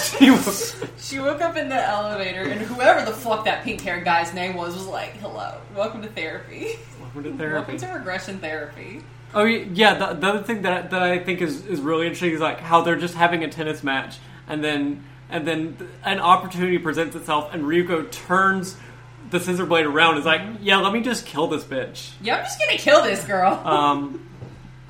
She 0.00 0.30
was- 0.30 0.76
she 0.98 1.18
woke 1.18 1.40
up 1.42 1.56
in 1.56 1.68
the 1.68 1.82
elevator 1.82 2.42
and 2.42 2.60
whoever 2.62 3.04
the 3.04 3.12
fuck 3.16 3.44
that 3.44 3.62
pink 3.64 3.80
haired 3.80 4.04
guy's 4.04 4.32
name 4.32 4.54
was 4.54 4.74
was 4.74 4.86
like, 4.86 5.16
"Hello, 5.18 5.58
welcome 5.74 6.02
to 6.02 6.08
therapy. 6.08 6.76
Welcome 7.00 7.24
to 7.24 7.36
therapy. 7.36 7.72
welcome 7.72 7.78
to 7.78 7.86
regression 7.98 8.38
therapy." 8.38 9.02
Oh 9.34 9.44
yeah, 9.44 9.94
the, 9.94 10.14
the 10.14 10.26
other 10.26 10.42
thing 10.42 10.62
that 10.62 10.90
that 10.90 11.02
I 11.02 11.18
think 11.18 11.40
is, 11.40 11.66
is 11.66 11.80
really 11.80 12.06
interesting 12.06 12.32
is 12.32 12.40
like 12.40 12.60
how 12.60 12.82
they're 12.82 12.96
just 12.96 13.14
having 13.14 13.42
a 13.44 13.48
tennis 13.48 13.82
match, 13.82 14.18
and 14.48 14.62
then 14.62 15.04
and 15.28 15.46
then 15.46 15.76
an 16.04 16.20
opportunity 16.20 16.78
presents 16.78 17.16
itself, 17.16 17.52
and 17.52 17.64
Ryuko 17.64 18.10
turns 18.10 18.76
the 19.30 19.40
scissor 19.40 19.66
blade 19.66 19.86
around. 19.86 20.18
Is 20.18 20.24
like, 20.24 20.42
yeah, 20.60 20.78
let 20.78 20.92
me 20.92 21.00
just 21.00 21.26
kill 21.26 21.48
this 21.48 21.64
bitch, 21.64 22.12
Yeah, 22.20 22.36
I'm 22.36 22.44
just 22.44 22.58
gonna 22.58 22.78
kill 22.78 23.02
this 23.02 23.24
girl. 23.24 23.52
um, 23.64 24.28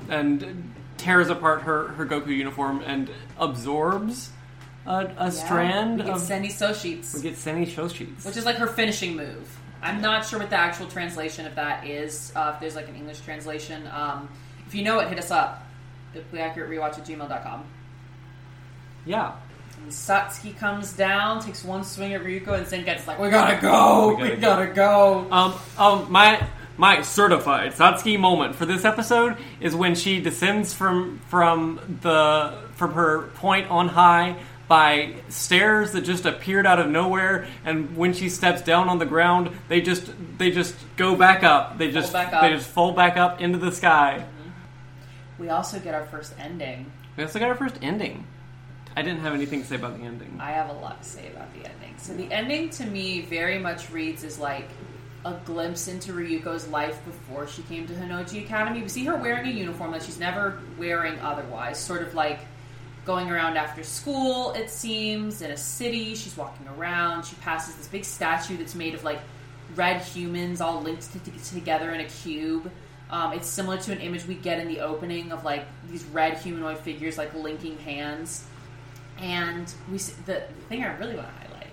and 0.09 0.73
tears 0.97 1.29
apart 1.29 1.61
her 1.63 1.89
her 1.89 2.05
Goku 2.05 2.27
uniform 2.27 2.81
and 2.85 3.09
absorbs 3.39 4.29
a, 4.85 5.11
a 5.17 5.31
strand 5.31 5.97
we 5.97 6.05
get 6.05 6.13
of. 6.15 6.21
Sen-i 6.21 6.47
Soshitsu. 6.47 7.15
we 7.15 7.21
get 7.21 7.37
Sen-i 7.37 7.65
Soshitsu. 7.65 8.25
which 8.25 8.37
is 8.37 8.45
like 8.45 8.57
her 8.57 8.67
finishing 8.67 9.15
move. 9.15 9.59
I'm 9.85 10.01
not 10.01 10.25
sure 10.25 10.39
what 10.39 10.49
the 10.49 10.57
actual 10.57 10.87
translation 10.87 11.45
of 11.45 11.55
that 11.55 11.85
is. 11.85 12.31
Uh, 12.35 12.51
if 12.55 12.59
there's 12.59 12.75
like 12.75 12.87
an 12.89 12.95
English 12.95 13.21
translation, 13.21 13.87
um, 13.93 14.27
if 14.67 14.73
you 14.73 14.83
know 14.83 14.99
it, 14.99 15.07
hit 15.09 15.19
us 15.19 15.31
up. 15.31 15.63
Biblically 16.13 16.41
accurate 16.41 16.69
rewatch 16.69 16.97
at 16.97 17.05
gmail.com. 17.05 17.63
yeah. 19.05 19.33
And 19.77 19.91
Satsuki 19.91 20.57
comes 20.57 20.93
down, 20.93 21.41
takes 21.41 21.63
one 21.63 21.83
swing 21.83 22.13
at 22.13 22.23
Ryuko, 22.23 22.53
and 22.57 22.65
Senketsu's 22.65 23.07
like, 23.07 23.19
"We 23.19 23.29
gotta 23.29 23.61
go, 23.61 24.15
we 24.15 24.23
We 24.23 24.29
gotta, 24.37 24.67
gotta 24.67 24.73
go." 24.73 25.27
Um, 25.29 25.53
um, 25.77 26.11
my 26.11 26.47
my 26.77 27.01
certified 27.01 27.73
Satsuki 27.73 28.17
moment 28.17 28.55
for 28.55 28.65
this 28.65 28.85
episode 28.85 29.37
is 29.59 29.75
when 29.75 29.93
she 29.95 30.21
descends 30.21 30.73
from 30.73 31.19
from 31.27 31.99
the 32.01 32.53
from 32.75 32.93
her 32.93 33.23
point 33.35 33.69
on 33.69 33.89
high 33.89 34.37
by 34.67 35.15
stairs 35.29 35.91
that 35.91 36.01
just 36.01 36.25
appeared 36.25 36.65
out 36.65 36.79
of 36.79 36.89
nowhere, 36.89 37.47
and 37.63 37.95
when 37.95 38.13
she 38.13 38.29
steps 38.29 38.61
down 38.61 38.89
on 38.89 38.97
the 38.99 39.05
ground, 39.05 39.51
they 39.67 39.81
just 39.81 40.11
they 40.37 40.51
just 40.51 40.75
go 40.97 41.15
back 41.15 41.43
up. 41.43 41.77
They 41.77 41.91
just 41.91 42.11
back 42.13 42.33
up. 42.33 42.41
they 42.41 42.49
just 42.49 42.69
fold 42.69 42.95
back 42.95 43.17
up 43.17 43.41
into 43.41 43.57
the 43.57 43.71
sky. 43.71 44.25
Mm-hmm. 44.25 45.43
We 45.43 45.49
also 45.49 45.79
get 45.79 45.93
our 45.93 46.05
first 46.05 46.33
ending. 46.39 46.91
We 47.17 47.23
also 47.23 47.39
got 47.39 47.49
our 47.49 47.55
first 47.55 47.77
ending. 47.81 48.25
I 48.97 49.01
didn't 49.01 49.19
have 49.19 49.33
anything 49.33 49.61
to 49.61 49.67
say 49.67 49.75
about 49.75 49.97
the 49.97 50.05
ending. 50.05 50.37
I 50.39 50.51
have 50.51 50.69
a 50.69 50.73
lot 50.73 51.03
to 51.03 51.09
say 51.09 51.29
about 51.29 51.53
the 51.53 51.69
ending. 51.69 51.95
So 51.97 52.13
the 52.13 52.31
ending 52.31 52.69
to 52.71 52.85
me 52.85 53.21
very 53.21 53.59
much 53.59 53.89
reads 53.91 54.23
as 54.23 54.39
like 54.39 54.69
a 55.25 55.33
glimpse 55.43 55.87
into 55.87 56.13
Ryuko's 56.13 56.67
life 56.67 57.03
before 57.03 57.47
she 57.47 57.63
came 57.63 57.87
to 57.87 57.93
Honnouji 57.93 58.45
Academy. 58.45 58.81
We 58.81 58.87
see 58.87 59.03
her 59.05 59.15
wearing 59.15 59.47
a 59.47 59.51
uniform 59.51 59.91
that 59.91 60.03
she's 60.03 60.19
never 60.19 60.59
wearing 60.77 61.19
otherwise, 61.19 61.79
sort 61.79 62.03
of 62.03 62.13
like 62.13 62.39
going 63.05 63.29
around 63.29 63.57
after 63.57 63.83
school, 63.83 64.51
it 64.53 64.69
seems, 64.69 65.41
in 65.41 65.51
a 65.51 65.57
city. 65.57 66.15
She's 66.15 66.35
walking 66.35 66.67
around. 66.77 67.25
She 67.25 67.35
passes 67.37 67.75
this 67.75 67.87
big 67.87 68.03
statue 68.03 68.57
that's 68.57 68.75
made 68.75 68.95
of 68.95 69.03
like 69.03 69.19
red 69.75 70.01
humans 70.01 70.61
all 70.61 70.81
linked 70.81 71.11
to, 71.13 71.19
to- 71.19 71.53
together 71.53 71.91
in 71.91 72.01
a 72.01 72.05
cube. 72.05 72.71
Um, 73.09 73.33
it's 73.33 73.47
similar 73.47 73.77
to 73.77 73.91
an 73.91 73.99
image 73.99 74.25
we 74.25 74.35
get 74.35 74.59
in 74.59 74.67
the 74.67 74.79
opening 74.81 75.31
of 75.31 75.43
like 75.43 75.65
these 75.89 76.03
red 76.05 76.37
humanoid 76.39 76.79
figures 76.79 77.17
like 77.17 77.33
linking 77.35 77.77
hands 77.79 78.45
and 79.19 79.71
we 79.91 79.97
see, 79.97 80.13
the 80.25 80.41
thing 80.69 80.83
I 80.83 80.95
really 80.97 81.15
want 81.15 81.27
to 81.27 81.47
highlight, 81.47 81.67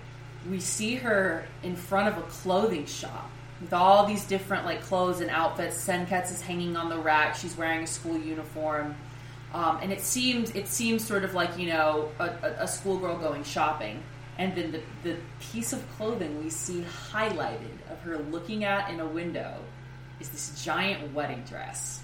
we 0.49 0.59
see 0.59 0.95
her 0.95 1.45
in 1.61 1.75
front 1.75 2.07
of 2.07 2.17
a 2.17 2.21
clothing 2.27 2.85
shop 2.85 3.29
with 3.61 3.73
all 3.73 4.05
these 4.05 4.25
different 4.25 4.65
like 4.65 4.81
clothes 4.81 5.21
and 5.21 5.29
outfits. 5.29 5.85
Senketsu 5.85 6.31
is 6.31 6.41
hanging 6.41 6.75
on 6.75 6.89
the 6.89 6.97
rack. 6.97 7.35
She's 7.35 7.57
wearing 7.57 7.83
a 7.83 7.87
school 7.87 8.17
uniform, 8.17 8.95
um, 9.53 9.79
and 9.81 9.91
it 9.91 10.01
seems 10.01 10.51
it 10.51 10.67
seems 10.67 11.05
sort 11.05 11.23
of 11.23 11.33
like 11.33 11.57
you 11.57 11.67
know 11.67 12.09
a, 12.19 12.29
a, 12.59 12.67
schoolgirl 12.67 13.17
going 13.17 13.43
shopping. 13.43 14.01
And 14.39 14.55
then 14.55 14.71
the, 14.71 14.81
the 15.03 15.17
piece 15.39 15.73
of 15.73 15.87
clothing 15.91 16.43
we 16.43 16.49
see 16.49 16.83
highlighted 17.11 17.91
of 17.91 17.99
her 18.01 18.17
looking 18.17 18.63
at 18.63 18.89
in 18.89 18.99
a 18.99 19.05
window 19.05 19.57
is 20.19 20.29
this 20.29 20.63
giant 20.63 21.13
wedding 21.13 21.43
dress 21.47 22.01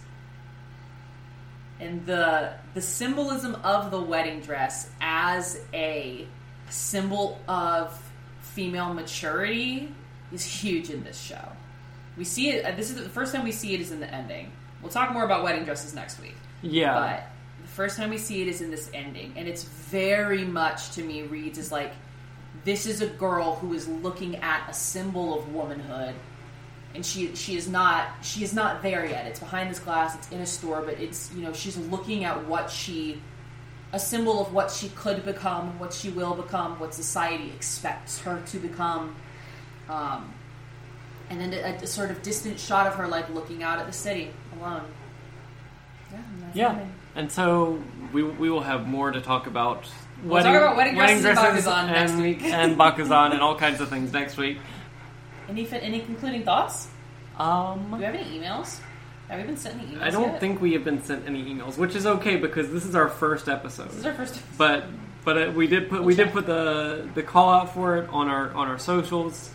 and 1.79 2.05
the 2.05 2.53
the 2.73 2.81
symbolism 2.81 3.55
of 3.63 3.91
the 3.91 3.99
wedding 3.99 4.41
dress 4.41 4.89
as 5.01 5.61
a 5.73 6.27
symbol 6.69 7.39
of 7.47 7.99
female 8.41 8.93
maturity 8.93 9.93
is 10.31 10.43
huge 10.45 10.89
in 10.89 11.03
this 11.03 11.19
show. 11.19 11.51
We 12.17 12.23
see 12.25 12.49
it. 12.49 12.65
uh, 12.65 12.71
This 12.75 12.89
is 12.89 13.01
the 13.01 13.09
first 13.09 13.33
time 13.33 13.43
we 13.43 13.51
see 13.51 13.73
it 13.73 13.81
is 13.81 13.91
in 13.91 13.99
the 13.99 14.13
ending. 14.13 14.51
We'll 14.81 14.91
talk 14.91 15.11
more 15.11 15.23
about 15.23 15.43
wedding 15.43 15.63
dresses 15.63 15.93
next 15.93 16.21
week. 16.21 16.35
Yeah. 16.61 17.23
But 17.79 17.83
the 17.83 17.87
first 17.91 17.97
time 17.97 18.09
we 18.09 18.17
see 18.17 18.41
it 18.41 18.49
is 18.49 18.59
in 18.59 18.71
this 18.71 18.91
ending, 18.93 19.31
and 19.37 19.47
it's 19.47 19.63
very 19.63 20.43
much 20.43 20.91
to 20.95 21.01
me 21.01 21.21
reads 21.21 21.57
as 21.57 21.71
like 21.71 21.93
this 22.65 22.85
is 22.85 22.99
a 22.99 23.07
girl 23.07 23.55
who 23.55 23.73
is 23.73 23.87
looking 23.87 24.35
at 24.35 24.69
a 24.69 24.73
symbol 24.73 25.39
of 25.39 25.53
womanhood 25.53 26.13
and 26.93 27.05
she 27.05 27.33
she 27.37 27.55
is 27.55 27.69
not 27.69 28.09
she 28.21 28.43
is 28.43 28.53
not 28.53 28.81
there 28.81 29.05
yet. 29.05 29.27
It's 29.27 29.39
behind 29.39 29.71
this 29.71 29.79
glass. 29.79 30.13
It's 30.13 30.29
in 30.29 30.41
a 30.41 30.45
store, 30.45 30.81
but 30.81 30.99
it's 30.99 31.33
you 31.33 31.41
know 31.41 31.53
she's 31.53 31.77
looking 31.77 32.25
at 32.25 32.45
what 32.47 32.69
she 32.69 33.21
a 33.93 33.99
symbol 33.99 34.41
of 34.41 34.53
what 34.53 34.69
she 34.69 34.89
could 34.89 35.23
become, 35.23 35.79
what 35.79 35.93
she 35.93 36.09
will 36.09 36.33
become, 36.33 36.77
what 36.81 36.93
society 36.93 37.49
expects 37.55 38.19
her 38.19 38.41
to 38.47 38.59
become. 38.59 39.15
Um, 39.87 40.33
and 41.29 41.39
then 41.39 41.53
a, 41.53 41.81
a 41.81 41.87
sort 41.87 42.11
of 42.11 42.21
distant 42.23 42.59
shot 42.59 42.87
of 42.87 42.95
her 42.95 43.07
like 43.07 43.29
looking 43.29 43.63
out 43.63 43.79
at 43.79 43.87
the 43.87 43.93
city 43.93 44.31
alone. 44.59 44.83
Yeah, 46.11 46.17
and 46.17 46.55
Yeah, 46.55 46.77
it. 46.79 46.87
And 47.19 47.31
so 47.31 47.81
we 48.13 48.23
we 48.23 48.49
will 48.49 48.61
have 48.61 48.87
more 48.87 49.11
to 49.11 49.21
talk 49.21 49.45
about. 49.47 49.87
We'll 50.23 50.41
talk 50.43 50.55
about 50.55 50.77
wedding 50.77 50.95
dresses 50.95 51.25
and 51.25 51.37
Bakuzan 51.37 51.87
next 51.87 52.11
and, 52.15 52.21
week. 52.21 52.41
and 52.43 52.77
Bakuzan 52.77 53.31
and 53.33 53.41
all 53.41 53.55
kinds 53.55 53.81
of 53.81 53.89
things 53.89 54.11
next 54.13 54.37
week. 54.37 54.57
Any 55.49 55.67
any 55.71 55.99
concluding 56.01 56.43
thoughts? 56.43 56.87
Do 57.37 57.43
Um, 57.43 57.91
we 57.91 58.03
have 58.03 58.15
any 58.15 58.39
emails? 58.39 58.79
Have 59.29 59.39
we 59.39 59.45
been 59.45 59.57
sent 59.57 59.75
any 59.81 59.93
emails? 59.93 60.01
I 60.01 60.09
don't 60.09 60.31
yet? 60.31 60.39
think 60.39 60.61
we 60.61 60.73
have 60.73 60.83
been 60.83 61.03
sent 61.03 61.27
any 61.27 61.43
emails, 61.43 61.77
which 61.77 61.95
is 61.95 62.05
okay 62.05 62.35
because 62.37 62.71
this 62.71 62.85
is 62.85 62.95
our 62.95 63.09
first 63.09 63.47
episode. 63.47 63.89
this 63.89 63.97
is 63.97 64.05
our 64.05 64.13
first. 64.13 64.41
But 64.57 64.85
but 65.25 65.37
uh, 65.37 65.51
we 65.51 65.67
did 65.67 65.89
put 65.89 66.03
we 66.03 66.15
did 66.15 66.31
put 66.31 66.45
the 66.45 67.07
the 67.15 67.23
call 67.23 67.49
out 67.53 67.73
for 67.73 67.97
it 67.97 68.09
on 68.09 68.27
our 68.27 68.51
on 68.53 68.67
our 68.67 68.79
socials. 68.79 69.51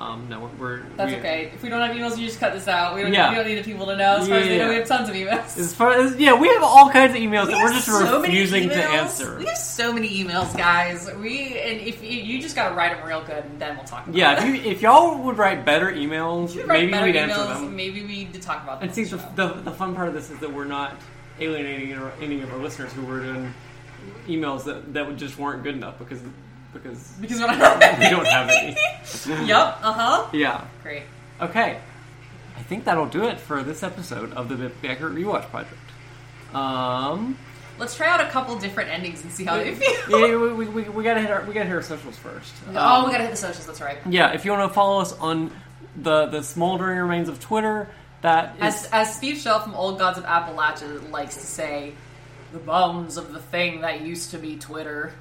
Um, 0.00 0.28
no, 0.28 0.48
we're 0.58 0.82
That's 0.96 1.10
we- 1.10 1.18
okay. 1.18 1.50
If 1.52 1.62
we 1.62 1.68
don't 1.68 1.80
have 1.80 1.96
emails, 1.96 2.16
you 2.16 2.24
just 2.26 2.38
cut 2.38 2.52
this 2.52 2.68
out. 2.68 2.94
We 2.94 3.02
don't, 3.02 3.12
Yeah. 3.12 3.30
we 3.30 3.34
don't 3.36 3.46
need 3.48 3.56
the 3.56 3.64
people 3.64 3.86
to 3.86 3.96
know. 3.96 4.18
As 4.18 4.28
far 4.28 4.36
as 4.38 4.46
they 4.46 4.56
know, 4.58 4.68
we 4.68 4.76
have 4.76 4.86
tons 4.86 5.08
of 5.08 5.14
emails. 5.16 5.58
As 5.58 5.74
far 5.74 5.92
as 5.92 6.14
yeah, 6.16 6.34
we 6.34 6.46
have 6.48 6.62
all 6.62 6.88
kinds 6.90 7.16
of 7.16 7.20
emails 7.20 7.46
that 7.46 7.56
We 7.56 7.64
we're 7.64 7.72
just 7.72 7.86
so 7.86 8.20
refusing 8.22 8.68
to 8.68 8.76
answer. 8.76 9.38
We 9.38 9.46
have 9.46 9.58
so 9.58 9.92
many 9.92 10.08
emails, 10.22 10.56
guys. 10.56 11.10
We 11.16 11.58
and 11.58 11.80
if 11.80 12.00
you, 12.02 12.40
just 12.40 12.54
gotta 12.54 12.76
write 12.76 12.96
them 12.96 13.04
real 13.06 13.22
good, 13.24 13.44
and 13.44 13.60
then 13.60 13.76
we'll 13.76 13.86
talk. 13.86 14.04
about 14.06 14.14
Yeah, 14.16 14.36
them. 14.36 14.54
if, 14.54 14.64
you, 14.64 14.70
if 14.70 14.82
y'all 14.82 15.18
would 15.18 15.36
write 15.36 15.64
better 15.64 15.90
emails, 15.90 16.56
write 16.68 16.80
maybe 16.80 16.92
better 16.92 17.06
we'd 17.06 17.14
emails, 17.16 17.38
answer 17.48 17.54
them. 17.64 17.74
Maybe 17.76 18.02
we 18.02 18.06
need 18.08 18.34
to 18.34 18.40
talk 18.40 18.62
about 18.62 18.78
them. 18.80 18.88
And 18.90 18.94
see, 18.94 19.02
the, 19.04 19.16
the 19.34 19.48
the, 19.48 19.60
the 19.62 19.72
fun 19.72 19.96
part 19.96 20.06
of 20.06 20.14
this 20.14 20.30
is 20.30 20.38
that 20.38 20.52
we're 20.52 20.64
not 20.64 20.94
alienating 21.40 21.98
any 22.20 22.40
of 22.42 22.52
our 22.52 22.58
listeners 22.58 22.92
who 22.92 23.04
were 23.04 23.20
doing 23.20 23.52
emails 24.28 24.64
that, 24.64 24.92
that 24.94 25.16
just 25.16 25.38
weren't 25.38 25.62
good 25.62 25.74
enough 25.74 25.98
because 25.98 26.20
because 26.82 27.12
because 27.20 27.40
we 27.40 27.46
don't 27.46 28.26
have 28.26 28.48
any. 28.48 28.76
Yep. 29.46 29.78
Uh 29.82 29.92
huh. 29.92 30.26
Yeah. 30.32 30.64
Great. 30.82 31.02
Okay. 31.40 31.78
I 32.56 32.62
think 32.62 32.84
that'll 32.84 33.06
do 33.06 33.24
it 33.28 33.38
for 33.38 33.62
this 33.62 33.82
episode 33.82 34.32
of 34.32 34.48
the 34.48 34.56
Bit 34.56 34.72
Accurate 34.84 35.14
Rewatch 35.14 35.48
Project. 35.50 35.74
Um, 36.54 37.38
Let's 37.78 37.94
try 37.96 38.08
out 38.08 38.20
a 38.20 38.28
couple 38.30 38.58
different 38.58 38.90
endings 38.90 39.22
and 39.22 39.30
see 39.30 39.44
how 39.44 39.56
they 39.56 39.72
feel. 39.76 40.20
yeah, 40.28 40.36
we, 40.36 40.52
we, 40.52 40.64
we, 40.66 40.82
we 40.88 41.04
gotta 41.04 41.20
hit 41.20 41.30
our 41.30 41.44
we 41.44 41.54
gotta 41.54 41.66
hit 41.66 41.74
our 41.76 41.82
socials 41.82 42.16
first. 42.16 42.52
oh, 42.72 42.76
Um, 42.76 43.04
we 43.06 43.12
gotta 43.12 43.22
hit 43.24 43.30
the 43.30 43.36
socials. 43.36 43.66
That's 43.66 43.80
right. 43.80 43.98
yeah. 44.08 44.32
If 44.32 44.44
you 44.44 44.50
want 44.50 44.68
to 44.68 44.74
follow 44.74 45.00
us 45.00 45.12
on 45.12 45.52
the 45.96 46.26
the 46.26 46.42
smoldering 46.42 46.98
remains 46.98 47.28
of 47.28 47.38
Twitter, 47.38 47.88
that 48.22 48.56
is 48.56 48.62
As, 48.62 48.88
as 48.92 49.14
Steve 49.16 49.36
Shell 49.38 49.60
from 49.60 49.74
Old 49.74 49.98
Gods 49.98 50.18
of 50.18 50.24
Appalachia 50.24 51.08
likes 51.12 51.36
to 51.36 51.46
say, 51.46 51.92
the 52.52 52.58
bones 52.58 53.16
of 53.16 53.32
the 53.32 53.38
thing 53.40 53.82
that 53.82 54.00
used 54.00 54.32
to 54.32 54.38
be 54.38 54.56
Twitter. 54.56 55.12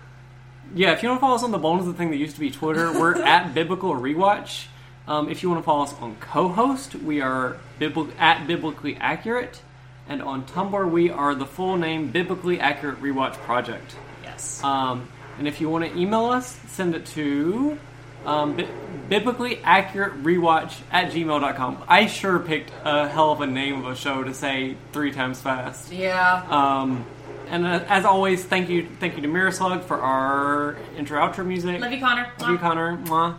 Yeah, 0.75 0.91
if 0.93 1.01
you 1.03 1.09
want 1.09 1.19
to 1.19 1.21
follow 1.21 1.35
us 1.35 1.43
on 1.43 1.51
the 1.51 1.57
bones 1.57 1.81
of 1.81 1.87
the 1.87 1.93
thing 1.93 2.11
that 2.11 2.17
used 2.17 2.35
to 2.35 2.39
be 2.39 2.51
Twitter, 2.51 2.91
we're 2.91 3.15
at 3.23 3.53
Biblical 3.53 3.91
Rewatch. 3.93 4.65
Um, 5.07 5.29
if 5.29 5.41
you 5.41 5.49
want 5.49 5.61
to 5.61 5.65
follow 5.65 5.83
us 5.83 5.93
on 6.01 6.15
co-host, 6.17 6.95
we 6.95 7.21
are 7.21 7.57
Bibl- 7.79 8.11
at 8.19 8.45
Biblically 8.45 8.97
Accurate, 8.97 9.61
and 10.09 10.21
on 10.21 10.45
Tumblr 10.45 10.91
we 10.91 11.09
are 11.09 11.33
the 11.33 11.45
full 11.45 11.77
name 11.77 12.11
Biblically 12.11 12.59
Accurate 12.59 13.01
Rewatch 13.01 13.33
Project. 13.35 13.95
Yes. 14.23 14.61
Um, 14.63 15.07
and 15.39 15.47
if 15.47 15.61
you 15.61 15.69
want 15.69 15.85
to 15.85 15.97
email 15.97 16.25
us, 16.25 16.59
send 16.67 16.93
it 16.95 17.05
to 17.07 17.77
um, 18.25 18.57
bi- 18.57 18.67
biblically 19.07 19.59
accurate 19.63 20.21
rewatch 20.23 20.75
at 20.91 21.11
gmail.com. 21.13 21.83
I 21.87 22.07
sure 22.07 22.39
picked 22.39 22.71
a 22.83 23.07
hell 23.07 23.31
of 23.31 23.39
a 23.41 23.47
name 23.47 23.79
of 23.79 23.87
a 23.87 23.95
show 23.95 24.23
to 24.23 24.33
say 24.33 24.75
three 24.91 25.11
times 25.13 25.39
fast. 25.39 25.91
yeah. 25.93 26.45
Um, 26.49 27.05
and 27.49 27.65
uh, 27.65 27.83
as 27.87 28.05
always, 28.05 28.43
thank 28.45 28.69
you, 28.69 28.87
thank 28.99 29.15
you 29.15 29.21
to 29.21 29.27
Mirror 29.27 29.51
Slug 29.51 29.83
for 29.83 29.99
our 29.99 30.77
intro 30.97 31.19
outro 31.19 31.45
music. 31.45 31.79
Love 31.81 31.91
you, 31.91 31.99
Connor. 31.99 32.31
Love 32.39 32.49
you, 32.49 32.57
Connor. 32.57 32.97
Mwah. 32.97 33.37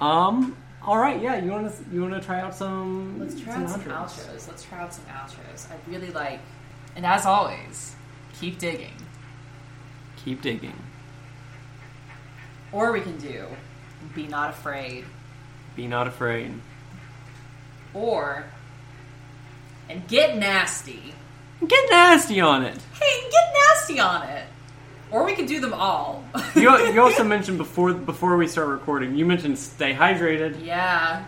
Um. 0.00 0.56
All 0.82 0.98
right. 0.98 1.20
Yeah. 1.20 1.42
You 1.42 1.50
want 1.50 1.70
to 1.70 1.84
you 1.92 2.02
want 2.02 2.14
to 2.14 2.20
try 2.20 2.40
out 2.40 2.54
some? 2.54 3.18
Let's 3.18 3.40
try 3.40 3.54
out 3.54 3.70
some 3.70 3.80
outros? 3.82 4.26
outros. 4.26 4.48
Let's 4.48 4.64
try 4.64 4.78
out 4.78 4.94
some 4.94 5.04
outros. 5.06 5.70
I 5.70 5.76
really 5.90 6.10
like, 6.12 6.40
and 6.96 7.04
as 7.04 7.26
always, 7.26 7.94
keep 8.38 8.58
digging. 8.58 8.94
Keep 10.24 10.42
digging. 10.42 10.76
Or 12.72 12.92
we 12.92 13.00
can 13.00 13.16
do, 13.18 13.46
be 14.14 14.26
not 14.26 14.50
afraid. 14.50 15.04
Be 15.74 15.86
not 15.86 16.06
afraid. 16.06 16.52
Or, 17.94 18.44
and 19.88 20.06
get 20.06 20.36
nasty. 20.36 21.14
Get 21.66 21.90
nasty 21.90 22.40
on 22.40 22.64
it. 22.64 22.76
Hey, 23.00 23.30
get 23.30 23.54
nasty 23.68 23.98
on 24.00 24.22
it. 24.28 24.44
Or 25.10 25.24
we 25.24 25.34
could 25.34 25.46
do 25.46 25.60
them 25.60 25.72
all. 25.72 26.22
You, 26.54 26.70
you 26.92 27.00
also 27.00 27.24
mentioned 27.34 27.58
before 27.58 27.94
before 27.94 28.36
we 28.36 28.46
start 28.46 28.68
recording. 28.68 29.16
You 29.16 29.24
mentioned 29.26 29.58
stay 29.58 29.94
hydrated. 29.94 30.64
yeah. 30.64 31.24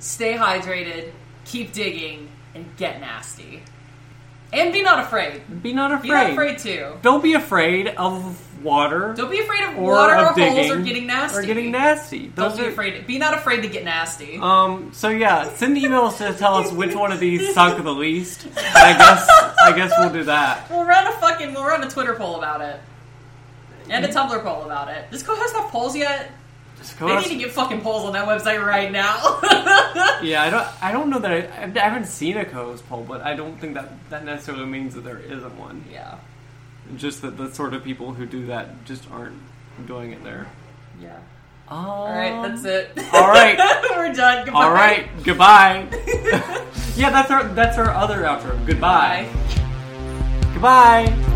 Stay 0.00 0.34
hydrated, 0.34 1.10
keep 1.44 1.72
digging, 1.72 2.28
and 2.54 2.64
get 2.76 3.00
nasty. 3.00 3.62
And 4.52 4.72
be 4.72 4.80
not 4.82 5.00
afraid. 5.00 5.42
Be 5.62 5.72
not 5.72 5.90
afraid. 5.90 6.02
Be 6.02 6.08
not 6.10 6.30
afraid. 6.30 6.54
afraid 6.54 6.58
too. 6.58 6.92
Don't 7.02 7.22
be 7.22 7.32
afraid 7.34 7.88
of 7.88 8.40
water 8.62 9.14
Don't 9.16 9.30
be 9.30 9.40
afraid 9.40 9.62
of 9.64 9.78
or 9.78 9.92
water 9.92 10.14
of 10.14 10.36
or 10.36 10.40
holes 10.48 10.70
or 10.70 10.80
getting 10.80 11.06
nasty. 11.06 11.38
or 11.38 11.42
getting 11.42 11.70
nasty. 11.70 12.26
Don't 12.28 12.50
Those 12.50 12.58
be 12.58 12.64
are- 12.66 12.68
afraid. 12.70 13.06
Be 13.06 13.18
not 13.18 13.34
afraid 13.34 13.62
to 13.62 13.68
get 13.68 13.84
nasty. 13.84 14.38
Um. 14.40 14.90
So 14.92 15.08
yeah, 15.08 15.48
send 15.54 15.76
emails 15.76 16.18
to 16.18 16.36
tell 16.38 16.54
us 16.54 16.72
which 16.72 16.94
one 16.94 17.12
of 17.12 17.20
these 17.20 17.54
suck 17.54 17.82
the 17.82 17.90
least. 17.92 18.44
And 18.46 18.58
I 18.58 18.96
guess 18.98 19.28
I 19.62 19.72
guess 19.76 19.92
we'll 19.98 20.12
do 20.12 20.24
that. 20.24 20.70
We'll 20.70 20.84
run 20.84 21.06
a 21.06 21.12
fucking 21.12 21.52
we'll 21.54 21.64
run 21.64 21.82
a 21.84 21.88
Twitter 21.90 22.14
poll 22.14 22.36
about 22.36 22.60
it. 22.60 22.80
and 23.90 24.04
a 24.04 24.08
Tumblr 24.08 24.42
poll 24.42 24.62
about 24.64 24.88
it. 24.88 25.10
Does 25.10 25.22
co-host 25.22 25.54
have 25.56 25.70
polls 25.70 25.96
yet? 25.96 26.30
They 27.00 27.06
need 27.16 27.24
to 27.24 27.34
get 27.36 27.50
fucking 27.52 27.80
polls 27.80 28.04
on 28.04 28.12
that 28.12 28.26
website 28.28 28.64
right 28.64 28.90
now. 28.92 29.40
Yeah, 30.22 30.42
I 30.42 30.50
don't. 30.50 30.66
I 30.82 30.90
don't 30.92 31.10
know 31.10 31.18
that 31.20 31.30
I, 31.30 31.62
I 31.64 31.88
haven't 31.88 32.06
seen 32.06 32.36
a 32.36 32.44
co-host 32.44 32.88
poll, 32.88 33.04
but 33.06 33.20
I 33.22 33.34
don't 33.34 33.56
think 33.60 33.74
that 33.74 33.88
that 34.10 34.24
necessarily 34.24 34.66
means 34.66 34.94
that 34.94 35.02
there 35.04 35.18
isn't 35.18 35.56
one. 35.58 35.84
yeah, 35.92 36.16
Just 36.96 37.22
that 37.22 37.36
the 37.36 37.52
sort 37.52 37.74
of 37.74 37.84
people 37.84 38.14
who 38.14 38.26
do 38.26 38.46
that 38.46 38.84
just 38.84 39.10
aren't 39.10 39.36
doing 39.86 40.12
it 40.12 40.24
there. 40.24 40.46
yeah. 41.00 41.18
Um, 41.70 41.84
All 41.84 42.08
right, 42.08 42.48
that's 42.48 42.64
it. 42.64 42.98
all 43.12 43.28
right. 43.28 43.58
we're 43.90 44.14
done. 44.14 44.46
Goodbye. 44.46 44.64
All 44.64 44.72
right, 44.72 45.06
goodbye. 45.22 45.86
yeah, 46.96 47.10
that's 47.10 47.30
our 47.30 47.44
that's 47.48 47.76
our 47.76 47.90
other 47.90 48.22
outro. 48.22 48.56
Goodbye. 48.66 49.28
Bye. 49.30 50.48
Goodbye. 50.54 51.34